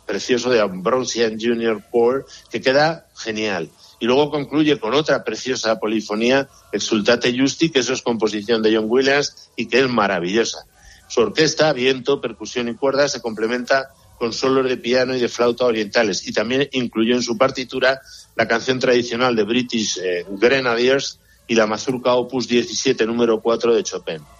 precioso 0.06 0.50
de 0.50 0.62
Ambrosian 0.62 1.38
Junior 1.40 1.84
Core 1.92 2.24
que 2.50 2.62
queda 2.62 3.08
genial. 3.16 3.70
Y 4.00 4.06
luego 4.06 4.30
concluye 4.30 4.80
con 4.80 4.94
otra 4.94 5.24
preciosa 5.24 5.80
polifonía, 5.80 6.48
Exultate 6.72 7.38
Justi, 7.38 7.70
que 7.70 7.80
eso 7.80 7.94
es 7.94 8.02
composición 8.02 8.62
de 8.62 8.76
John 8.76 8.86
Williams 8.88 9.50
y 9.56 9.66
que 9.68 9.80
es 9.80 9.90
maravillosa. 9.90 10.66
Su 11.08 11.22
orquesta, 11.22 11.74
viento, 11.74 12.22
percusión 12.22 12.70
y 12.70 12.76
cuerdas 12.76 13.14
se 13.14 13.22
complementa 13.22 13.90
con 14.18 14.34
solos 14.34 14.68
de 14.68 14.78
piano 14.78 15.16
y 15.16 15.20
de 15.20 15.30
flauta 15.30 15.66
orientales 15.66 16.28
y 16.28 16.34
también 16.34 16.68
incluyó 16.72 17.16
en 17.16 17.22
su 17.22 17.38
partitura 17.38 18.02
la 18.36 18.48
canción 18.48 18.80
tradicional 18.80 19.36
de 19.36 19.44
British 19.44 20.00
eh, 20.00 20.26
Grenadiers 20.30 21.20
y 21.48 21.56
la 21.56 21.68
mazurca 21.68 22.14
opus 22.14 22.48
17 22.48 23.06
número 23.06 23.42
4 23.42 23.76
de 23.76 23.84
Chopin. 23.84 24.37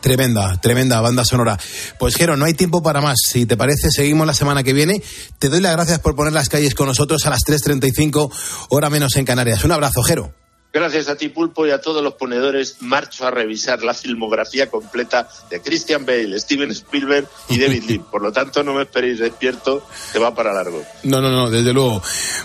Tremenda, 0.00 0.58
tremenda 0.60 1.00
banda 1.00 1.24
sonora. 1.24 1.58
Pues 1.98 2.16
Jero, 2.16 2.36
no 2.36 2.44
hay 2.44 2.54
tiempo 2.54 2.82
para 2.82 3.00
más. 3.00 3.18
Si 3.26 3.46
te 3.46 3.56
parece, 3.56 3.90
seguimos 3.90 4.26
la 4.26 4.34
semana 4.34 4.62
que 4.62 4.72
viene. 4.72 5.02
Te 5.38 5.48
doy 5.48 5.60
las 5.60 5.72
gracias 5.72 5.98
por 5.98 6.16
poner 6.16 6.32
las 6.32 6.48
calles 6.48 6.74
con 6.74 6.86
nosotros 6.86 7.26
a 7.26 7.30
las 7.30 7.40
3.35, 7.40 8.30
hora 8.70 8.90
menos 8.90 9.16
en 9.16 9.24
Canarias. 9.24 9.64
Un 9.64 9.72
abrazo, 9.72 10.02
Jero. 10.02 10.32
Gracias 10.72 11.08
a 11.08 11.16
ti, 11.16 11.28
Pulpo, 11.28 11.66
y 11.66 11.72
a 11.72 11.80
todos 11.80 12.02
los 12.02 12.14
ponedores, 12.14 12.76
marcho 12.80 13.26
a 13.26 13.32
revisar 13.32 13.82
la 13.82 13.92
filmografía 13.92 14.70
completa 14.70 15.28
de 15.50 15.60
Christian 15.60 16.06
Bale, 16.06 16.38
Steven 16.38 16.70
Spielberg 16.70 17.28
y 17.48 17.58
David 17.58 17.82
Lee. 17.88 17.98
Por 17.98 18.22
lo 18.22 18.30
tanto, 18.30 18.62
no 18.62 18.74
me 18.74 18.82
esperéis 18.82 19.18
despierto, 19.18 19.84
que 20.12 20.20
va 20.20 20.32
para 20.32 20.52
largo. 20.52 20.84
No, 21.02 21.20
no, 21.20 21.30
no, 21.30 21.50
desde 21.50 21.72
luego. 21.72 22.00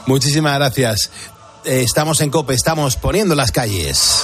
Muchísimas 0.07 0.55
gracias. 0.55 1.11
Eh, 1.65 1.83
estamos 1.83 2.19
en 2.21 2.31
COPE, 2.31 2.55
estamos 2.55 2.95
poniendo 2.95 3.35
las 3.35 3.51
calles. 3.51 4.23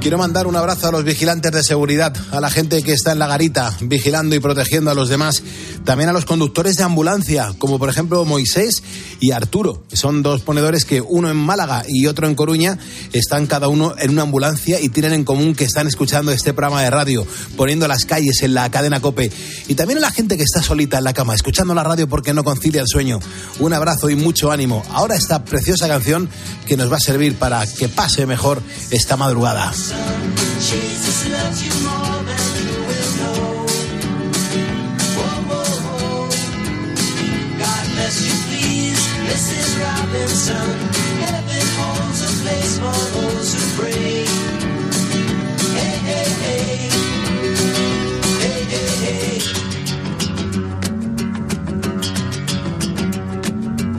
Quiero 0.00 0.16
mandar 0.16 0.46
un 0.46 0.56
abrazo 0.56 0.88
a 0.88 0.92
los 0.92 1.04
vigilantes 1.04 1.52
de 1.52 1.62
seguridad, 1.62 2.16
a 2.32 2.40
la 2.40 2.50
gente 2.50 2.82
que 2.82 2.94
está 2.94 3.12
en 3.12 3.18
la 3.18 3.26
garita 3.26 3.76
vigilando 3.82 4.34
y 4.34 4.40
protegiendo 4.40 4.90
a 4.90 4.94
los 4.94 5.10
demás, 5.10 5.42
también 5.84 6.08
a 6.08 6.14
los 6.14 6.24
conductores 6.24 6.76
de 6.76 6.84
ambulancia, 6.84 7.52
como 7.58 7.78
por 7.78 7.90
ejemplo 7.90 8.24
Moisés 8.24 8.82
y 9.20 9.32
Arturo, 9.32 9.82
son 9.92 10.22
dos 10.22 10.40
ponedores 10.40 10.86
que 10.86 11.02
uno 11.02 11.30
en 11.30 11.36
Málaga 11.36 11.84
y 11.86 12.06
otro 12.06 12.26
en 12.26 12.34
Coruña 12.34 12.78
están 13.12 13.46
cada 13.46 13.68
uno 13.68 13.94
en 13.98 14.12
una 14.12 14.22
ambulancia 14.22 14.80
y 14.80 14.88
tienen 14.88 15.12
en 15.12 15.24
común 15.24 15.54
que 15.54 15.64
están 15.64 15.86
escuchando 15.86 16.32
este 16.32 16.54
programa 16.54 16.82
de 16.82 16.88
radio, 16.88 17.26
poniendo 17.58 17.86
las 17.86 18.06
calles 18.06 18.42
en 18.42 18.54
la 18.54 18.70
cadena 18.70 19.00
Cope. 19.00 19.30
Y 19.68 19.74
también 19.74 19.98
a 19.98 20.02
la 20.02 20.10
gente 20.10 20.38
que 20.38 20.44
está 20.44 20.62
solita 20.62 20.96
en 20.96 21.04
la 21.04 21.12
cama, 21.12 21.34
escuchando 21.34 21.74
la 21.74 21.84
radio 21.84 22.08
porque 22.08 22.32
no 22.32 22.42
concilia 22.42 22.80
el 22.80 22.88
sueño. 22.88 23.20
Un 23.58 23.74
abrazo 23.74 24.08
y 24.08 24.16
mucho 24.16 24.50
ánimo. 24.50 24.82
Ahora 24.92 25.14
esta 25.14 25.44
preciosa 25.44 25.88
canción 25.88 26.30
que 26.66 26.78
nos 26.78 26.90
va 26.90 26.96
a 26.96 27.00
servir 27.00 27.36
para 27.36 27.66
que 27.66 27.88
pase 27.88 28.24
mejor 28.24 28.62
esta 28.90 29.18
madrugada. 29.18 29.70
Jesus 29.92 31.28
loves 31.28 31.60
you 31.66 31.74
more 31.82 32.22
than 32.24 32.46
you 32.68 32.78
will 32.88 33.12
know. 33.18 33.66
Whoa, 35.16 35.42
whoa. 35.50 36.28
God 37.58 37.84
bless 37.94 38.16
you, 38.26 38.34
please, 38.46 39.02
Mrs. 39.28 39.68
Robinson. 39.82 40.78
Heaven 41.26 41.66
holds 41.80 42.20
a 42.22 42.32
place 42.42 42.78
for 42.78 43.00
those 43.18 43.50
who 43.54 43.62
pray. 43.82 44.26
Hey, 45.74 45.96
hey, 46.08 46.30
hey. 46.44 46.90
Hey, 48.42 48.62
hey, 48.72 48.90
hey. 49.06 49.38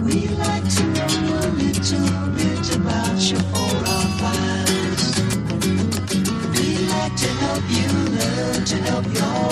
We 0.05 0.17
like 0.37 0.67
to 0.75 0.85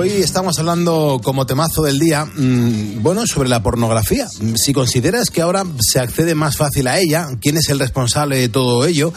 Hoy 0.00 0.10
estamos 0.22 0.56
hablando 0.60 1.20
como 1.24 1.44
temazo 1.44 1.82
del 1.82 1.98
día, 1.98 2.24
mmm, 2.24 3.02
bueno, 3.02 3.26
sobre 3.26 3.48
la 3.48 3.64
pornografía. 3.64 4.28
Si 4.54 4.72
consideras 4.72 5.28
que 5.28 5.42
ahora 5.42 5.64
se 5.80 5.98
accede 5.98 6.36
más 6.36 6.56
fácil 6.56 6.86
a 6.86 7.00
ella, 7.00 7.26
quién 7.40 7.56
es 7.56 7.68
el 7.68 7.80
responsable 7.80 8.36
de 8.36 8.48
todo 8.48 8.86
ello, 8.86 9.12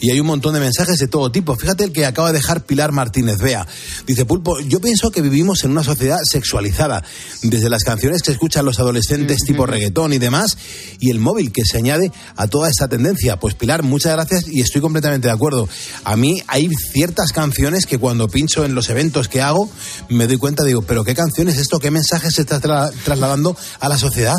y 0.00 0.10
hay 0.10 0.20
un 0.20 0.26
montón 0.26 0.54
de 0.54 0.60
mensajes 0.60 0.98
de 0.98 1.08
todo 1.08 1.30
tipo. 1.30 1.56
Fíjate 1.56 1.84
el 1.84 1.92
que 1.92 2.06
acaba 2.06 2.32
de 2.32 2.38
dejar 2.38 2.64
Pilar 2.64 2.92
Martínez 2.92 3.38
Vea. 3.38 3.66
Dice, 4.06 4.24
Pulpo, 4.24 4.60
yo 4.60 4.80
pienso 4.80 5.10
que 5.10 5.20
vivimos 5.22 5.64
en 5.64 5.70
una 5.70 5.84
sociedad 5.84 6.20
sexualizada, 6.24 7.04
desde 7.42 7.68
las 7.68 7.84
canciones 7.84 8.22
que 8.22 8.32
escuchan 8.32 8.64
los 8.64 8.78
adolescentes 8.78 9.38
tipo 9.46 9.66
reggaetón 9.66 10.12
y 10.12 10.18
demás, 10.18 10.56
y 11.00 11.10
el 11.10 11.18
móvil 11.18 11.52
que 11.52 11.64
se 11.64 11.78
añade 11.78 12.12
a 12.36 12.46
toda 12.46 12.68
esta 12.68 12.88
tendencia. 12.88 13.38
Pues 13.38 13.54
Pilar, 13.54 13.82
muchas 13.82 14.12
gracias 14.12 14.48
y 14.48 14.60
estoy 14.60 14.80
completamente 14.80 15.28
de 15.28 15.34
acuerdo. 15.34 15.68
A 16.04 16.16
mí 16.16 16.42
hay 16.46 16.68
ciertas 16.68 17.32
canciones 17.32 17.86
que 17.86 17.98
cuando 17.98 18.28
pincho 18.28 18.64
en 18.64 18.74
los 18.74 18.90
eventos 18.90 19.28
que 19.28 19.40
hago, 19.40 19.70
me 20.08 20.26
doy 20.26 20.36
cuenta, 20.36 20.64
digo, 20.64 20.82
pero 20.82 21.04
¿qué 21.04 21.14
canción 21.14 21.48
es 21.48 21.58
esto? 21.58 21.78
¿Qué 21.78 21.90
mensaje 21.90 22.30
se 22.30 22.42
está 22.42 22.60
tra 22.60 22.90
trasladando 23.04 23.56
a 23.80 23.88
la 23.88 23.98
sociedad? 23.98 24.36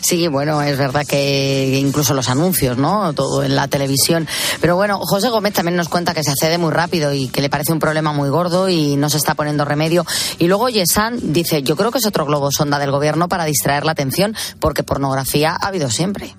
Sí, 0.00 0.28
bueno, 0.28 0.62
es 0.62 0.76
verdad 0.76 1.06
que 1.06 1.78
incluso 1.78 2.14
los 2.14 2.28
anuncios, 2.28 2.76
¿no? 2.78 3.12
Todo 3.12 3.42
en 3.42 3.56
la 3.56 3.68
televisión. 3.68 4.26
Pero 4.60 4.76
bueno, 4.76 4.98
José 4.98 5.28
Gómez 5.28 5.54
también 5.54 5.76
nos 5.76 5.88
cuenta 5.88 6.14
que 6.14 6.22
se 6.22 6.30
accede 6.30 6.58
muy 6.58 6.72
rápido 6.72 7.12
y 7.12 7.28
que 7.28 7.42
le 7.42 7.50
parece 7.50 7.72
un 7.72 7.78
problema 7.78 8.12
muy 8.12 8.28
gordo 8.28 8.68
y 8.68 8.96
no 8.96 9.10
se 9.10 9.16
está 9.16 9.34
poniendo 9.34 9.64
remedio. 9.64 10.04
Y 10.38 10.46
luego 10.46 10.68
Yesan 10.68 11.32
dice, 11.32 11.62
yo 11.62 11.76
creo 11.76 11.90
que 11.90 11.98
es 11.98 12.06
otro 12.06 12.26
globo 12.26 12.50
sonda 12.50 12.78
del 12.78 12.90
gobierno 12.90 13.28
para 13.28 13.44
distraer 13.44 13.84
la 13.84 13.92
atención 13.92 14.34
porque 14.60 14.82
pornografía 14.82 15.56
ha 15.60 15.68
habido 15.68 15.90
siempre. 15.90 16.34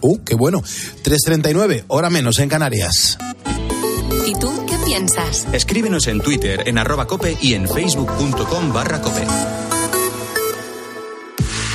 Uh, 0.00 0.22
qué 0.24 0.34
bueno. 0.34 0.62
3.39, 0.62 1.84
hora 1.88 2.10
menos 2.10 2.38
en 2.38 2.48
Canarias. 2.48 3.18
¿Y 4.26 4.34
tú 4.34 4.50
qué 4.66 4.76
piensas? 4.84 5.46
Escríbenos 5.52 6.06
en 6.06 6.20
Twitter, 6.20 6.62
en 6.66 6.78
arroba 6.78 7.06
cope 7.06 7.36
y 7.40 7.54
en 7.54 7.68
facebook.com 7.68 8.72
barra 8.72 9.00
cope. 9.00 9.26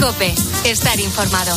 Cope, 0.00 0.34
estar 0.64 0.98
informado. 0.98 1.54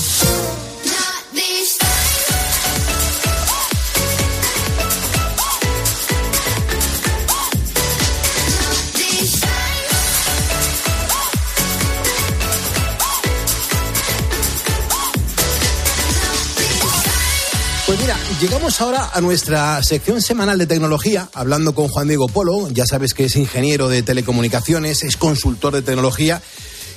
Pues 17.86 18.00
mira, 18.02 18.18
llegamos 18.42 18.82
ahora 18.82 19.10
a 19.14 19.22
nuestra 19.22 19.82
sección 19.84 20.22
semanal 20.22 20.58
de 20.58 20.68
tecnología, 20.68 21.30
hablando 21.34 21.74
con 21.74 21.88
Juan 21.88 22.10
Diego 22.10 22.28
Polo. 22.28 22.68
Ya 22.72 22.86
sabes 22.86 23.14
que 23.14 23.26
es 23.26 23.38
ingeniero 23.38 23.88
de 23.88 24.04
telecomunicaciones, 24.04 25.04
es 25.04 25.16
consultor 25.16 25.74
de 25.74 25.82
tecnología 25.82 26.42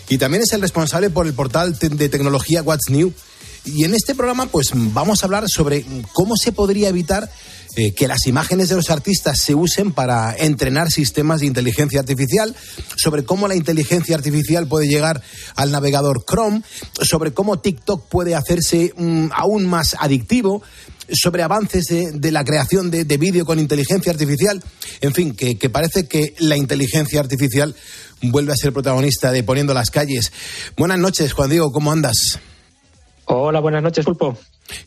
y 0.08 0.18
también 0.18 0.42
es 0.42 0.52
el 0.52 0.60
responsable 0.60 1.10
por 1.10 1.26
el 1.26 1.34
portal 1.34 1.78
de 1.78 2.08
tecnología 2.08 2.62
What's 2.62 2.90
New. 2.90 3.12
Y 3.64 3.84
en 3.84 3.94
este 3.94 4.14
programa, 4.14 4.46
pues 4.46 4.70
vamos 4.74 5.22
a 5.22 5.26
hablar 5.26 5.44
sobre 5.48 5.84
cómo 6.12 6.36
se 6.36 6.52
podría 6.52 6.88
evitar 6.88 7.28
eh, 7.74 7.92
que 7.92 8.08
las 8.08 8.26
imágenes 8.26 8.68
de 8.68 8.76
los 8.76 8.90
artistas 8.90 9.38
se 9.38 9.54
usen 9.54 9.92
para 9.92 10.34
entrenar 10.34 10.90
sistemas 10.90 11.40
de 11.40 11.46
inteligencia 11.46 12.00
artificial, 12.00 12.54
sobre 12.96 13.24
cómo 13.24 13.48
la 13.48 13.56
inteligencia 13.56 14.16
artificial 14.16 14.68
puede 14.68 14.86
llegar 14.86 15.20
al 15.56 15.72
navegador 15.72 16.24
Chrome, 16.24 16.62
sobre 17.02 17.34
cómo 17.34 17.58
TikTok 17.58 18.08
puede 18.08 18.34
hacerse 18.34 18.94
mm, 18.96 19.26
aún 19.34 19.66
más 19.66 19.96
adictivo, 19.98 20.62
sobre 21.12 21.42
avances 21.42 21.86
de, 21.86 22.12
de 22.12 22.30
la 22.32 22.44
creación 22.44 22.90
de, 22.90 23.04
de 23.04 23.18
vídeo 23.18 23.44
con 23.44 23.58
inteligencia 23.58 24.10
artificial. 24.10 24.62
En 25.00 25.12
fin, 25.12 25.34
que, 25.34 25.58
que 25.58 25.68
parece 25.68 26.06
que 26.06 26.34
la 26.38 26.56
inteligencia 26.56 27.20
artificial 27.20 27.74
vuelve 28.22 28.52
a 28.52 28.56
ser 28.56 28.72
protagonista 28.72 29.30
de 29.32 29.42
Poniendo 29.42 29.74
las 29.74 29.90
calles. 29.90 30.32
Buenas 30.76 30.98
noches, 30.98 31.32
Juan 31.32 31.50
Diego, 31.50 31.72
¿cómo 31.72 31.92
andas? 31.92 32.38
Hola, 33.26 33.60
buenas 33.60 33.82
noches, 33.82 34.04
Pulpo. 34.04 34.38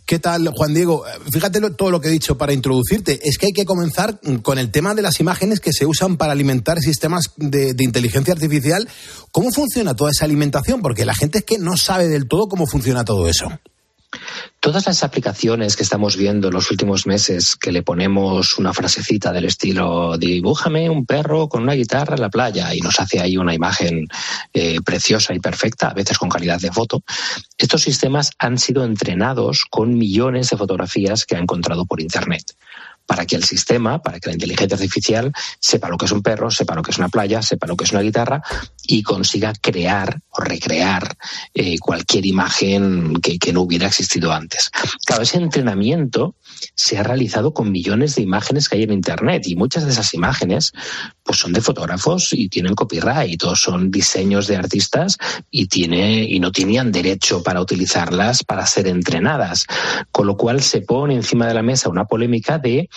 ¿Qué 0.05 0.19
tal, 0.19 0.49
Juan 0.55 0.73
Diego? 0.73 1.03
Fíjate 1.31 1.59
lo- 1.61 1.71
todo 1.73 1.91
lo 1.91 2.01
que 2.01 2.07
he 2.09 2.11
dicho 2.11 2.37
para 2.37 2.53
introducirte. 2.53 3.19
Es 3.23 3.37
que 3.37 3.47
hay 3.47 3.51
que 3.53 3.65
comenzar 3.65 4.19
con 4.41 4.57
el 4.59 4.71
tema 4.71 4.93
de 4.95 5.01
las 5.01 5.19
imágenes 5.19 5.59
que 5.59 5.71
se 5.73 5.85
usan 5.85 6.17
para 6.17 6.31
alimentar 6.33 6.79
sistemas 6.79 7.25
de, 7.37 7.73
de 7.73 7.83
inteligencia 7.83 8.33
artificial. 8.33 8.87
¿Cómo 9.31 9.51
funciona 9.51 9.95
toda 9.95 10.11
esa 10.11 10.25
alimentación? 10.25 10.81
Porque 10.81 11.05
la 11.05 11.15
gente 11.15 11.39
es 11.39 11.43
que 11.45 11.57
no 11.59 11.77
sabe 11.77 12.07
del 12.07 12.27
todo 12.27 12.47
cómo 12.47 12.65
funciona 12.65 13.03
todo 13.05 13.27
eso. 13.27 13.47
Todas 14.59 14.87
las 14.87 15.03
aplicaciones 15.03 15.75
que 15.77 15.83
estamos 15.83 16.17
viendo 16.17 16.49
en 16.49 16.53
los 16.53 16.69
últimos 16.69 17.07
meses, 17.07 17.55
que 17.55 17.71
le 17.71 17.83
ponemos 17.83 18.57
una 18.57 18.73
frasecita 18.73 19.31
del 19.31 19.45
estilo 19.45 20.17
dibújame 20.17 20.89
un 20.89 21.05
perro 21.05 21.47
con 21.47 21.63
una 21.63 21.73
guitarra 21.73 22.15
en 22.15 22.21
la 22.21 22.29
playa 22.29 22.73
y 22.73 22.81
nos 22.81 22.99
hace 22.99 23.19
ahí 23.19 23.37
una 23.37 23.53
imagen 23.53 24.07
eh, 24.53 24.81
preciosa 24.81 25.33
y 25.33 25.39
perfecta, 25.39 25.89
a 25.89 25.93
veces 25.93 26.17
con 26.17 26.27
calidad 26.27 26.59
de 26.59 26.71
foto, 26.71 27.03
estos 27.57 27.81
sistemas 27.81 28.31
han 28.39 28.57
sido 28.57 28.83
entrenados 28.83 29.65
con 29.69 29.97
millones 29.97 30.49
de 30.49 30.57
fotografías 30.57 31.25
que 31.25 31.35
ha 31.35 31.39
encontrado 31.39 31.85
por 31.85 32.01
Internet. 32.01 32.43
Para 33.05 33.25
que 33.25 33.35
el 33.35 33.43
sistema, 33.43 34.03
para 34.03 34.19
que 34.19 34.29
la 34.29 34.33
inteligencia 34.33 34.75
artificial 34.75 35.31
sepa 35.59 35.89
lo 35.89 35.97
que 35.97 36.05
es 36.05 36.11
un 36.11 36.21
perro, 36.21 36.51
sepa 36.51 36.75
lo 36.75 36.83
que 36.83 36.91
es 36.91 36.97
una 36.99 37.09
playa, 37.09 37.41
sepa 37.41 37.65
lo 37.65 37.75
que 37.75 37.85
es 37.85 37.91
una 37.91 38.01
guitarra 38.01 38.43
y 38.91 39.03
consiga 39.03 39.53
crear 39.61 40.19
o 40.31 40.41
recrear 40.41 41.15
eh, 41.53 41.77
cualquier 41.77 42.25
imagen 42.25 43.13
que, 43.21 43.53
no 43.53 43.61
hubiera 43.61 43.85
existido 43.85 44.31
antes. 44.31 44.71
Claro, 45.05 45.21
ese 45.21 45.37
entrenamiento 45.37 46.35
se 46.73 46.97
ha 46.97 47.03
realizado 47.03 47.53
con 47.53 47.71
millones 47.71 48.15
de 48.15 48.23
imágenes 48.23 48.67
que 48.67 48.77
hay 48.77 48.83
en 48.83 48.91
Internet 48.91 49.43
y 49.45 49.55
muchas 49.55 49.85
de 49.85 49.91
esas 49.91 50.13
imágenes 50.15 50.71
pues 51.23 51.37
son 51.37 51.53
de 51.53 51.61
fotógrafos 51.61 52.33
y 52.33 52.49
tienen 52.49 52.73
copyright 52.73 53.43
o 53.43 53.55
son 53.55 53.91
diseños 53.91 54.47
de 54.47 54.55
artistas 54.55 55.17
y, 55.51 55.67
tiene, 55.67 56.23
y 56.23 56.39
no 56.39 56.51
tenían 56.51 56.91
derecho 56.91 57.43
para 57.43 57.61
utilizarlas 57.61 58.43
para 58.43 58.65
ser 58.65 58.87
entrenadas. 58.87 59.67
Con 60.11 60.25
lo 60.25 60.35
cual 60.35 60.63
se 60.63 60.81
pone 60.81 61.13
encima 61.13 61.45
de 61.45 61.53
la 61.53 61.61
mesa 61.61 61.89
una 61.89 62.05
polémica 62.05 62.57
de 62.57 62.89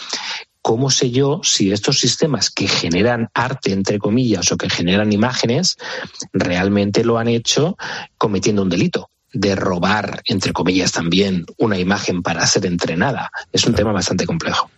¿Cómo 0.62 0.90
sé 0.90 1.10
yo 1.10 1.40
si 1.42 1.72
estos 1.72 1.98
sistemas 1.98 2.48
que 2.50 2.68
generan 2.68 3.28
arte, 3.34 3.72
entre 3.72 3.98
comillas, 3.98 4.50
o 4.52 4.56
que 4.56 4.70
generan 4.70 5.12
imágenes, 5.12 5.76
realmente 6.32 7.04
lo 7.04 7.18
han 7.18 7.28
hecho 7.28 7.76
cometiendo 8.18 8.62
un 8.62 8.68
delito? 8.68 9.08
de 9.34 9.54
robar, 9.54 10.20
entre 10.26 10.52
comillas, 10.52 10.92
también 10.92 11.46
una 11.56 11.78
imagen 11.78 12.20
para 12.22 12.46
ser 12.46 12.66
entrenada. 12.66 13.30
Es 13.50 13.64
un 13.64 13.72
tema 13.74 13.90
bastante 13.90 14.26
complejo. 14.26 14.70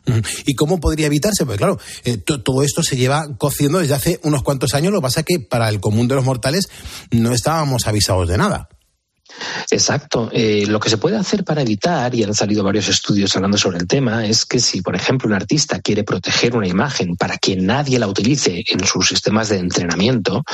¿Y 0.46 0.54
cómo 0.54 0.78
podría 0.78 1.06
evitarse? 1.06 1.44
Pues 1.44 1.58
claro, 1.58 1.80
eh, 2.04 2.18
to- 2.18 2.40
todo 2.40 2.62
esto 2.62 2.84
se 2.84 2.96
lleva 2.96 3.24
cociendo 3.36 3.80
desde 3.80 3.94
hace 3.94 4.20
unos 4.22 4.44
cuantos 4.44 4.74
años. 4.74 4.92
Lo 4.92 5.00
que 5.00 5.06
pasa 5.06 5.20
es 5.22 5.26
que 5.26 5.40
para 5.40 5.68
el 5.68 5.80
común 5.80 6.06
de 6.06 6.14
los 6.14 6.24
mortales 6.24 6.68
no 7.10 7.32
estábamos 7.32 7.88
avisados 7.88 8.28
de 8.28 8.38
nada. 8.38 8.68
Exacto. 9.70 10.30
Eh, 10.32 10.64
lo 10.66 10.80
que 10.80 10.90
se 10.90 10.98
puede 10.98 11.16
hacer 11.16 11.44
para 11.44 11.62
evitar, 11.62 12.14
y 12.14 12.22
han 12.22 12.34
salido 12.34 12.64
varios 12.64 12.88
estudios 12.88 13.34
hablando 13.36 13.58
sobre 13.58 13.78
el 13.78 13.86
tema, 13.86 14.26
es 14.26 14.44
que 14.44 14.60
si, 14.60 14.82
por 14.82 14.94
ejemplo, 14.94 15.28
un 15.28 15.34
artista 15.34 15.80
quiere 15.80 16.04
proteger 16.04 16.56
una 16.56 16.68
imagen 16.68 17.16
para 17.16 17.36
que 17.38 17.56
nadie 17.56 17.98
la 17.98 18.08
utilice 18.08 18.64
en 18.68 18.84
sus 18.86 19.08
sistemas 19.08 19.48
de 19.48 19.58
entrenamiento, 19.58 20.44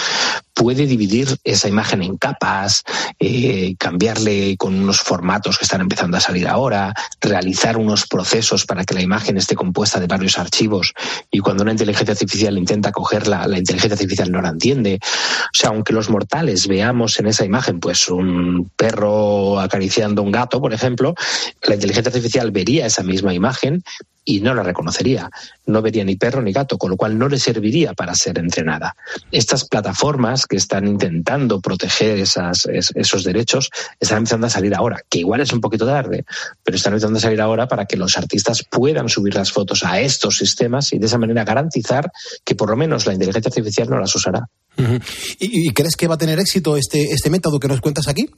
puede 0.54 0.86
dividir 0.86 1.38
esa 1.44 1.68
imagen 1.68 2.02
en 2.02 2.16
capas, 2.16 2.84
eh, 3.18 3.74
cambiarle 3.78 4.56
con 4.58 4.74
unos 4.74 5.00
formatos 5.00 5.56
que 5.56 5.64
están 5.64 5.80
empezando 5.80 6.16
a 6.16 6.20
salir 6.20 6.46
ahora, 6.46 6.92
realizar 7.20 7.76
unos 7.76 8.06
procesos 8.06 8.66
para 8.66 8.84
que 8.84 8.94
la 8.94 9.00
imagen 9.00 9.38
esté 9.38 9.54
compuesta 9.54 10.00
de 10.00 10.06
varios 10.06 10.38
archivos 10.38 10.92
y 11.30 11.38
cuando 11.38 11.62
una 11.62 11.72
inteligencia 11.72 12.12
artificial 12.12 12.58
intenta 12.58 12.92
cogerla, 12.92 13.46
la 13.46 13.58
inteligencia 13.58 13.94
artificial 13.94 14.30
no 14.30 14.42
la 14.42 14.50
entiende. 14.50 14.98
O 15.02 15.56
sea, 15.56 15.70
aunque 15.70 15.92
los 15.92 16.10
mortales 16.10 16.66
veamos 16.66 17.18
en 17.18 17.26
esa 17.28 17.44
imagen 17.44 17.80
pues 17.80 18.08
un 18.08 18.69
perro 18.76 19.60
acariciando 19.60 20.22
un 20.22 20.32
gato, 20.32 20.60
por 20.60 20.72
ejemplo, 20.72 21.14
la 21.62 21.74
inteligencia 21.74 22.10
artificial 22.10 22.50
vería 22.50 22.86
esa 22.86 23.02
misma 23.02 23.34
imagen 23.34 23.82
y 24.24 24.40
no 24.40 24.54
la 24.54 24.62
reconocería. 24.62 25.30
No 25.66 25.82
vería 25.82 26.04
ni 26.04 26.16
perro 26.16 26.42
ni 26.42 26.52
gato, 26.52 26.78
con 26.78 26.90
lo 26.90 26.96
cual 26.96 27.18
no 27.18 27.28
le 27.28 27.38
serviría 27.38 27.94
para 27.94 28.14
ser 28.14 28.38
entrenada. 28.38 28.94
Estas 29.32 29.66
plataformas 29.66 30.46
que 30.46 30.56
están 30.56 30.86
intentando 30.86 31.60
proteger 31.60 32.18
esos 32.18 33.24
derechos 33.24 33.70
están 33.98 34.18
empezando 34.18 34.46
a 34.46 34.50
salir 34.50 34.74
ahora, 34.74 35.02
que 35.08 35.20
igual 35.20 35.40
es 35.40 35.52
un 35.52 35.60
poquito 35.60 35.86
tarde, 35.86 36.24
pero 36.62 36.76
están 36.76 36.92
empezando 36.92 37.18
a 37.18 37.22
salir 37.22 37.40
ahora 37.40 37.66
para 37.66 37.86
que 37.86 37.96
los 37.96 38.16
artistas 38.18 38.64
puedan 38.70 39.08
subir 39.08 39.34
las 39.34 39.52
fotos 39.52 39.84
a 39.84 40.00
estos 40.00 40.36
sistemas 40.36 40.92
y 40.92 40.98
de 40.98 41.06
esa 41.06 41.18
manera 41.18 41.44
garantizar 41.44 42.10
que 42.44 42.54
por 42.54 42.70
lo 42.70 42.76
menos 42.76 43.06
la 43.06 43.14
inteligencia 43.14 43.48
artificial 43.48 43.88
no 43.88 43.98
las 43.98 44.14
usará. 44.14 44.48
Ujú. 44.76 44.98
¿Y, 45.38 45.68
y 45.68 45.70
crees 45.72 45.96
que 45.96 46.06
va 46.06 46.14
a 46.14 46.18
tener 46.18 46.38
éxito 46.38 46.76
este, 46.76 47.02
este 47.12 47.30
método 47.30 47.58
que 47.58 47.68
nos 47.68 47.80
cuentas 47.80 48.06
aquí? 48.06 48.30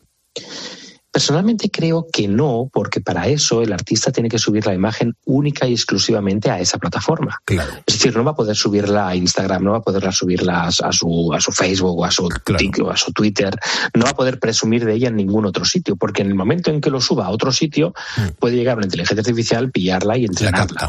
Personalmente 1.10 1.70
creo 1.70 2.06
que 2.10 2.26
no, 2.26 2.70
porque 2.72 3.02
para 3.02 3.28
eso 3.28 3.60
el 3.60 3.74
artista 3.74 4.10
tiene 4.10 4.30
que 4.30 4.38
subir 4.38 4.64
la 4.64 4.72
imagen 4.72 5.14
única 5.26 5.66
y 5.68 5.74
exclusivamente 5.74 6.50
a 6.50 6.58
esa 6.58 6.78
plataforma. 6.78 7.38
Es 7.84 7.98
decir, 7.98 8.16
no 8.16 8.24
va 8.24 8.30
a 8.30 8.34
poder 8.34 8.56
subirla 8.56 9.08
a 9.08 9.14
Instagram, 9.14 9.62
no 9.62 9.72
va 9.72 9.76
a 9.78 9.82
poder 9.82 10.10
subirla 10.14 10.68
a 10.68 10.92
su, 10.92 11.30
a 11.34 11.38
su 11.38 11.52
Facebook 11.52 11.98
o 11.98 12.06
a 12.06 12.10
su, 12.10 12.30
Tik- 12.56 12.82
o 12.82 12.90
a 12.90 12.96
su 12.96 13.12
Twitter, 13.12 13.54
no 13.92 14.04
va 14.04 14.12
a 14.12 14.16
poder 14.16 14.38
presumir 14.40 14.86
de 14.86 14.94
ella 14.94 15.08
en 15.08 15.16
ningún 15.16 15.44
otro 15.44 15.66
sitio, 15.66 15.96
porque 15.96 16.22
en 16.22 16.28
el 16.28 16.34
momento 16.34 16.70
en 16.70 16.80
que 16.80 16.88
lo 16.88 17.02
suba 17.02 17.26
a 17.26 17.28
otro 17.30 17.52
sitio, 17.52 17.92
puede 18.38 18.56
llegar 18.56 18.78
una 18.78 18.86
inteligencia 18.86 19.20
artificial, 19.20 19.70
pillarla 19.70 20.16
y 20.16 20.24
entrenarla. 20.24 20.80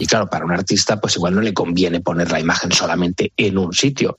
Y 0.00 0.06
claro, 0.06 0.28
para 0.28 0.44
un 0.44 0.50
artista, 0.50 1.00
pues 1.00 1.14
igual 1.14 1.36
no 1.36 1.40
le 1.40 1.54
conviene 1.54 2.00
poner 2.00 2.32
la 2.32 2.40
imagen 2.40 2.72
solamente 2.72 3.32
en 3.36 3.56
un 3.58 3.72
sitio. 3.72 4.18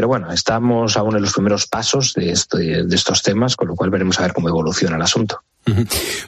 Pero 0.00 0.08
bueno, 0.08 0.32
estamos 0.32 0.96
aún 0.96 1.14
en 1.14 1.20
los 1.20 1.34
primeros 1.34 1.66
pasos 1.66 2.14
de, 2.16 2.30
este- 2.30 2.84
de 2.86 2.96
estos 2.96 3.22
temas, 3.22 3.54
con 3.54 3.68
lo 3.68 3.74
cual 3.74 3.90
veremos 3.90 4.18
a 4.18 4.22
ver 4.22 4.32
cómo 4.32 4.48
evoluciona 4.48 4.96
el 4.96 5.02
asunto. 5.02 5.40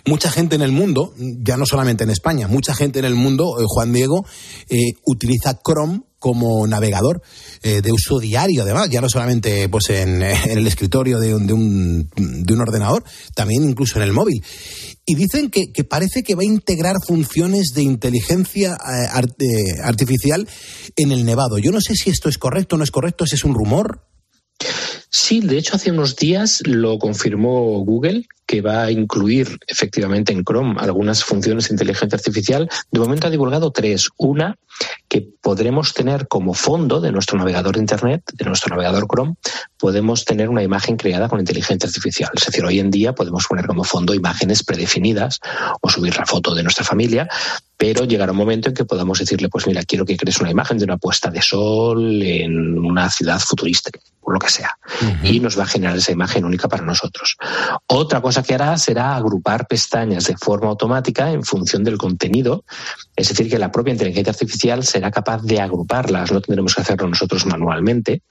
Mucha 0.05 0.31
gente 0.31 0.57
en 0.57 0.61
el 0.61 0.73
mundo, 0.73 1.15
ya 1.17 1.57
no 1.57 1.65
solamente 1.65 2.05
en 2.05 2.11
España, 2.11 2.49
mucha 2.49 2.75
gente 2.75 2.99
en 2.99 3.07
el 3.07 3.15
mundo, 3.15 3.59
eh, 3.59 3.65
Juan 3.67 3.91
Diego, 3.95 4.27
eh, 4.69 4.77
utiliza 5.07 5.59
Chrome 5.67 6.03
como 6.19 6.67
navegador 6.67 7.23
eh, 7.63 7.81
de 7.81 7.93
uso 7.93 8.21
diario, 8.21 8.63
además, 8.63 8.91
ya 8.91 9.01
no 9.01 9.09
solamente 9.09 9.71
pues 9.71 9.89
en, 9.89 10.23
en 10.23 10.59
el 10.59 10.67
escritorio 10.67 11.19
de 11.19 11.35
un, 11.35 11.47
de, 11.47 11.53
un, 11.55 12.11
de 12.15 12.53
un 12.53 12.61
ordenador, 12.61 13.03
también 13.35 13.65
incluso 13.67 13.97
en 13.97 14.03
el 14.03 14.13
móvil. 14.13 14.45
Y 15.05 15.17
dicen 15.17 15.51
que, 15.51 15.73
que 15.73 15.83
parece 15.83 16.23
que 16.23 16.35
va 16.35 16.43
a 16.43 16.47
integrar 16.47 16.97
funciones 17.05 17.73
de 17.75 17.83
inteligencia 17.83 18.75
eh, 18.75 19.27
eh, 19.39 19.81
artificial 19.83 20.49
en 20.97 21.11
el 21.11 21.25
nevado. 21.25 21.59
Yo 21.59 21.73
no 21.73 21.81
sé 21.81 21.95
si 21.95 22.11
esto 22.11 22.29
es 22.29 22.39
correcto 22.39 22.77
o 22.77 22.79
no 22.79 22.85
es 22.85 22.91
correcto, 22.91 23.27
si 23.27 23.35
es 23.35 23.45
un 23.45 23.55
rumor. 23.55 24.07
Sí, 25.15 25.41
de 25.41 25.59
hecho 25.59 25.77
hace 25.77 25.91
unos 25.91 26.17
días 26.17 26.63
lo 26.65 26.99
confirmó 26.99 27.85
Google, 27.85 28.27
que 28.47 28.63
va 28.63 28.85
a 28.85 28.91
incluir 28.91 29.59
efectivamente 29.67 30.33
en 30.33 30.43
Chrome 30.43 30.77
algunas 30.79 31.23
funciones 31.23 31.69
de 31.69 31.75
inteligencia 31.75 32.17
artificial. 32.17 32.67
De 32.91 32.99
momento 32.99 33.27
ha 33.27 33.31
divulgado 33.31 33.71
tres. 33.73 34.09
Una, 34.17 34.57
que 35.09 35.21
podremos 35.21 35.93
tener 35.93 36.29
como 36.29 36.55
fondo 36.55 36.99
de 37.03 37.13
nuestro 37.13 37.37
navegador 37.37 37.75
de 37.75 37.81
Internet, 37.81 38.23
de 38.33 38.45
nuestro 38.47 38.75
navegador 38.75 39.07
Chrome, 39.07 39.35
podemos 39.77 40.25
tener 40.25 40.49
una 40.49 40.63
imagen 40.63 40.97
creada 40.97 41.29
con 41.29 41.41
inteligencia 41.41 41.87
artificial. 41.87 42.31
Es 42.35 42.47
decir, 42.47 42.65
hoy 42.65 42.79
en 42.79 42.91
día 42.91 43.15
podemos 43.15 43.47
poner 43.47 43.67
como 43.67 43.85
fondo 43.85 44.15
imágenes 44.15 44.65
predefinidas 44.65 45.41
o 45.83 45.91
subir 45.91 46.17
la 46.17 46.25
foto 46.25 46.55
de 46.55 46.63
nuestra 46.63 46.87
familia, 46.87 47.29
pero 47.83 48.05
llegará 48.05 48.31
un 48.31 48.39
momento 48.39 48.69
en 48.69 48.77
que 48.77 48.85
podamos 48.85 49.19
decirle, 49.19 49.49
pues 49.49 49.67
mira, 49.67 49.83
quiero 49.83 50.05
que 50.05 50.17
crees 50.17 50.41
una 50.41 50.53
imagen 50.53 50.79
de 50.79 50.85
una 50.85 50.99
puesta 50.99 51.31
de 51.33 51.43
sol 51.43 52.23
en 52.23 52.79
una 52.79 53.11
ciudad 53.11 53.41
futurística, 53.41 53.99
o 54.21 54.31
lo 54.31 54.39
que 54.39 54.51
sea. 54.51 54.79
Y 55.25 55.41
nos 55.41 55.59
va 55.59 55.65
a 55.65 55.67
generar 55.67 55.97
esa 55.97 56.13
imagen 56.13 56.45
única 56.45 56.69
para 56.69 56.85
nosotros. 56.85 57.37
Otra 57.89 58.21
cosa 58.21 58.45
que 58.45 58.55
hará 58.55 58.79
será 58.79 59.17
agrupar 59.17 59.67
pestañas 59.67 60.29
de 60.29 60.37
forma 60.37 60.69
automática 60.69 61.33
en 61.33 61.43
función 61.43 61.83
del 61.83 61.99
contenido, 61.99 62.65
es 63.17 63.31
decir, 63.31 63.51
que 63.51 63.59
la 63.59 63.73
propia 63.73 63.91
inteligencia 63.91 64.31
artificial 64.31 64.85
será 64.85 65.11
capaz 65.11 65.43
de 65.43 65.61
agruparlas, 65.61 66.31
no 66.31 66.41
tendremos 66.41 66.77
que 66.77 66.83
hacerlo 66.83 67.09
nosotros 67.09 67.47
manualmente. 67.47 68.23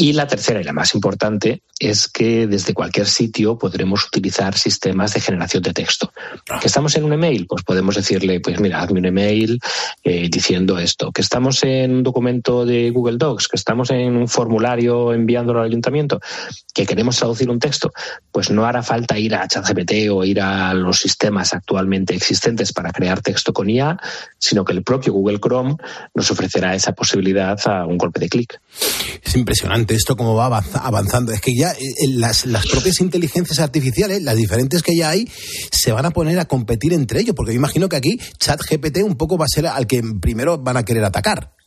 Y 0.00 0.12
la 0.12 0.28
tercera 0.28 0.60
y 0.60 0.64
la 0.64 0.72
más 0.72 0.94
importante 0.94 1.62
es 1.76 2.06
que 2.06 2.46
desde 2.46 2.72
cualquier 2.72 3.08
sitio 3.08 3.58
podremos 3.58 4.06
utilizar 4.06 4.56
sistemas 4.56 5.12
de 5.12 5.20
generación 5.20 5.60
de 5.64 5.72
texto. 5.72 6.12
Que 6.60 6.68
estamos 6.68 6.94
en 6.94 7.02
un 7.02 7.14
email, 7.14 7.48
pues 7.48 7.64
podemos 7.64 7.96
decirle, 7.96 8.38
pues 8.38 8.60
mira, 8.60 8.80
hazme 8.80 9.00
un 9.00 9.06
email 9.06 9.58
eh, 10.04 10.28
diciendo 10.30 10.78
esto. 10.78 11.10
Que 11.10 11.20
estamos 11.20 11.64
en 11.64 11.96
un 11.96 12.02
documento 12.04 12.64
de 12.64 12.90
Google 12.90 13.16
Docs, 13.16 13.48
que 13.48 13.56
estamos 13.56 13.90
en 13.90 14.16
un 14.16 14.28
formulario 14.28 15.12
enviándolo 15.12 15.58
al 15.58 15.66
ayuntamiento, 15.66 16.20
que 16.72 16.86
queremos 16.86 17.16
traducir 17.16 17.50
un 17.50 17.58
texto, 17.58 17.92
pues 18.30 18.50
no 18.52 18.66
hará 18.66 18.84
falta 18.84 19.18
ir 19.18 19.34
a 19.34 19.48
ChatGPT 19.48 20.10
o 20.12 20.22
ir 20.22 20.40
a 20.40 20.74
los 20.74 21.00
sistemas 21.00 21.54
actualmente 21.54 22.14
existentes 22.14 22.72
para 22.72 22.92
crear 22.92 23.20
texto 23.20 23.52
con 23.52 23.68
IA, 23.68 23.98
sino 24.38 24.64
que 24.64 24.74
el 24.74 24.84
propio 24.84 25.12
Google 25.12 25.40
Chrome 25.40 25.74
nos 26.14 26.30
ofrecerá 26.30 26.76
esa 26.76 26.92
posibilidad 26.92 27.58
a 27.66 27.84
un 27.84 27.98
golpe 27.98 28.20
de 28.20 28.28
clic. 28.28 28.60
Es 29.24 29.34
impresionante 29.34 29.87
esto 29.94 30.16
cómo 30.16 30.34
va 30.34 30.46
avanzando. 30.46 31.32
Es 31.32 31.40
que 31.40 31.54
ya 31.54 31.72
eh, 31.72 32.08
las, 32.08 32.46
las 32.46 32.66
propias 32.66 33.00
inteligencias 33.00 33.58
artificiales, 33.58 34.22
las 34.22 34.36
diferentes 34.36 34.82
que 34.82 34.96
ya 34.96 35.10
hay, 35.10 35.28
se 35.70 35.92
van 35.92 36.06
a 36.06 36.10
poner 36.10 36.38
a 36.38 36.46
competir 36.46 36.92
entre 36.92 37.20
ellos, 37.20 37.34
porque 37.34 37.52
yo 37.52 37.56
imagino 37.58 37.88
que 37.88 37.96
aquí 37.96 38.18
ChatGPT 38.38 38.98
un 39.04 39.16
poco 39.16 39.38
va 39.38 39.44
a 39.44 39.48
ser 39.48 39.66
al 39.66 39.86
que 39.86 40.02
primero 40.20 40.58
van 40.58 40.76
a 40.76 40.84
querer 40.84 41.04
atacar. 41.04 41.57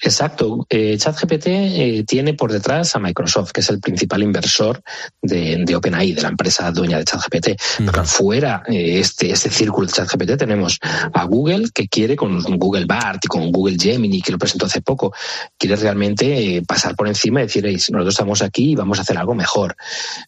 Exacto. 0.00 0.66
Eh, 0.68 0.96
ChatGPT 0.98 1.46
eh, 1.46 2.04
tiene 2.06 2.34
por 2.34 2.52
detrás 2.52 2.94
a 2.94 2.98
Microsoft, 2.98 3.52
que 3.52 3.60
es 3.60 3.68
el 3.70 3.80
principal 3.80 4.22
inversor 4.22 4.82
de, 5.20 5.62
de 5.64 5.76
OpenAI, 5.76 6.12
de 6.12 6.22
la 6.22 6.28
empresa 6.28 6.70
dueña 6.70 6.98
de 6.98 7.04
ChatGPT. 7.04 7.48
Pero 7.78 8.04
fuera 8.04 8.62
eh, 8.68 9.00
este, 9.00 9.30
este 9.30 9.50
círculo 9.50 9.86
de 9.86 9.92
ChatGPT 9.92 10.36
tenemos 10.36 10.78
a 11.12 11.24
Google, 11.24 11.68
que 11.74 11.88
quiere 11.88 12.16
con 12.16 12.40
Google 12.58 12.86
Bart 12.86 13.24
y 13.24 13.28
con 13.28 13.50
Google 13.50 13.76
Gemini, 13.78 14.22
que 14.22 14.32
lo 14.32 14.38
presentó 14.38 14.66
hace 14.66 14.80
poco, 14.80 15.12
quiere 15.58 15.76
realmente 15.76 16.56
eh, 16.56 16.62
pasar 16.62 16.94
por 16.94 17.08
encima 17.08 17.40
y 17.40 17.44
decir, 17.44 17.64
nosotros 17.64 18.14
estamos 18.14 18.42
aquí 18.42 18.72
y 18.72 18.74
vamos 18.76 18.98
a 18.98 19.02
hacer 19.02 19.18
algo 19.18 19.34
mejor. 19.34 19.76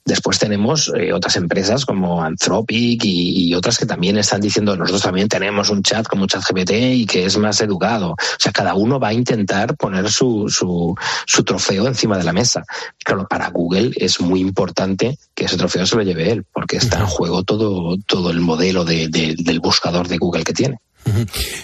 Después 0.04 0.38
tenemos 0.38 0.92
eh, 0.96 1.12
otras 1.12 1.36
empresas 1.36 1.84
como 1.84 2.22
Anthropic 2.22 3.04
y, 3.04 3.48
y, 3.48 3.54
otras 3.54 3.78
que 3.78 3.86
también 3.86 4.18
están 4.18 4.40
diciendo, 4.40 4.76
nosotros 4.76 5.02
también 5.02 5.28
tenemos 5.28 5.70
un 5.70 5.82
chat 5.82 6.06
como 6.06 6.26
ChatGPT 6.26 6.70
y 6.72 7.06
que 7.06 7.26
es 7.26 7.36
más 7.38 7.60
educado. 7.60 8.12
O 8.12 8.16
sea, 8.38 8.52
cada 8.52 8.74
uno 8.74 8.98
va 8.98 9.08
a 9.08 9.12
intentar 9.12 9.35
intentar 9.36 9.76
poner 9.76 10.10
su, 10.10 10.48
su, 10.48 10.94
su, 11.26 11.44
trofeo 11.44 11.86
encima 11.86 12.18
de 12.18 12.24
la 12.24 12.32
mesa. 12.32 12.64
Claro, 13.04 13.26
para 13.28 13.50
Google 13.50 13.92
es 13.96 14.20
muy 14.20 14.40
importante 14.40 15.18
que 15.34 15.44
ese 15.44 15.56
trofeo 15.56 15.86
se 15.86 15.96
lo 15.96 16.02
lleve 16.02 16.30
él, 16.30 16.44
porque 16.52 16.76
está 16.76 16.98
en 16.98 17.06
juego 17.06 17.42
todo, 17.42 17.96
todo 18.06 18.30
el 18.30 18.40
modelo 18.40 18.84
de, 18.84 19.08
de, 19.08 19.36
del 19.38 19.60
buscador 19.60 20.08
de 20.08 20.18
Google 20.18 20.44
que 20.44 20.52
tiene. 20.52 20.78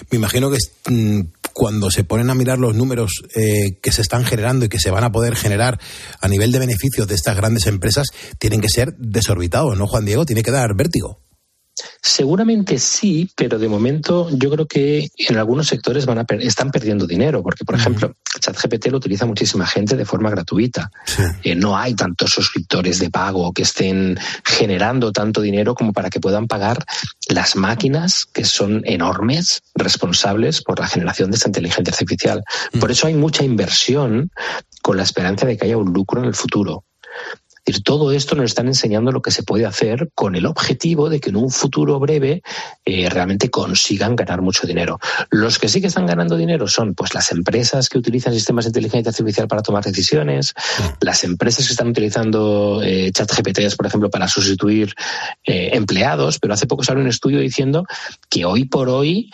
Me 0.09 0.17
imagino 0.17 0.49
que 0.49 0.57
mm, 0.89 1.21
cuando 1.53 1.91
se 1.91 2.03
ponen 2.03 2.29
a 2.29 2.35
mirar 2.35 2.59
los 2.59 2.75
números 2.75 3.23
eh, 3.35 3.77
que 3.81 3.91
se 3.91 4.01
están 4.01 4.23
generando 4.23 4.65
y 4.65 4.69
que 4.69 4.79
se 4.79 4.91
van 4.91 5.03
a 5.03 5.11
poder 5.11 5.35
generar 5.35 5.79
a 6.21 6.27
nivel 6.27 6.51
de 6.51 6.59
beneficios 6.59 7.07
de 7.07 7.15
estas 7.15 7.35
grandes 7.35 7.67
empresas, 7.67 8.07
tienen 8.39 8.61
que 8.61 8.69
ser 8.69 8.95
desorbitados, 8.97 9.77
¿no, 9.77 9.87
Juan 9.87 10.05
Diego? 10.05 10.25
Tiene 10.25 10.43
que 10.43 10.51
dar 10.51 10.73
vértigo. 10.75 11.19
Seguramente 12.01 12.79
sí, 12.79 13.29
pero 13.35 13.59
de 13.59 13.67
momento 13.67 14.29
yo 14.31 14.49
creo 14.49 14.67
que 14.67 15.09
en 15.17 15.37
algunos 15.37 15.67
sectores 15.67 16.05
van 16.05 16.19
a 16.19 16.23
per 16.25 16.41
están 16.41 16.71
perdiendo 16.71 17.07
dinero, 17.07 17.41
porque 17.41 17.65
por 17.65 17.75
uh 17.75 17.77
-huh. 17.77 17.81
ejemplo, 17.81 18.15
ChatGPT 18.39 18.87
lo 18.87 18.97
utiliza 18.97 19.25
muchísima 19.25 19.65
gente 19.65 19.95
de 19.95 20.05
forma 20.05 20.29
gratuita. 20.29 20.91
Sí. 21.05 21.23
Eh, 21.43 21.55
no 21.55 21.77
hay 21.77 21.95
tantos 21.95 22.31
suscriptores 22.31 22.99
de 22.99 23.09
pago 23.09 23.53
que 23.53 23.63
estén 23.63 24.17
generando 24.43 25.11
tanto 25.11 25.41
dinero 25.41 25.75
como 25.75 25.93
para 25.93 26.09
que 26.09 26.19
puedan 26.19 26.47
pagar 26.47 26.83
las 27.29 27.55
máquinas 27.55 28.25
que 28.25 28.45
son 28.45 28.81
enormes, 28.85 29.61
responsables 29.75 30.61
por 30.61 30.79
la 30.79 30.87
generación 30.87 31.31
de 31.31 31.37
esta 31.37 31.49
inteligencia 31.49 31.91
artificial. 31.91 32.39
Uh 32.39 32.77
-huh. 32.77 32.79
Por 32.79 32.91
eso 32.91 33.07
hay 33.07 33.13
mucha 33.13 33.43
inversión 33.43 34.31
con 34.81 34.97
la 34.97 35.03
esperanza 35.03 35.45
de 35.45 35.57
que 35.57 35.65
haya 35.65 35.77
un 35.77 35.93
lucro 35.93 36.21
en 36.21 36.27
el 36.27 36.35
futuro. 36.35 36.83
Es 37.65 37.75
decir, 37.75 37.83
todo 37.83 38.11
esto 38.11 38.35
nos 38.35 38.45
están 38.45 38.67
enseñando 38.67 39.13
lo 39.13 39.21
que 39.21 39.31
se 39.31 39.43
puede 39.43 39.65
hacer 39.65 40.09
con 40.13 40.35
el 40.35 40.45
objetivo 40.45 41.09
de 41.09 41.21
que 41.21 41.29
en 41.29 41.37
un 41.37 41.49
futuro 41.49 41.97
breve 41.97 42.43
eh, 42.83 43.09
realmente 43.09 43.49
consigan 43.49 44.17
ganar 44.17 44.41
mucho 44.41 44.67
dinero. 44.67 44.99
Los 45.29 45.59
que 45.59 45.69
sí 45.69 45.79
que 45.79 45.87
están 45.87 46.05
ganando 46.05 46.35
dinero 46.35 46.67
son 46.67 46.93
pues 46.93 47.13
las 47.13 47.31
empresas 47.31 47.87
que 47.87 47.97
utilizan 47.97 48.33
sistemas 48.33 48.65
de 48.65 48.69
inteligencia 48.69 49.11
artificial 49.11 49.47
para 49.47 49.61
tomar 49.61 49.81
decisiones, 49.85 50.53
mm. 50.77 51.05
las 51.05 51.23
empresas 51.23 51.65
que 51.65 51.71
están 51.71 51.87
utilizando 51.87 52.81
eh, 52.83 53.11
chat 53.13 53.31
GPTs, 53.31 53.77
por 53.77 53.85
ejemplo, 53.85 54.09
para 54.09 54.27
sustituir 54.27 54.93
eh, 55.45 55.69
empleados, 55.71 56.39
pero 56.39 56.55
hace 56.55 56.67
poco 56.67 56.83
salió 56.83 57.01
un 57.01 57.07
estudio 57.07 57.39
diciendo 57.39 57.85
que 58.29 58.43
hoy 58.43 58.65
por 58.65 58.89
hoy 58.89 59.31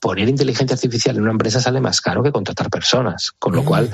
poner 0.00 0.28
inteligencia 0.28 0.74
artificial 0.74 1.16
en 1.16 1.22
una 1.22 1.32
empresa 1.32 1.60
sale 1.60 1.80
más 1.80 2.00
caro 2.00 2.22
que 2.22 2.32
contratar 2.32 2.70
personas, 2.70 3.32
con 3.38 3.54
lo 3.54 3.62
mm. 3.62 3.64
cual 3.64 3.90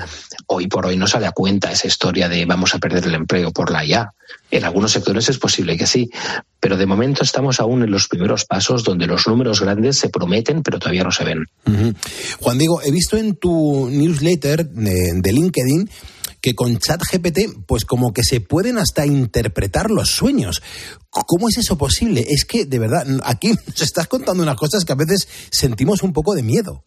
hoy 0.47 0.67
por 0.67 0.85
hoy 0.85 0.97
no 0.97 1.07
sale 1.07 1.25
a 1.25 1.31
cuenta 1.31 1.71
esa 1.71 1.87
historia 1.87 2.29
de 2.29 2.45
vamos 2.45 2.75
a 2.75 2.79
perder 2.79 3.05
el 3.05 3.15
empleo 3.15 3.51
por 3.51 3.71
la 3.71 3.83
IA. 3.83 4.13
En 4.51 4.63
algunos 4.63 4.91
sectores 4.91 5.27
es 5.29 5.37
posible 5.37 5.77
que 5.77 5.87
sí, 5.87 6.09
pero 6.59 6.77
de 6.77 6.85
momento 6.85 7.23
estamos 7.23 7.59
aún 7.59 7.83
en 7.83 7.91
los 7.91 8.07
primeros 8.07 8.45
pasos 8.45 8.83
donde 8.83 9.07
los 9.07 9.27
números 9.27 9.61
grandes 9.61 9.97
se 9.97 10.09
prometen 10.09 10.61
pero 10.63 10.79
todavía 10.79 11.03
no 11.03 11.11
se 11.11 11.23
ven. 11.23 11.45
Juan 12.39 12.57
Diego, 12.57 12.81
he 12.83 12.91
visto 12.91 13.17
en 13.17 13.35
tu 13.35 13.89
newsletter 13.89 14.67
de, 14.67 15.11
de 15.15 15.33
LinkedIn 15.33 15.89
que 16.45 16.53
con 16.53 16.77
ChatGPT, 16.77 17.65
pues 17.65 17.85
como 17.85 18.13
que 18.13 18.23
se 18.23 18.39
pueden 18.39 18.77
hasta 18.77 19.03
interpretar 19.07 19.89
los 19.89 20.11
sueños. 20.11 20.61
¿Cómo 21.09 21.49
es 21.49 21.57
eso 21.57 21.75
posible? 21.75 22.23
Es 22.29 22.45
que, 22.45 22.65
de 22.65 22.77
verdad, 22.77 23.03
aquí 23.23 23.47
nos 23.67 23.81
estás 23.81 24.05
contando 24.07 24.43
unas 24.43 24.55
cosas 24.55 24.85
que 24.85 24.93
a 24.93 24.95
veces 24.95 25.27
sentimos 25.49 26.03
un 26.03 26.13
poco 26.13 26.35
de 26.35 26.43
miedo. 26.43 26.85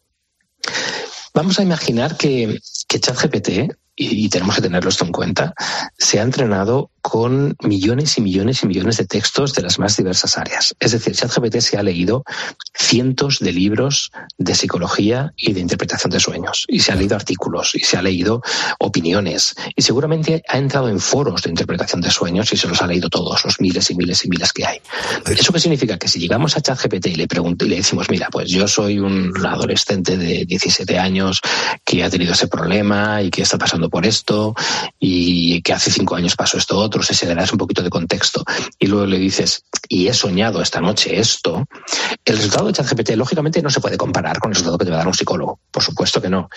Vamos 1.34 1.58
a 1.58 1.64
imaginar 1.64 2.16
que, 2.16 2.60
que 2.86 3.00
ChatGPT, 3.00 3.74
y, 3.98 4.24
y 4.24 4.28
tenemos 4.28 4.54
que 4.56 4.62
tenerlo 4.62 4.88
esto 4.88 5.04
en 5.04 5.12
cuenta, 5.12 5.54
se 5.98 6.20
ha 6.20 6.22
entrenado 6.22 6.90
con 7.08 7.56
millones 7.62 8.18
y 8.18 8.20
millones 8.20 8.62
y 8.62 8.66
millones 8.66 8.98
de 8.98 9.06
textos 9.06 9.54
de 9.54 9.62
las 9.62 9.78
más 9.78 9.96
diversas 9.96 10.36
áreas. 10.36 10.76
Es 10.78 10.92
decir, 10.92 11.14
ChatGPT 11.14 11.60
se 11.60 11.78
ha 11.78 11.82
leído 11.82 12.22
cientos 12.76 13.38
de 13.38 13.52
libros 13.52 14.12
de 14.36 14.54
psicología 14.54 15.32
y 15.34 15.54
de 15.54 15.60
interpretación 15.60 16.10
de 16.10 16.20
sueños, 16.20 16.66
y 16.68 16.80
se 16.80 16.92
ha 16.92 16.96
leído 16.96 17.16
artículos, 17.16 17.74
y 17.74 17.80
se 17.80 17.96
ha 17.96 18.02
leído 18.02 18.42
opiniones, 18.78 19.54
y 19.74 19.80
seguramente 19.80 20.42
ha 20.48 20.58
entrado 20.58 20.90
en 20.90 21.00
foros 21.00 21.42
de 21.42 21.50
interpretación 21.50 22.02
de 22.02 22.10
sueños 22.10 22.52
y 22.52 22.58
se 22.58 22.68
los 22.68 22.82
ha 22.82 22.86
leído 22.86 23.08
todos, 23.08 23.42
los 23.44 23.58
miles 23.58 23.90
y 23.90 23.94
miles 23.94 24.24
y 24.26 24.28
miles 24.28 24.52
que 24.52 24.66
hay. 24.66 24.80
¿Eso 25.26 25.52
qué 25.52 25.60
significa? 25.60 25.96
Que 25.96 26.08
si 26.08 26.18
llegamos 26.18 26.56
a 26.56 26.60
ChatGPT 26.60 27.06
y 27.06 27.14
le 27.14 27.26
pregunto 27.26 27.64
y 27.64 27.70
le 27.70 27.76
decimos, 27.76 28.10
mira, 28.10 28.28
pues 28.30 28.50
yo 28.50 28.68
soy 28.68 28.98
un 28.98 29.32
adolescente 29.46 30.18
de 30.18 30.44
17 30.44 30.98
años 30.98 31.40
que 31.84 32.04
ha 32.04 32.10
tenido 32.10 32.34
ese 32.34 32.48
problema 32.48 33.22
y 33.22 33.30
que 33.30 33.42
está 33.42 33.56
pasando 33.56 33.87
por 33.88 34.06
esto, 34.06 34.54
y 34.98 35.62
que 35.62 35.72
hace 35.72 35.90
cinco 35.90 36.16
años 36.16 36.36
pasó 36.36 36.58
esto 36.58 36.78
otro, 36.78 37.02
se 37.02 37.26
le 37.26 37.34
das 37.34 37.52
un 37.52 37.58
poquito 37.58 37.82
de 37.82 37.90
contexto. 37.90 38.44
Y 38.78 38.86
luego 38.86 39.06
le 39.06 39.18
dices, 39.18 39.64
y 39.88 40.08
he 40.08 40.14
soñado 40.14 40.62
esta 40.62 40.80
noche 40.80 41.18
esto, 41.18 41.64
el 42.24 42.36
resultado 42.36 42.66
de 42.66 42.72
ChatGPT 42.72 43.10
lógicamente 43.16 43.62
no 43.62 43.70
se 43.70 43.80
puede 43.80 43.96
comparar 43.96 44.38
con 44.38 44.50
el 44.50 44.54
resultado 44.54 44.78
que 44.78 44.84
te 44.84 44.90
va 44.90 44.96
a 44.96 44.98
dar 44.98 45.08
un 45.08 45.14
psicólogo, 45.14 45.60
por 45.70 45.82
supuesto 45.82 46.20
que 46.20 46.28
no, 46.28 46.48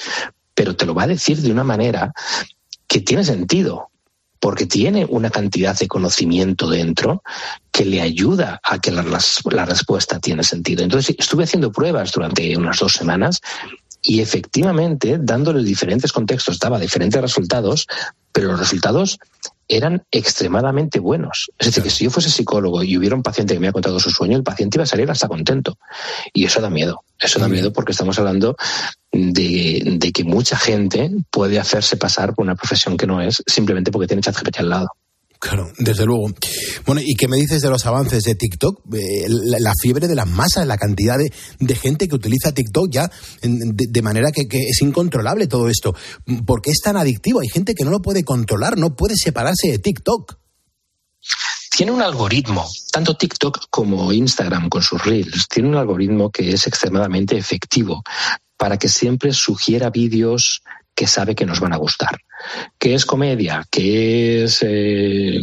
pero 0.53 0.75
te 0.75 0.85
lo 0.85 0.93
va 0.93 1.03
a 1.03 1.07
decir 1.07 1.37
de 1.41 1.51
una 1.51 1.63
manera 1.63 2.13
que 2.87 3.01
tiene 3.01 3.23
sentido, 3.23 3.89
porque 4.39 4.65
tiene 4.65 5.05
una 5.07 5.29
cantidad 5.29 5.77
de 5.77 5.87
conocimiento 5.87 6.69
dentro 6.69 7.23
que 7.71 7.85
le 7.85 8.01
ayuda 8.01 8.59
a 8.63 8.79
que 8.79 8.91
la, 8.91 9.03
la, 9.03 9.19
la, 9.51 9.65
respuesta 9.65 10.19
tiene 10.19 10.43
sentido. 10.43 10.83
Entonces, 10.83 11.15
estuve 11.17 11.43
haciendo 11.43 11.71
pruebas 11.71 12.11
durante 12.11 12.57
unas 12.57 12.79
dos 12.79 12.93
semanas 12.93 13.39
y 14.01 14.21
efectivamente, 14.21 15.17
dándole 15.19 15.63
diferentes 15.63 16.11
contextos, 16.11 16.59
daba 16.59 16.79
diferentes 16.79 17.21
resultados, 17.21 17.87
pero 18.31 18.47
los 18.47 18.59
resultados 18.59 19.19
eran 19.67 20.03
extremadamente 20.11 20.99
buenos. 20.99 21.51
Es 21.57 21.67
decir, 21.67 21.83
que 21.83 21.89
si 21.89 22.03
yo 22.03 22.11
fuese 22.11 22.29
psicólogo 22.29 22.83
y 22.83 22.97
hubiera 22.97 23.15
un 23.15 23.23
paciente 23.23 23.53
que 23.53 23.59
me 23.59 23.67
ha 23.67 23.71
contado 23.71 23.99
su 23.99 24.09
sueño, 24.09 24.35
el 24.37 24.43
paciente 24.43 24.77
iba 24.77 24.83
a 24.83 24.87
salir 24.87 25.09
hasta 25.09 25.27
contento. 25.27 25.77
Y 26.33 26.45
eso 26.45 26.59
da 26.61 26.69
miedo. 26.69 27.03
Eso 27.19 27.39
da 27.39 27.47
miedo 27.47 27.71
porque 27.71 27.91
estamos 27.91 28.17
hablando 28.19 28.57
de, 29.11 29.97
de 29.97 30.11
que 30.11 30.23
mucha 30.23 30.57
gente 30.57 31.11
puede 31.29 31.59
hacerse 31.59 31.95
pasar 31.95 32.33
por 32.33 32.43
una 32.43 32.55
profesión 32.55 32.97
que 32.97 33.07
no 33.07 33.21
es 33.21 33.43
simplemente 33.45 33.91
porque 33.91 34.07
tiene 34.07 34.23
ChatGPT 34.23 34.59
al 34.59 34.69
lado. 34.69 34.89
Claro, 35.41 35.71
desde 35.79 36.05
luego. 36.05 36.27
Bueno, 36.85 37.01
¿y 37.03 37.15
qué 37.15 37.27
me 37.27 37.35
dices 37.35 37.63
de 37.63 37.69
los 37.71 37.87
avances 37.87 38.23
de 38.25 38.35
TikTok? 38.35 38.81
Eh, 38.93 39.25
la, 39.27 39.73
fiebre 39.81 40.07
de 40.07 40.13
las 40.13 40.27
masas, 40.27 40.67
la 40.67 40.77
cantidad 40.77 41.17
de, 41.17 41.75
gente 41.75 42.07
que 42.07 42.13
utiliza 42.13 42.51
TikTok 42.51 42.91
ya 42.91 43.09
de 43.41 44.01
manera 44.03 44.31
que, 44.31 44.47
que 44.47 44.59
es 44.59 44.83
incontrolable 44.83 45.47
todo 45.47 45.67
esto. 45.67 45.95
¿Por 46.45 46.61
qué 46.61 46.69
es 46.69 46.79
tan 46.79 46.95
adictivo? 46.95 47.39
Hay 47.39 47.49
gente 47.49 47.73
que 47.73 47.83
no 47.83 47.89
lo 47.89 48.03
puede 48.03 48.23
controlar, 48.23 48.77
no 48.77 48.95
puede 48.95 49.15
separarse 49.15 49.71
de 49.71 49.79
TikTok. 49.79 50.37
tiene 51.75 51.91
un 51.91 52.03
algoritmo, 52.03 52.69
tanto 52.91 53.17
TikTok 53.17 53.63
como 53.71 54.13
Instagram 54.13 54.69
con 54.69 54.83
sus 54.83 55.03
reels, 55.03 55.47
tiene 55.47 55.69
un 55.69 55.75
algoritmo 55.75 56.29
que 56.29 56.51
es 56.51 56.67
extremadamente 56.67 57.35
efectivo 57.35 58.03
para 58.57 58.77
que 58.77 58.89
siempre 58.89 59.33
sugiera 59.33 59.89
vídeos 59.89 60.61
que 60.93 61.07
sabe 61.07 61.33
que 61.33 61.47
nos 61.47 61.59
van 61.59 61.73
a 61.73 61.77
gustar. 61.77 62.19
Que 62.77 62.93
es 62.93 63.05
comedia, 63.05 63.65
que 63.69 64.43
es 64.43 64.59
eh, 64.61 65.39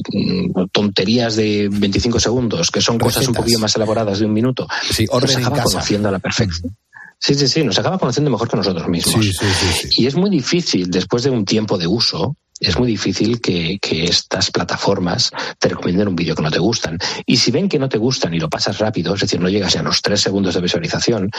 tonterías 0.72 1.36
de 1.36 1.68
25 1.70 2.20
segundos, 2.20 2.70
que 2.70 2.80
son 2.80 2.98
cosas 2.98 3.26
un 3.28 3.34
poquito 3.34 3.58
más 3.58 3.74
elaboradas 3.76 4.18
de 4.18 4.26
un 4.26 4.32
minuto. 4.32 4.66
Sí, 4.90 5.06
orden 5.10 5.40
nos 5.40 5.46
acaba 5.46 5.62
conociendo 5.62 6.08
a 6.08 6.12
la 6.12 6.18
perfección. 6.18 6.76
Sí, 7.20 7.34
sí, 7.34 7.48
sí, 7.48 7.64
nos 7.64 7.78
acaba 7.78 7.98
conociendo 7.98 8.30
mejor 8.30 8.48
que 8.48 8.56
nosotros 8.56 8.88
mismos. 8.88 9.24
Sí, 9.24 9.32
sí, 9.32 9.46
sí. 9.74 10.02
Y 10.02 10.06
es 10.06 10.14
muy 10.14 10.30
difícil, 10.30 10.88
después 10.90 11.24
de 11.24 11.30
un 11.30 11.44
tiempo 11.44 11.76
de 11.76 11.86
uso, 11.86 12.36
es 12.60 12.78
muy 12.78 12.88
difícil 12.88 13.40
que, 13.40 13.78
que 13.80 14.04
estas 14.04 14.50
plataformas 14.50 15.30
te 15.58 15.68
recomienden 15.68 16.08
un 16.08 16.16
vídeo 16.16 16.34
que 16.34 16.42
no 16.42 16.50
te 16.50 16.58
gustan. 16.58 16.98
Y 17.26 17.36
si 17.36 17.50
ven 17.50 17.68
que 17.68 17.78
no 17.78 17.88
te 17.88 17.98
gustan 17.98 18.34
y 18.34 18.40
lo 18.40 18.48
pasas 18.48 18.78
rápido, 18.78 19.14
es 19.14 19.20
decir, 19.20 19.40
no 19.40 19.48
llegas 19.48 19.76
a 19.76 19.82
los 19.82 20.02
tres 20.02 20.20
segundos 20.20 20.54
de 20.54 20.60
visualización, 20.60 21.30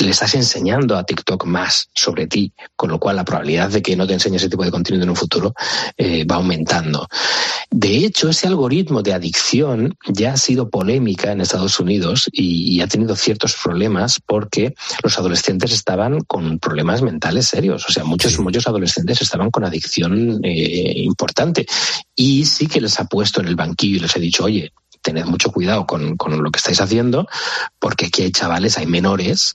le 0.00 0.10
estás 0.10 0.34
enseñando 0.34 0.96
a 0.96 1.04
TikTok 1.04 1.44
más 1.46 1.88
sobre 1.94 2.26
ti, 2.26 2.52
con 2.76 2.90
lo 2.90 2.98
cual 2.98 3.16
la 3.16 3.24
probabilidad 3.24 3.70
de 3.70 3.82
que 3.82 3.96
no 3.96 4.06
te 4.06 4.14
enseñe 4.14 4.36
ese 4.36 4.48
tipo 4.48 4.64
de 4.64 4.70
contenido 4.70 5.04
en 5.04 5.10
un 5.10 5.16
futuro 5.16 5.54
eh, 5.96 6.24
va 6.24 6.36
aumentando. 6.36 7.06
De 7.70 8.04
hecho, 8.04 8.28
ese 8.28 8.46
algoritmo 8.46 9.02
de 9.02 9.14
adicción 9.14 9.96
ya 10.08 10.32
ha 10.32 10.36
sido 10.36 10.70
polémica 10.70 11.32
en 11.32 11.40
Estados 11.40 11.78
Unidos 11.78 12.28
y, 12.32 12.76
y 12.76 12.80
ha 12.80 12.88
tenido 12.88 13.14
ciertos 13.16 13.56
problemas 13.62 14.20
porque 14.24 14.74
los 15.02 15.18
adolescentes 15.18 15.72
estaban 15.72 16.20
con 16.20 16.58
problemas 16.58 17.02
mentales 17.02 17.46
serios. 17.46 17.86
O 17.88 17.92
sea, 17.92 18.04
muchos, 18.04 18.38
muchos 18.38 18.66
adolescentes 18.66 19.22
estaban 19.22 19.50
con 19.50 19.64
adicción 19.64 20.40
eh, 20.50 20.92
importante. 21.00 21.66
Y 22.14 22.44
sí 22.44 22.66
que 22.66 22.80
les 22.80 22.98
ha 23.00 23.04
puesto 23.04 23.40
en 23.40 23.48
el 23.48 23.56
banquillo 23.56 23.96
y 23.96 24.00
les 24.00 24.16
he 24.16 24.20
dicho, 24.20 24.44
oye, 24.44 24.72
tened 25.02 25.24
mucho 25.24 25.50
cuidado 25.50 25.86
con, 25.86 26.16
con 26.16 26.42
lo 26.42 26.50
que 26.50 26.58
estáis 26.58 26.80
haciendo, 26.80 27.26
porque 27.78 28.06
aquí 28.06 28.22
hay 28.22 28.32
chavales, 28.32 28.78
hay 28.78 28.86
menores 28.86 29.54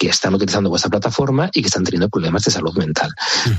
que 0.00 0.08
están 0.08 0.34
utilizando 0.34 0.70
vuestra 0.70 0.88
plataforma 0.88 1.50
y 1.52 1.60
que 1.60 1.66
están 1.66 1.84
teniendo 1.84 2.08
problemas 2.08 2.42
de 2.44 2.50
salud 2.50 2.74
mental. 2.78 3.10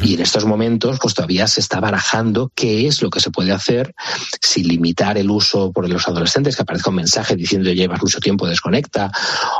Y 0.01 0.15
en 0.15 0.21
estos 0.21 0.43
momentos, 0.43 0.97
pues 0.99 1.13
todavía 1.13 1.45
se 1.45 1.59
está 1.59 1.79
barajando 1.79 2.51
qué 2.55 2.87
es 2.87 3.03
lo 3.03 3.11
que 3.11 3.19
se 3.19 3.29
puede 3.29 3.51
hacer, 3.51 3.93
si 4.41 4.63
limitar 4.63 5.19
el 5.19 5.29
uso 5.29 5.71
por 5.71 5.87
los 5.87 6.07
adolescentes, 6.07 6.55
que 6.55 6.63
aparezca 6.63 6.89
un 6.89 6.95
mensaje 6.95 7.35
diciendo 7.35 7.71
llevas 7.71 8.01
mucho 8.01 8.19
tiempo, 8.19 8.47
desconecta, 8.47 9.11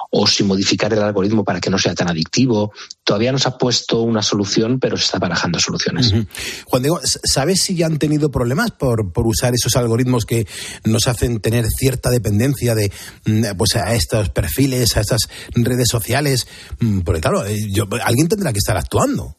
o 0.10 0.26
si 0.26 0.44
modificar 0.44 0.92
el 0.92 1.04
algoritmo 1.04 1.44
para 1.44 1.60
que 1.60 1.70
no 1.70 1.78
sea 1.78 1.94
tan 1.94 2.10
adictivo. 2.10 2.74
Todavía 3.04 3.32
no 3.32 3.38
se 3.38 3.50
ha 3.50 3.60
puesto 3.60 4.02
una 4.02 4.24
solución, 4.24 4.80
pero 4.80 4.98
se 4.98 5.06
está 5.06 5.20
barajando 5.20 5.60
soluciones. 5.60 6.12
Ujú. 6.12 6.26
Juan 6.66 6.82
Diego, 6.82 7.00
¿sabes 7.04 7.62
si 7.62 7.76
ya 7.76 7.86
han 7.86 8.00
tenido 8.00 8.32
problemas 8.32 8.72
por, 8.72 9.12
por 9.12 9.28
usar 9.28 9.54
esos 9.54 9.76
algoritmos 9.76 10.26
que 10.26 10.48
nos 10.84 11.06
hacen 11.06 11.42
tener 11.42 11.68
cierta 11.78 12.10
dependencia 12.10 12.74
de 12.74 12.92
mm, 13.26 13.56
pues 13.56 13.76
a 13.76 13.94
estos 13.94 14.30
perfiles, 14.30 14.98
a 14.98 15.02
estas 15.02 15.30
redes 15.54 15.88
sociales? 15.88 16.48
Mm, 16.80 17.02
Porque 17.02 17.22
claro, 17.22 17.46
eh, 17.46 17.58
alguien 18.04 18.28
tendrá 18.28 18.52
que 18.52 18.60
estar 18.60 18.78
actuando. 18.78 19.38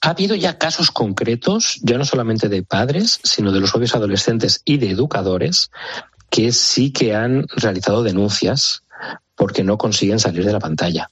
Ha 0.00 0.10
habido 0.10 0.34
ya 0.34 0.58
casos 0.58 0.90
concretos, 0.90 1.78
ya 1.82 1.96
no 1.96 2.04
solamente 2.04 2.48
de 2.48 2.62
padres, 2.62 3.20
sino 3.24 3.52
de 3.52 3.60
los 3.60 3.70
propios 3.70 3.94
adolescentes 3.94 4.60
y 4.64 4.76
de 4.76 4.90
educadores, 4.90 5.70
que 6.28 6.52
sí 6.52 6.92
que 6.92 7.14
han 7.14 7.46
realizado 7.56 8.02
denuncias 8.02 8.82
porque 9.34 9.64
no 9.64 9.78
consiguen 9.78 10.20
salir 10.20 10.44
de 10.44 10.52
la 10.52 10.60
pantalla. 10.60 11.10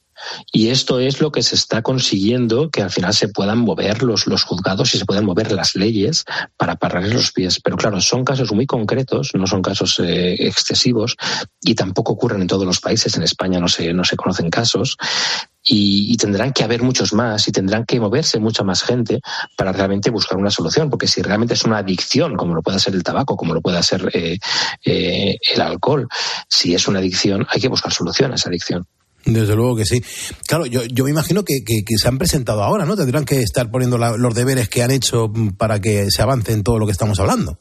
Y 0.53 0.69
esto 0.69 1.01
es 1.01 1.21
lo 1.21 1.33
que 1.33 1.43
se 1.43 1.55
está 1.55 1.83
consiguiendo, 1.83 2.71
que 2.71 2.83
al 2.83 2.91
final 2.91 3.15
se 3.15 3.29
puedan 3.29 3.59
mover 3.59 4.03
los, 4.03 4.27
los 4.27 4.45
juzgados 4.45 4.95
y 4.95 4.99
se 4.99 5.05
puedan 5.05 5.25
mover 5.25 5.53
las 5.53 5.75
leyes 5.75 6.25
para 6.57 6.77
pararles 6.77 7.15
los 7.15 7.33
pies. 7.33 7.61
Pero 7.63 7.77
claro, 7.77 8.01
son 8.01 8.25
casos 8.25 8.53
muy 8.53 8.67
concretos, 8.67 9.31
no 9.35 9.47
son 9.47 9.63
casos 9.63 9.99
eh, 10.01 10.35
excesivos 10.39 11.17
y 11.61 11.75
tampoco 11.75 12.13
ocurren 12.13 12.43
en 12.43 12.49
todos 12.49 12.67
los 12.67 12.81
países. 12.81 13.17
En 13.17 13.23
España 13.23 13.61
no 13.61 13.69
se, 13.69 13.93
no 13.93 14.05
se 14.05 14.17
conocen 14.17 14.51
casos 14.51 14.97
y, 15.63 16.13
y 16.13 16.17
tendrán 16.17 16.53
que 16.53 16.65
haber 16.65 16.83
muchos 16.83 17.13
más 17.13 17.47
y 17.49 17.53
tendrán 17.53 17.85
que 17.85 18.01
moverse 18.01 18.39
mucha 18.39 18.65
más 18.65 18.83
gente 18.83 19.21
para 19.57 19.73
realmente 19.73 20.11
buscar 20.11 20.39
una 20.39 20.51
solución. 20.51 20.91
Porque 20.91 21.07
si 21.07 21.23
realmente 21.23 21.55
es 21.55 21.65
una 21.65 21.79
adicción, 21.79 22.37
como 22.37 22.55
lo 22.55 22.63
pueda 22.63 22.79
ser 22.79 22.95
el 22.95 23.03
tabaco, 23.03 23.37
como 23.37 23.55
lo 23.55 23.61
pueda 23.61 23.83
ser 23.83 24.11
eh, 24.13 24.39
eh, 24.85 25.37
el 25.55 25.61
alcohol, 25.61 26.09
si 26.49 26.75
es 26.75 26.89
una 26.89 26.99
adicción, 26.99 27.47
hay 27.51 27.61
que 27.61 27.69
buscar 27.69 27.93
solución 27.93 28.33
a 28.33 28.35
esa 28.37 28.49
adicción. 28.49 28.87
Desde 29.25 29.55
luego 29.55 29.77
que 29.77 29.85
sí. 29.85 30.03
Claro, 30.47 30.67
yo, 30.67 30.83
yo 30.85 31.05
me 31.05 31.11
imagino 31.11 31.45
que, 31.45 31.63
que- 31.65 31.83
se 31.97 32.09
han 32.09 32.19
presentado 32.19 32.63
ahora, 32.63 32.85
¿no? 32.85 32.97
Tendrán 32.97 33.25
que 33.25 33.41
estar 33.41 33.71
poniendo 33.71 33.99
los 33.99 34.35
deberes 34.35 34.69
que 34.69 34.83
han 34.83 34.91
hecho 34.91 35.33
para 35.57 35.81
que 35.81 36.07
se 36.11 36.23
avance 36.23 36.53
en 36.53 36.63
todo 36.63 36.79
lo 36.79 36.87
que 36.87 36.93
estamos 36.93 37.21
hablando. 37.21 37.59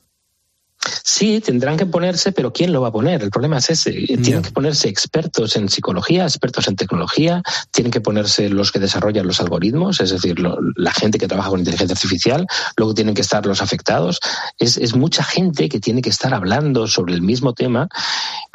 Sí, 1.03 1.41
tendrán 1.41 1.77
que 1.77 1.85
ponerse, 1.85 2.31
pero 2.31 2.51
¿quién 2.51 2.73
lo 2.73 2.81
va 2.81 2.87
a 2.87 2.91
poner? 2.91 3.21
El 3.21 3.29
problema 3.29 3.57
es 3.59 3.69
ese. 3.69 3.91
Tienen 3.91 4.41
que 4.41 4.51
ponerse 4.51 4.87
expertos 4.89 5.55
en 5.55 5.69
psicología, 5.69 6.23
expertos 6.23 6.67
en 6.67 6.75
tecnología, 6.75 7.43
tienen 7.71 7.91
que 7.91 8.01
ponerse 8.01 8.49
los 8.49 8.71
que 8.71 8.79
desarrollan 8.79 9.27
los 9.27 9.39
algoritmos, 9.39 9.99
es 10.01 10.09
decir, 10.09 10.39
lo- 10.39 10.57
la 10.75 10.91
gente 10.91 11.19
que 11.19 11.27
trabaja 11.27 11.49
con 11.49 11.59
inteligencia 11.59 11.93
artificial, 11.93 12.47
luego 12.77 12.93
tienen 12.95 13.13
que 13.13 13.21
estar 13.21 13.45
los 13.45 13.61
afectados. 13.61 14.19
Es, 14.57 14.77
es 14.77 14.95
mucha 14.95 15.23
gente 15.23 15.69
que 15.69 15.79
tiene 15.79 16.01
que 16.01 16.09
estar 16.09 16.33
hablando 16.33 16.87
sobre 16.87 17.13
el 17.13 17.21
mismo 17.21 17.53
tema 17.53 17.87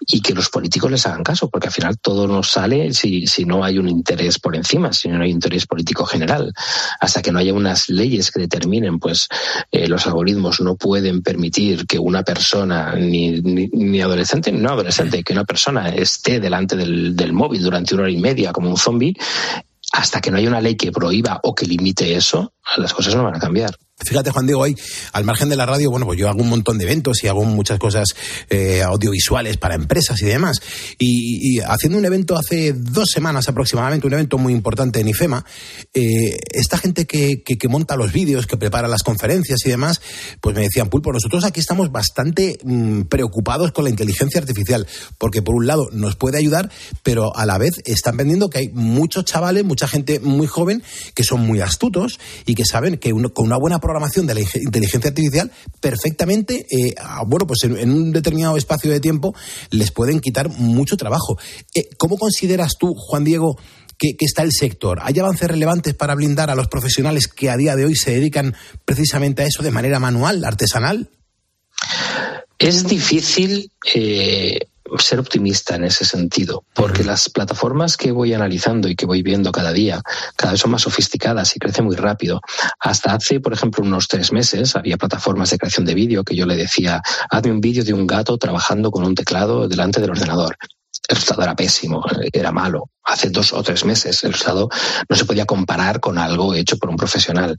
y 0.08 0.20
que 0.20 0.34
los 0.34 0.48
políticos 0.50 0.90
les 0.90 1.06
hagan 1.06 1.22
caso, 1.22 1.48
porque 1.48 1.68
al 1.68 1.72
final 1.72 1.98
todo 1.98 2.26
nos 2.26 2.50
sale 2.50 2.92
si, 2.92 3.26
si 3.26 3.44
no 3.44 3.62
hay 3.64 3.78
un 3.78 3.88
interés 3.88 4.38
por 4.38 4.56
encima, 4.56 4.92
si 4.92 5.08
no 5.08 5.22
hay 5.22 5.30
interés 5.30 5.66
político 5.66 6.04
general. 6.04 6.52
Hasta 7.00 7.22
que 7.22 7.30
no 7.32 7.38
haya 7.38 7.54
unas 7.54 7.88
leyes 7.88 8.30
que 8.30 8.40
determinen, 8.40 8.98
pues 8.98 9.28
eh, 9.70 9.88
los 9.88 10.06
algoritmos 10.06 10.60
no 10.60 10.76
pueden 10.76 11.22
permitir 11.22 11.86
que 11.86 11.98
una 11.98 12.15
persona, 12.22 12.94
ni, 12.94 13.40
ni, 13.40 13.68
ni 13.72 14.00
adolescente 14.00 14.52
ni 14.52 14.58
no 14.58 14.70
adolescente, 14.70 15.22
que 15.22 15.32
una 15.32 15.44
persona 15.44 15.88
esté 15.90 16.40
delante 16.40 16.76
del, 16.76 17.14
del 17.16 17.32
móvil 17.32 17.62
durante 17.62 17.94
una 17.94 18.04
hora 18.04 18.12
y 18.12 18.18
media 18.18 18.52
como 18.52 18.70
un 18.70 18.76
zombie, 18.76 19.14
hasta 19.92 20.20
que 20.20 20.30
no 20.30 20.38
haya 20.38 20.48
una 20.48 20.60
ley 20.60 20.76
que 20.76 20.92
prohíba 20.92 21.40
o 21.42 21.54
que 21.54 21.66
limite 21.66 22.14
eso, 22.14 22.52
las 22.76 22.92
cosas 22.92 23.14
no 23.14 23.24
van 23.24 23.36
a 23.36 23.40
cambiar. 23.40 23.76
Fíjate, 24.04 24.30
Juan 24.30 24.44
Diego, 24.46 24.60
hoy, 24.60 24.76
al 25.12 25.24
margen 25.24 25.48
de 25.48 25.56
la 25.56 25.64
radio, 25.64 25.90
bueno, 25.90 26.04
pues 26.04 26.18
yo 26.18 26.28
hago 26.28 26.42
un 26.42 26.50
montón 26.50 26.76
de 26.76 26.84
eventos 26.84 27.24
y 27.24 27.28
hago 27.28 27.44
muchas 27.44 27.78
cosas 27.78 28.08
eh, 28.50 28.82
audiovisuales 28.82 29.56
para 29.56 29.74
empresas 29.74 30.20
y 30.20 30.26
demás. 30.26 30.60
Y, 30.98 31.60
haciendo 31.60 31.96
un 31.96 32.04
evento 32.04 32.36
hace 32.36 32.74
dos 32.74 33.08
semanas 33.10 33.48
aproximadamente, 33.48 34.06
un 34.06 34.12
evento 34.12 34.36
muy 34.36 34.52
importante 34.52 35.00
en 35.00 35.08
IFEMA, 35.08 35.46
eh, 35.94 36.36
esta 36.52 36.76
gente 36.76 37.06
que, 37.06 37.42
que, 37.42 37.56
que 37.56 37.68
monta 37.68 37.96
los 37.96 38.12
vídeos, 38.12 38.46
que 38.46 38.58
prepara 38.58 38.86
las 38.86 39.02
conferencias 39.02 39.60
y 39.64 39.70
demás, 39.70 40.02
pues 40.42 40.54
me 40.54 40.60
decían, 40.62 40.90
Pulpo, 40.90 41.10
nosotros 41.10 41.44
aquí 41.44 41.60
estamos 41.60 41.90
bastante 41.90 42.58
mm, 42.64 43.02
preocupados 43.04 43.72
con 43.72 43.84
la 43.84 43.90
inteligencia 43.90 44.38
artificial, 44.38 44.86
porque 45.16 45.40
por 45.40 45.54
un 45.54 45.66
lado 45.66 45.88
nos 45.92 46.16
puede 46.16 46.36
ayudar, 46.36 46.70
pero 47.02 47.34
a 47.34 47.46
la 47.46 47.56
vez 47.56 47.80
están 47.86 48.18
vendiendo 48.18 48.50
que 48.50 48.58
hay 48.58 48.68
muchos 48.74 49.24
chavales, 49.24 49.64
mucha 49.64 49.88
gente 49.88 50.20
muy 50.20 50.46
joven, 50.46 50.82
que 51.14 51.24
son 51.24 51.40
muy 51.40 51.62
astutos 51.62 52.20
y 52.44 52.54
que 52.54 52.66
saben 52.66 52.98
que 52.98 53.14
uno- 53.14 53.32
con 53.32 53.46
una 53.46 53.56
buena 53.56 53.80
programación 53.86 54.26
de 54.26 54.34
la 54.34 54.40
inteligencia 54.40 55.10
artificial, 55.10 55.52
perfectamente, 55.80 56.66
eh, 56.70 56.94
ah, 56.98 57.22
bueno, 57.24 57.46
pues 57.46 57.62
en, 57.62 57.88
un 57.88 58.10
determinado 58.10 58.56
espacio 58.56 58.90
de 58.90 58.98
tiempo 58.98 59.32
les 59.70 59.92
pueden 59.92 60.18
quitar 60.20 60.48
mucho 60.48 60.96
trabajo. 60.96 61.38
Eh, 61.72 61.88
¿Cómo 61.96 62.18
consideras 62.18 62.72
tú, 62.78 62.94
Juan 62.96 63.22
Diego, 63.22 63.56
que, 63.96 64.16
que 64.16 64.24
está 64.24 64.42
el 64.42 64.50
sector? 64.50 64.98
¿Hay 65.02 65.16
avances 65.20 65.48
relevantes 65.48 65.94
para 65.94 66.16
blindar 66.16 66.50
a 66.50 66.56
los 66.56 66.66
profesionales 66.66 67.28
que 67.28 67.48
a 67.48 67.56
día 67.56 67.76
de 67.76 67.84
hoy 67.84 67.94
se 67.94 68.10
dedican 68.10 68.56
precisamente 68.84 69.42
a 69.42 69.46
eso 69.46 69.62
de 69.62 69.70
manera 69.70 70.00
manual, 70.00 70.44
artesanal? 70.44 71.08
Es 72.58 72.88
difícil 72.88 73.70
eh, 73.94 74.60
ser 74.98 75.20
optimista 75.20 75.76
en 75.76 75.84
ese 75.84 76.04
sentido, 76.04 76.64
porque 76.74 77.04
las 77.04 77.28
plataformas 77.28 77.96
que 77.96 78.12
voy 78.12 78.34
analizando 78.34 78.88
y 78.88 78.96
que 78.96 79.06
voy 79.06 79.22
viendo 79.22 79.52
cada 79.52 79.72
día 79.72 80.02
cada 80.36 80.52
vez 80.52 80.60
son 80.60 80.70
más 80.70 80.82
sofisticadas 80.82 81.54
y 81.56 81.58
crecen 81.58 81.84
muy 81.84 81.96
rápido. 81.96 82.40
Hasta 82.80 83.14
hace, 83.14 83.40
por 83.40 83.52
ejemplo, 83.52 83.84
unos 83.84 84.08
tres 84.08 84.32
meses 84.32 84.76
había 84.76 84.96
plataformas 84.96 85.50
de 85.50 85.58
creación 85.58 85.86
de 85.86 85.94
vídeo 85.94 86.24
que 86.24 86.36
yo 86.36 86.46
le 86.46 86.56
decía, 86.56 87.02
hazme 87.30 87.52
un 87.52 87.60
vídeo 87.60 87.84
de 87.84 87.92
un 87.92 88.06
gato 88.06 88.36
trabajando 88.38 88.90
con 88.90 89.04
un 89.04 89.14
teclado 89.14 89.68
delante 89.68 90.00
del 90.00 90.10
ordenador. 90.10 90.56
El 91.08 91.16
resultado 91.16 91.42
era 91.42 91.56
pésimo, 91.56 92.04
era 92.32 92.52
malo. 92.52 92.90
Hace 93.04 93.30
dos 93.30 93.52
o 93.52 93.62
tres 93.62 93.84
meses 93.84 94.24
el 94.24 94.32
resultado 94.32 94.68
no 95.08 95.16
se 95.16 95.24
podía 95.24 95.46
comparar 95.46 96.00
con 96.00 96.18
algo 96.18 96.54
hecho 96.54 96.76
por 96.76 96.90
un 96.90 96.96
profesional. 96.96 97.56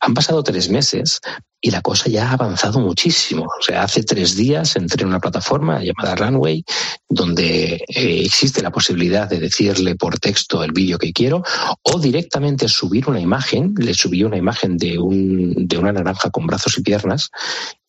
Han 0.00 0.14
pasado 0.14 0.42
tres 0.44 0.68
meses 0.68 1.20
y 1.60 1.70
la 1.70 1.80
cosa 1.80 2.08
ya 2.08 2.28
ha 2.28 2.32
avanzado 2.32 2.78
muchísimo. 2.78 3.44
O 3.44 3.62
sea, 3.62 3.82
hace 3.82 4.04
tres 4.04 4.36
días 4.36 4.76
entré 4.76 5.02
en 5.02 5.08
una 5.08 5.18
plataforma 5.18 5.82
llamada 5.82 6.14
Runway, 6.14 6.62
donde 7.08 7.84
eh, 7.88 8.20
existe 8.24 8.62
la 8.62 8.70
posibilidad 8.70 9.28
de 9.28 9.40
decirle 9.40 9.96
por 9.96 10.20
texto 10.20 10.62
el 10.62 10.72
vídeo 10.72 10.98
que 10.98 11.12
quiero 11.12 11.42
o 11.82 11.98
directamente 11.98 12.68
subir 12.68 13.08
una 13.08 13.18
imagen. 13.18 13.74
Le 13.76 13.94
subí 13.94 14.22
una 14.22 14.36
imagen 14.36 14.76
de, 14.76 14.98
un, 14.98 15.66
de 15.66 15.78
una 15.78 15.92
naranja 15.92 16.30
con 16.30 16.46
brazos 16.46 16.78
y 16.78 16.82
piernas 16.82 17.30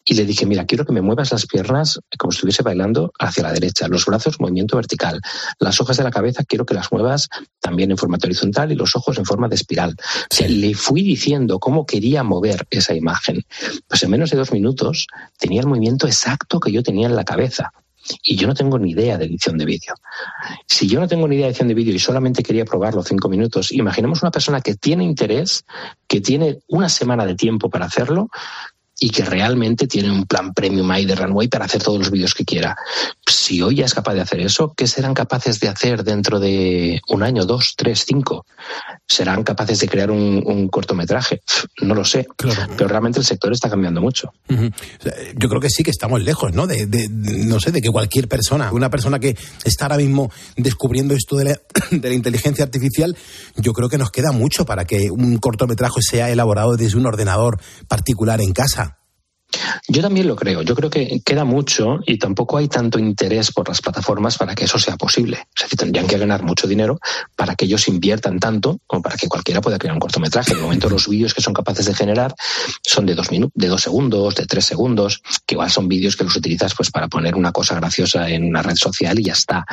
y 0.05 0.13
le 0.13 0.23
dije, 0.23 0.45
mira, 0.45 0.65
quiero 0.65 0.85
que 0.85 0.93
me 0.93 1.01
muevas 1.01 1.31
las 1.31 1.47
piernas 1.47 1.99
como 2.17 2.31
si 2.31 2.37
estuviese 2.37 2.61
bailando 2.61 3.11
hacia 3.19 3.43
la 3.43 3.51
derecha, 3.51 3.87
los 3.87 4.05
brazos 4.05 4.39
movimiento 4.39 4.75
vertical, 4.77 5.19
las 5.59 5.81
hojas 5.81 5.97
de 5.97 6.03
la 6.03 6.11
cabeza 6.11 6.43
quiero 6.43 6.65
que 6.65 6.75
las 6.75 6.91
muevas 6.91 7.27
también 7.59 7.89
en 7.89 7.97
formato 7.97 8.27
horizontal 8.27 8.71
y 8.71 8.75
los 8.75 8.95
ojos 8.95 9.17
en 9.17 9.25
forma 9.25 9.47
de 9.47 9.55
espiral. 9.55 9.95
O 9.99 10.35
sea, 10.35 10.47
le 10.47 10.75
fui 10.75 11.01
diciendo 11.01 11.59
cómo 11.59 11.85
quería 11.85 12.23
mover 12.23 12.67
esa 12.69 12.93
imagen. 12.93 13.43
Pues 13.87 14.03
en 14.03 14.11
menos 14.11 14.29
de 14.29 14.37
dos 14.37 14.51
minutos 14.51 15.07
tenía 15.39 15.61
el 15.61 15.67
movimiento 15.67 16.05
exacto 16.05 16.59
que 16.59 16.71
yo 16.71 16.83
tenía 16.83 17.07
en 17.07 17.15
la 17.15 17.23
cabeza. 17.23 17.71
Y 18.23 18.35
yo 18.35 18.47
no 18.47 18.53
tengo 18.53 18.77
ni 18.77 18.91
idea 18.91 19.17
de 19.17 19.25
edición 19.25 19.57
de 19.57 19.65
vídeo. 19.65 19.95
Si 20.67 20.87
yo 20.87 20.99
no 20.99 21.07
tengo 21.07 21.27
ni 21.27 21.37
idea 21.37 21.45
de 21.45 21.51
edición 21.51 21.69
de 21.69 21.73
vídeo 21.73 21.95
y 21.95 21.97
solamente 21.97 22.43
quería 22.43 22.63
probarlo 22.63 23.01
cinco 23.01 23.29
minutos, 23.29 23.71
imaginemos 23.71 24.21
una 24.21 24.29
persona 24.29 24.61
que 24.61 24.75
tiene 24.75 25.03
interés, 25.03 25.65
que 26.07 26.21
tiene 26.21 26.59
una 26.67 26.87
semana 26.87 27.25
de 27.25 27.33
tiempo 27.33 27.71
para 27.71 27.85
hacerlo, 27.85 28.29
y 28.99 29.09
que 29.09 29.25
realmente 29.25 29.87
tiene 29.87 30.11
un 30.11 30.25
plan 30.25 30.53
premium 30.53 30.89
ahí 30.91 31.05
de 31.05 31.15
Runway 31.15 31.47
para 31.47 31.65
hacer 31.65 31.83
todos 31.83 31.99
los 31.99 32.11
vídeos 32.11 32.33
que 32.33 32.45
quiera. 32.45 32.77
Si 33.25 33.61
hoy 33.61 33.75
ya 33.75 33.85
es 33.85 33.93
capaz 33.93 34.13
de 34.13 34.21
hacer 34.21 34.39
eso, 34.39 34.73
¿qué 34.75 34.87
serán 34.87 35.13
capaces 35.13 35.59
de 35.59 35.67
hacer 35.67 36.03
dentro 36.03 36.39
de 36.39 37.01
un 37.09 37.23
año, 37.23 37.45
dos, 37.45 37.73
tres, 37.75 38.05
cinco? 38.07 38.45
¿Serán 39.05 39.43
capaces 39.43 39.79
de 39.79 39.89
crear 39.89 40.11
un, 40.11 40.69
cortometraje? 40.69 41.41
No 41.81 41.93
lo 41.93 42.05
sé, 42.05 42.27
pero 42.37 42.87
realmente 42.87 43.19
el 43.19 43.25
sector 43.25 43.51
está 43.51 43.69
cambiando 43.69 44.01
mucho. 44.01 44.33
Yo 44.47 45.49
creo 45.49 45.61
que 45.61 45.69
sí 45.69 45.83
que 45.83 45.91
estamos 45.91 46.21
lejos, 46.23 46.53
¿no? 46.53 46.65
De, 46.65 46.87
no 47.09 47.59
sé, 47.59 47.71
de 47.71 47.81
que 47.81 47.89
cualquier 47.89 48.27
persona, 48.27 48.71
una 48.71 48.89
persona 48.89 49.19
que 49.19 49.37
está 49.63 49.85
ahora 49.85 49.97
mismo 49.97 50.31
descubriendo 50.55 51.13
esto 51.13 51.35
de 51.35 51.45
la, 51.45 51.59
de 51.91 52.09
la 52.09 52.15
inteligencia 52.15 52.63
artificial, 52.63 53.15
yo 53.57 53.73
creo 53.73 53.89
que 53.89 53.97
nos 53.97 54.11
queda 54.11 54.31
mucho 54.31 54.65
para 54.65 54.85
que 54.85 55.09
un 55.11 55.37
cortometraje 55.37 56.01
sea 56.01 56.29
elaborado 56.29 56.77
desde 56.77 56.97
un 56.97 57.05
ordenador 57.05 57.59
particular 57.87 58.41
en 58.41 58.53
casa. 58.53 58.94
Yo 59.87 60.01
también 60.01 60.27
lo 60.27 60.35
creo. 60.35 60.61
Yo 60.61 60.75
creo 60.75 60.89
que 60.89 61.21
queda 61.23 61.43
mucho 61.43 61.99
y 62.05 62.17
tampoco 62.17 62.57
hay 62.57 62.67
tanto 62.67 62.99
interés 62.99 63.51
por 63.51 63.67
las 63.67 63.81
plataformas 63.81 64.37
para 64.37 64.55
que 64.55 64.65
eso 64.65 64.79
sea 64.79 64.97
posible. 64.97 65.47
Es 65.55 65.63
decir, 65.63 65.79
tendrían 65.79 66.07
que 66.07 66.17
ganar 66.17 66.43
mucho 66.43 66.67
dinero 66.67 66.99
para 67.35 67.55
que 67.55 67.65
ellos 67.65 67.87
inviertan 67.87 68.39
tanto 68.39 68.79
como 68.87 69.01
para 69.01 69.15
que 69.15 69.27
cualquiera 69.27 69.61
pueda 69.61 69.77
crear 69.77 69.93
un 69.93 69.99
cortometraje. 69.99 70.55
De 70.55 70.61
momento, 70.61 70.89
los 70.89 71.07
vídeos 71.07 71.33
que 71.33 71.41
son 71.41 71.53
capaces 71.53 71.85
de 71.85 71.93
generar 71.93 72.35
son 72.81 73.05
de 73.05 73.15
dos, 73.15 73.29
de 73.29 73.67
dos 73.67 73.81
segundos, 73.81 74.35
de 74.35 74.45
tres 74.45 74.65
segundos, 74.65 75.21
que 75.45 75.55
igual 75.55 75.71
son 75.71 75.87
vídeos 75.87 76.15
que 76.15 76.23
los 76.23 76.35
utilizas 76.35 76.73
pues 76.75 76.91
para 76.91 77.07
poner 77.07 77.35
una 77.35 77.51
cosa 77.51 77.75
graciosa 77.75 78.29
en 78.29 78.45
una 78.45 78.61
red 78.61 78.75
social 78.75 79.19
y 79.19 79.25
ya 79.25 79.33
está. 79.33 79.65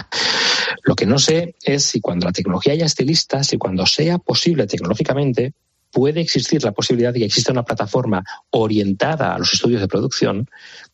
Lo 0.85 0.95
que 0.95 1.07
no 1.07 1.19
sé 1.19 1.57
es 1.63 1.85
si 1.85 2.01
cuando 2.01 2.27
la 2.27 2.33
tecnología 2.33 2.75
ya 2.75 2.87
esté 2.87 3.05
lista, 3.05 3.43
si 3.43 3.59
cuando 3.59 3.87
sea 3.87 4.19
posible 4.19 4.67
tecnológicamente, 4.67 5.55
puede 5.93 6.21
existir 6.21 6.65
la 6.65 6.73
posibilidad 6.73 7.13
de 7.13 7.21
que 7.21 7.27
exista 7.27 7.53
una 7.53 7.65
plataforma 7.65 8.25
orientada 8.51 9.35
a 9.35 9.39
los 9.39 9.53
estudios 9.53 9.81
de 9.81 9.89
producción 9.89 10.49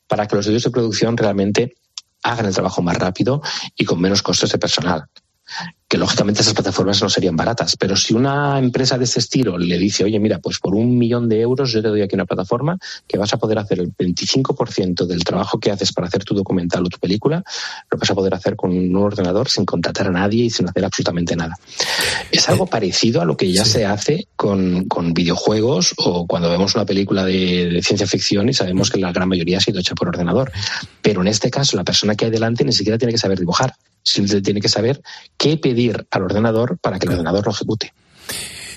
para 0.06 0.26
que 0.26 0.36
los 0.36 0.44
estudios 0.44 0.64
de 0.64 0.70
producción 0.70 1.16
realmente 1.16 1.76
hagan 2.22 2.46
el 2.46 2.54
trabajo 2.54 2.82
más 2.82 2.98
rápido 2.98 3.40
y 3.76 3.84
con 3.84 4.00
menos 4.00 4.22
costes 4.22 4.50
de 4.50 4.58
personal 4.58 5.04
que 5.88 5.96
lógicamente 5.96 6.42
esas 6.42 6.52
plataformas 6.52 7.02
no 7.02 7.08
serían 7.08 7.34
baratas, 7.34 7.76
pero 7.76 7.96
si 7.96 8.12
una 8.12 8.58
empresa 8.58 8.98
de 8.98 9.04
ese 9.04 9.20
estilo 9.20 9.56
le 9.56 9.78
dice, 9.78 10.04
oye, 10.04 10.20
mira, 10.20 10.38
pues 10.38 10.58
por 10.58 10.74
un 10.74 10.98
millón 10.98 11.30
de 11.30 11.40
euros 11.40 11.72
yo 11.72 11.80
te 11.80 11.88
doy 11.88 12.02
aquí 12.02 12.14
una 12.14 12.26
plataforma 12.26 12.78
que 13.06 13.16
vas 13.16 13.32
a 13.32 13.38
poder 13.38 13.58
hacer 13.58 13.80
el 13.80 13.94
25% 13.96 15.06
del 15.06 15.24
trabajo 15.24 15.58
que 15.58 15.70
haces 15.70 15.92
para 15.94 16.08
hacer 16.08 16.24
tu 16.24 16.34
documental 16.34 16.84
o 16.84 16.88
tu 16.90 16.98
película, 16.98 17.42
lo 17.90 17.96
vas 17.98 18.10
a 18.10 18.14
poder 18.14 18.34
hacer 18.34 18.54
con 18.54 18.70
un 18.70 18.94
ordenador 18.96 19.48
sin 19.48 19.64
contratar 19.64 20.08
a 20.08 20.10
nadie 20.10 20.44
y 20.44 20.50
sin 20.50 20.68
hacer 20.68 20.84
absolutamente 20.84 21.34
nada. 21.34 21.56
Es 22.30 22.46
algo 22.50 22.64
eh, 22.64 22.68
parecido 22.70 23.22
a 23.22 23.24
lo 23.24 23.38
que 23.38 23.50
ya 23.50 23.64
se 23.64 23.86
hace 23.86 24.26
con, 24.36 24.86
videojuegos 25.14 25.94
o 25.96 26.26
cuando 26.26 26.50
vemos 26.50 26.74
una 26.74 26.84
película 26.84 27.24
de, 27.24 27.70
de 27.70 27.82
ciencia 27.82 28.06
ficción 28.06 28.48
y 28.50 28.52
sabemos 28.52 28.90
que 28.90 29.00
la 29.00 29.10
gran 29.10 29.28
mayoría 29.28 29.56
ha 29.56 29.60
sido 29.60 29.80
hecha 29.80 29.94
por 29.94 30.08
ordenador. 30.08 30.52
Pero 31.00 31.22
en 31.22 31.28
este 31.28 31.50
caso, 31.50 31.78
la 31.78 31.84
persona 31.84 32.14
que 32.14 32.26
hay 32.26 32.30
delante 32.30 32.62
ni 32.62 32.72
siquiera 32.72 32.98
tiene 32.98 33.12
que 33.12 33.18
saber 33.18 33.38
dibujar 33.38 33.72
simplemente 34.08 34.44
tiene 34.44 34.60
que 34.60 34.68
saber 34.68 35.02
qué 35.36 35.56
pedir 35.56 36.06
al 36.10 36.22
ordenador 36.22 36.78
para 36.78 36.98
que 36.98 37.06
el 37.06 37.12
ordenador 37.12 37.46
lo 37.46 37.52
ejecute. 37.52 37.92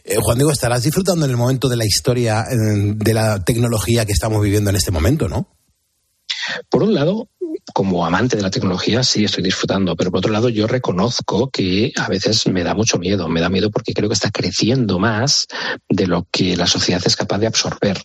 Eh, 0.04 0.18
Juan 0.20 0.38
Diego, 0.38 0.52
estarás 0.52 0.84
disfrutando 0.84 1.26
en 1.26 1.32
el 1.32 1.38
momento 1.38 1.70
de 1.70 1.78
la 1.78 1.86
historia 1.86 2.44
de 2.50 3.14
la 3.14 3.44
tecnología 3.44 4.06
que 4.06 4.14
estamos 4.14 4.42
viviendo 4.42 4.70
en 4.70 4.76
este 4.76 4.92
momento, 4.92 5.28
¿no? 5.30 5.48
Por 6.70 6.84
un 6.84 6.94
lado, 6.94 7.30
como 7.74 8.05
amante 8.05 8.36
de 8.36 8.41
la 8.41 8.49
tecnología 8.49 9.03
sí 9.03 9.24
estoy 9.24 9.43
disfrutando, 9.43 9.95
pero 9.95 10.12
por 10.12 10.20
otro 10.20 10.32
lado 10.32 10.49
yo 10.49 10.68
reconozco 10.68 11.49
que 11.49 11.93
a 11.95 12.07
veces 12.07 12.47
me 12.47 12.64
da 12.64 12.74
mucho 12.74 12.97
miedo, 12.97 13.28
me 13.28 13.41
da 13.41 13.49
miedo 13.49 13.72
porque 13.72 13.93
creo 13.93 14.09
que 14.09 14.14
está 14.14 14.32
creciendo 14.32 14.99
más 14.99 15.47
de 15.89 16.07
lo 16.07 16.28
que 16.32 16.57
la 16.57 16.68
sociedad 16.68 17.01
es 17.05 17.16
capaz 17.16 17.39
de 17.39 17.47
absorber. 17.47 18.03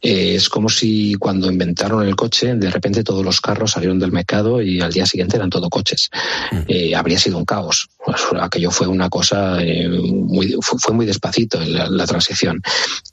Eh, 0.00 0.34
es 0.36 0.48
como 0.48 0.68
si 0.68 1.14
cuando 1.14 1.50
inventaron 1.50 2.06
el 2.06 2.16
coche, 2.16 2.54
de 2.54 2.70
repente 2.70 3.04
todos 3.04 3.24
los 3.24 3.40
carros 3.40 3.72
salieron 3.72 3.98
del 3.98 4.12
mercado 4.12 4.62
y 4.62 4.80
al 4.80 4.92
día 4.92 5.06
siguiente 5.06 5.36
eran 5.36 5.50
todo 5.50 5.70
coches. 5.70 6.10
Mm. 6.50 6.56
Eh, 6.68 6.94
habría 6.94 7.18
sido 7.18 7.38
un 7.38 7.44
caos. 7.44 7.88
Pues, 8.04 8.20
aquello 8.40 8.70
fue 8.70 8.86
una 8.86 9.08
cosa 9.08 9.62
eh, 9.62 9.88
muy, 9.88 10.56
fue, 10.60 10.94
muy 10.94 11.06
despacito 11.06 11.60
la, 11.60 11.88
la 11.88 12.06
transición. 12.06 12.60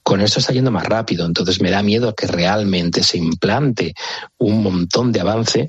Con 0.03 0.21
esto 0.21 0.39
está 0.39 0.53
yendo 0.53 0.71
más 0.71 0.83
rápido, 0.83 1.25
entonces 1.25 1.61
me 1.61 1.71
da 1.71 1.83
miedo 1.83 2.13
que 2.15 2.27
realmente 2.27 3.03
se 3.03 3.17
implante 3.17 3.93
un 4.37 4.63
montón 4.63 5.11
de 5.11 5.19
avance 5.19 5.68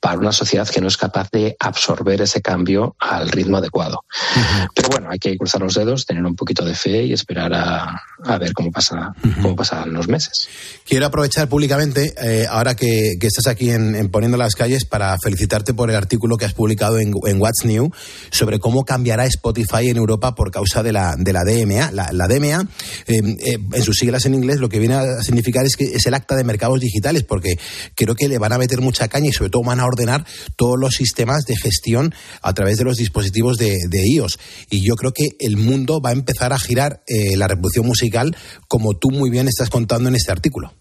para 0.00 0.18
una 0.18 0.32
sociedad 0.32 0.66
que 0.68 0.80
no 0.80 0.88
es 0.88 0.96
capaz 0.96 1.28
de 1.30 1.56
absorber 1.60 2.22
ese 2.22 2.40
cambio 2.40 2.96
al 2.98 3.28
ritmo 3.28 3.58
adecuado. 3.58 4.04
Pero 4.74 4.88
bueno, 4.88 5.08
hay 5.10 5.18
que 5.18 5.36
cruzar 5.36 5.60
los 5.60 5.74
dedos, 5.74 6.06
tener 6.06 6.24
un 6.24 6.34
poquito 6.34 6.64
de 6.64 6.74
fe 6.74 7.04
y 7.04 7.12
esperar 7.12 7.52
a, 7.52 8.02
a 8.24 8.38
ver 8.38 8.54
cómo, 8.54 8.70
pasa, 8.70 9.14
cómo 9.42 9.54
pasan 9.54 9.92
los 9.92 10.08
meses. 10.08 10.48
Quiero 10.86 11.06
aprovechar 11.06 11.48
públicamente, 11.48 12.14
eh, 12.22 12.46
ahora 12.48 12.74
que, 12.74 13.16
que, 13.20 13.26
estás 13.26 13.46
aquí 13.46 13.70
en, 13.70 14.08
Poniendo 14.10 14.38
las 14.38 14.54
Calles, 14.54 14.86
para 14.86 15.16
felicitarte 15.22 15.74
por 15.74 15.90
el 15.90 15.96
artículo 15.96 16.36
que 16.36 16.46
has 16.46 16.54
publicado 16.54 16.98
en, 16.98 17.12
en, 17.26 17.40
What's 17.40 17.64
New 17.64 17.90
sobre 18.30 18.58
cómo 18.58 18.84
cambiará 18.84 19.26
Spotify 19.26 19.88
en 19.88 19.98
Europa 19.98 20.34
por 20.34 20.50
causa 20.50 20.82
de 20.82 20.92
la, 20.92 21.14
de 21.18 21.32
la 21.32 21.44
DMA. 21.44 21.92
La, 21.92 22.10
la 22.12 22.26
DMA, 22.26 22.66
eh, 23.06 23.22
eh, 23.38 23.58
en 23.72 23.82
sus 23.82 23.96
siglas 23.96 24.24
en 24.24 24.34
inglés, 24.34 24.60
lo 24.60 24.68
que 24.68 24.78
viene 24.78 24.94
a 24.94 25.22
significar 25.22 25.66
es 25.66 25.76
que 25.76 25.84
es 25.84 26.06
el 26.06 26.14
acta 26.14 26.36
de 26.36 26.44
mercados 26.44 26.80
digitales, 26.80 27.22
porque 27.24 27.56
creo 27.94 28.14
que 28.14 28.28
le 28.28 28.38
van 28.38 28.52
a 28.52 28.58
meter 28.58 28.80
mucha 28.80 29.08
caña 29.08 29.28
y 29.28 29.32
sobre 29.32 29.50
todo 29.50 29.62
van 29.62 29.80
a 29.80 29.89
ordenar 29.90 30.24
todos 30.56 30.78
los 30.78 30.94
sistemas 30.94 31.44
de 31.44 31.56
gestión 31.56 32.14
a 32.42 32.54
través 32.54 32.78
de 32.78 32.84
los 32.84 32.96
dispositivos 32.96 33.58
de, 33.58 33.78
iOS. 33.92 34.38
Y 34.70 34.84
yo 34.86 34.96
creo 34.96 35.12
que 35.12 35.28
el 35.38 35.56
mundo 35.56 36.00
va 36.00 36.10
a 36.10 36.14
empezar 36.14 36.52
a 36.52 36.58
girar 36.58 37.02
la 37.36 37.48
revolución 37.48 37.86
musical 37.86 38.36
como 38.68 38.94
tú 38.94 39.10
muy 39.10 39.30
bien 39.30 39.48
estás 39.48 39.70
contando 39.70 40.08
en 40.08 40.16
este 40.16 40.32
artículo. 40.32 40.72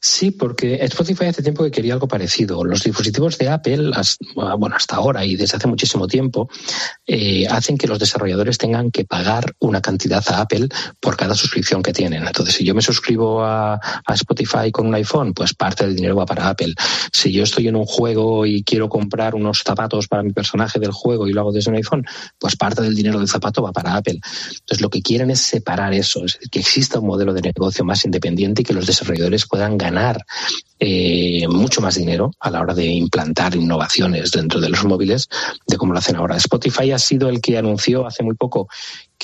Sí, 0.00 0.30
porque 0.30 0.76
Spotify 0.82 1.26
hace 1.26 1.42
tiempo 1.42 1.64
que 1.64 1.70
quería 1.70 1.94
algo 1.94 2.08
parecido. 2.08 2.64
Los 2.64 2.82
dispositivos 2.82 3.38
de 3.38 3.48
Apple, 3.48 3.90
bueno, 4.34 4.76
hasta 4.76 4.96
ahora 4.96 5.24
y 5.24 5.36
desde 5.36 5.56
hace 5.56 5.66
muchísimo 5.66 6.06
tiempo, 6.06 6.48
eh, 7.06 7.46
hacen 7.48 7.78
que 7.78 7.86
los 7.86 7.98
desarrolladores 7.98 8.58
tengan 8.58 8.90
que 8.90 9.04
pagar 9.04 9.54
una 9.60 9.80
cantidad 9.80 10.22
a 10.28 10.40
Apple 10.40 10.68
por 11.00 11.16
cada 11.16 11.34
suscripción 11.34 11.82
que 11.82 11.92
tienen. 11.92 12.26
Entonces, 12.26 12.54
si 12.54 12.64
yo 12.64 12.74
me 12.74 12.82
suscribo 12.82 13.42
a, 13.42 13.80
Spotify 14.14 14.70
con 14.70 14.86
un 14.86 14.94
iPhone, 14.94 15.34
pues 15.34 15.54
parte 15.54 15.84
del 15.84 15.96
dinero 15.96 16.16
va 16.16 16.24
para 16.24 16.48
Apple. 16.48 16.74
Si 17.12 17.32
yo 17.32 17.42
estoy 17.42 17.68
en 17.68 17.76
un 17.76 17.84
juego 17.84 18.46
y 18.46 18.62
quiero 18.62 18.88
comprar 18.88 19.34
unos 19.34 19.62
zapatos 19.64 20.06
para 20.06 20.22
mi 20.22 20.32
personaje 20.32 20.78
del 20.78 20.92
juego 20.92 21.26
y 21.26 21.32
lo 21.32 21.40
hago 21.40 21.52
desde 21.52 21.70
un 21.70 21.76
iPhone, 21.76 22.04
pues 22.38 22.56
parte 22.56 22.82
del 22.82 22.94
dinero 22.94 23.18
del 23.18 23.28
zapato 23.28 23.62
va 23.62 23.72
para 23.72 23.96
Apple. 23.96 24.20
Entonces, 24.50 24.80
lo 24.80 24.88
que 24.88 25.02
quieren 25.02 25.30
es 25.30 25.40
separar 25.40 25.92
eso, 25.94 26.24
es 26.24 26.34
decir, 26.34 26.50
que 26.50 26.60
exista 26.60 27.00
un 27.00 27.06
modelo 27.06 27.32
de 27.32 27.42
negocio 27.42 27.84
más 27.84 28.04
independiente 28.04 28.62
y 28.62 28.64
que 28.64 28.74
los 28.74 28.86
desarrolladores 28.86 29.46
puedan 29.46 29.63
ganar 29.70 30.16
eh, 30.86 31.48
mucho 31.48 31.80
más 31.80 31.94
dinero 31.94 32.30
a 32.38 32.50
la 32.50 32.60
hora 32.60 32.74
de 32.74 32.84
implantar 32.84 33.56
innovaciones 33.56 34.30
dentro 34.30 34.60
de 34.60 34.68
los 34.68 34.84
móviles 34.84 35.30
de 35.66 35.78
cómo 35.78 35.94
lo 35.94 35.98
hacen 35.98 36.16
ahora. 36.16 36.36
Spotify 36.36 36.92
ha 36.92 36.98
sido 36.98 37.30
el 37.30 37.40
que 37.40 37.56
anunció 37.56 38.06
hace 38.06 38.22
muy 38.22 38.34
poco 38.34 38.68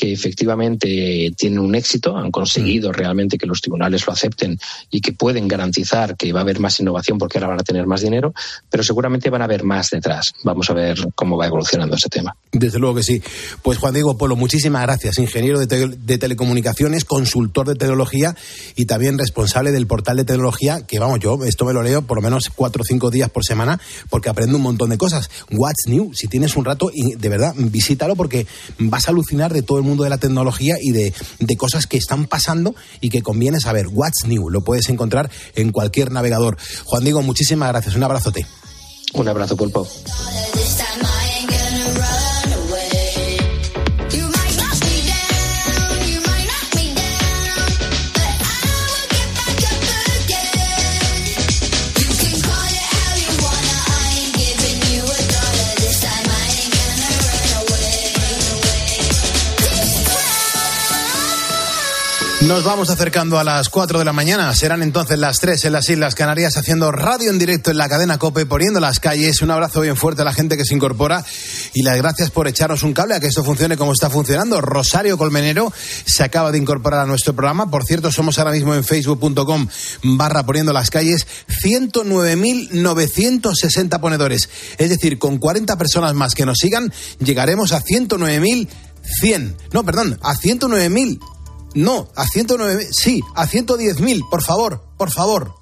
que 0.01 0.13
efectivamente 0.13 1.31
tienen 1.37 1.59
un 1.59 1.75
éxito, 1.75 2.17
han 2.17 2.31
conseguido 2.31 2.91
mm. 2.91 2.93
realmente 2.95 3.39
que 3.39 3.47
los 3.47 3.61
tribunales 3.61 4.07
lo 4.07 4.13
acepten 4.15 4.59
y 4.91 5.03
que 5.03 5.13
pueden 5.13 5.47
garantizar 5.47 6.17
que 6.17 6.33
va 6.33 6.41
a 6.41 6.43
haber 6.43 6.61
más 6.61 6.81
innovación 6.81 7.19
porque 7.19 7.37
ahora 7.37 7.49
van 7.49 7.61
a 7.61 7.65
tener 7.65 7.87
más 7.87 8.01
dinero, 8.01 8.33
pero 8.71 8.83
seguramente 8.83 9.29
van 9.29 9.43
a 9.43 9.45
haber 9.45 9.63
más 9.63 9.91
detrás. 9.91 10.33
Vamos 10.43 10.71
a 10.71 10.73
ver 10.73 11.09
cómo 11.15 11.37
va 11.37 11.47
evolucionando 11.47 11.97
ese 11.97 12.09
tema. 12.09 12.35
Desde 12.51 12.79
luego 12.79 12.97
que 12.97 13.03
sí. 13.03 13.23
Pues 13.63 13.77
Juan 13.77 13.93
Diego 13.93 14.17
Polo, 14.17 14.37
muchísimas 14.37 14.83
gracias. 14.83 15.19
Ingeniero 15.19 15.59
de, 15.59 16.19
telecomunicaciones, 16.19 17.05
consultor 17.05 17.69
de 17.69 17.75
tecnología 17.75 18.35
y 18.77 18.87
también 18.87 19.19
responsable 19.19 19.71
del 19.71 19.87
portal 19.87 20.17
de 20.17 20.25
tecnología, 20.25 20.87
que 20.87 20.99
vamos, 20.99 21.21
yo 21.21 21.45
esto 21.51 21.65
me 21.65 21.73
lo 21.73 21.83
leo 21.83 22.03
por 22.03 22.17
lo 22.17 22.23
menos 22.23 22.51
cuatro 22.55 22.83
o 22.83 22.85
cinco 22.85 23.11
días 23.11 23.29
por 23.29 23.45
semana 23.45 23.79
porque 24.09 24.31
aprendo 24.31 24.57
un 24.57 24.63
montón 24.63 24.91
de 24.91 24.99
cosas. 24.99 25.31
What's 25.51 25.87
New, 25.87 26.13
si 26.15 26.29
tienes 26.29 26.57
un 26.57 26.65
rato, 26.65 26.91
de 26.95 27.29
verdad, 27.29 27.55
visítalo 27.57 28.17
porque 28.17 28.47
vas 28.79 29.07
a 29.07 29.11
alucinar 29.11 29.53
de 29.53 29.63
todo 29.63 29.79
el 29.79 29.85
mundo 29.85 30.05
de 30.05 30.11
la 30.11 30.19
tecnología 30.19 30.77
y 30.81 30.93
de, 30.93 31.13
de 31.39 31.57
cosas 31.57 31.87
que 31.87 31.99
están 31.99 32.27
pasando 32.27 32.75
y 33.01 33.11
que 33.11 33.23
conviene 33.23 33.61
saber. 33.61 33.87
What's 33.89 34.27
New, 34.27 34.49
lo 34.49 34.63
puedes 34.63 34.89
encontrar 34.89 35.31
en 35.55 35.73
cualquier 35.73 36.11
navegador. 36.11 36.57
Juan 36.85 37.05
Diego, 37.05 37.23
muchísimas 37.23 37.69
gracias. 37.69 37.95
Un 37.95 38.05
abrazote. 38.05 38.47
Un 39.13 39.29
abrazo, 39.29 39.57
pulpo. 39.57 39.89
Nos 62.51 62.65
vamos 62.65 62.91
acercando 62.91 63.39
a 63.39 63.45
las 63.45 63.69
4 63.69 64.01
de 64.01 64.05
la 64.05 64.13
mañana. 64.13 64.53
Serán 64.57 64.83
entonces 64.83 65.21
las 65.21 65.39
3 65.39 65.67
en 65.67 65.73
las 65.73 65.89
Islas 65.89 66.17
Canarias 66.17 66.57
haciendo 66.57 66.91
radio 66.91 67.31
en 67.31 67.39
directo 67.39 67.71
en 67.71 67.77
la 67.77 67.89
cadena 67.89 68.19
Cope, 68.19 68.45
poniendo 68.45 68.81
las 68.81 68.99
calles. 68.99 69.41
Un 69.41 69.53
abrazo 69.53 69.83
bien 69.83 69.95
fuerte 69.95 70.23
a 70.23 70.25
la 70.25 70.33
gente 70.33 70.57
que 70.57 70.65
se 70.65 70.75
incorpora 70.75 71.25
y 71.75 71.85
las 71.85 71.97
gracias 71.97 72.33
por 72.33 72.49
echarnos 72.49 72.83
un 72.83 72.93
cable 72.93 73.15
a 73.15 73.21
que 73.21 73.29
esto 73.29 73.45
funcione 73.45 73.77
como 73.77 73.93
está 73.93 74.11
funcionando. 74.11 74.61
Rosario 74.61 75.17
Colmenero 75.17 75.73
se 76.05 76.25
acaba 76.25 76.51
de 76.51 76.59
incorporar 76.59 76.99
a 76.99 77.07
nuestro 77.07 77.37
programa. 77.37 77.71
Por 77.71 77.85
cierto, 77.85 78.11
somos 78.11 78.41
ahora 78.41 78.51
mismo 78.51 78.75
en 78.75 78.83
facebook.com 78.83 79.69
barra 80.03 80.45
poniendo 80.45 80.73
las 80.73 80.91
calles 80.91 81.29
109.960 81.63 84.01
ponedores. 84.01 84.49
Es 84.77 84.91
decir, 84.91 85.21
con 85.21 85.39
40 85.39 85.79
personas 85.79 86.15
más 86.15 86.35
que 86.35 86.47
nos 86.47 86.59
sigan, 86.59 86.93
llegaremos 87.21 87.71
a 87.71 87.81
109.100. 87.81 89.55
No, 89.73 89.85
perdón, 89.85 90.19
a 90.21 90.35
109.000 90.35 91.21
no, 91.75 92.09
a 92.17 92.27
109, 92.27 92.89
sí, 92.93 93.23
a 93.35 93.47
110.000, 93.47 94.29
por 94.31 94.43
favor, 94.43 94.83
por 94.97 95.11
favor. 95.11 95.60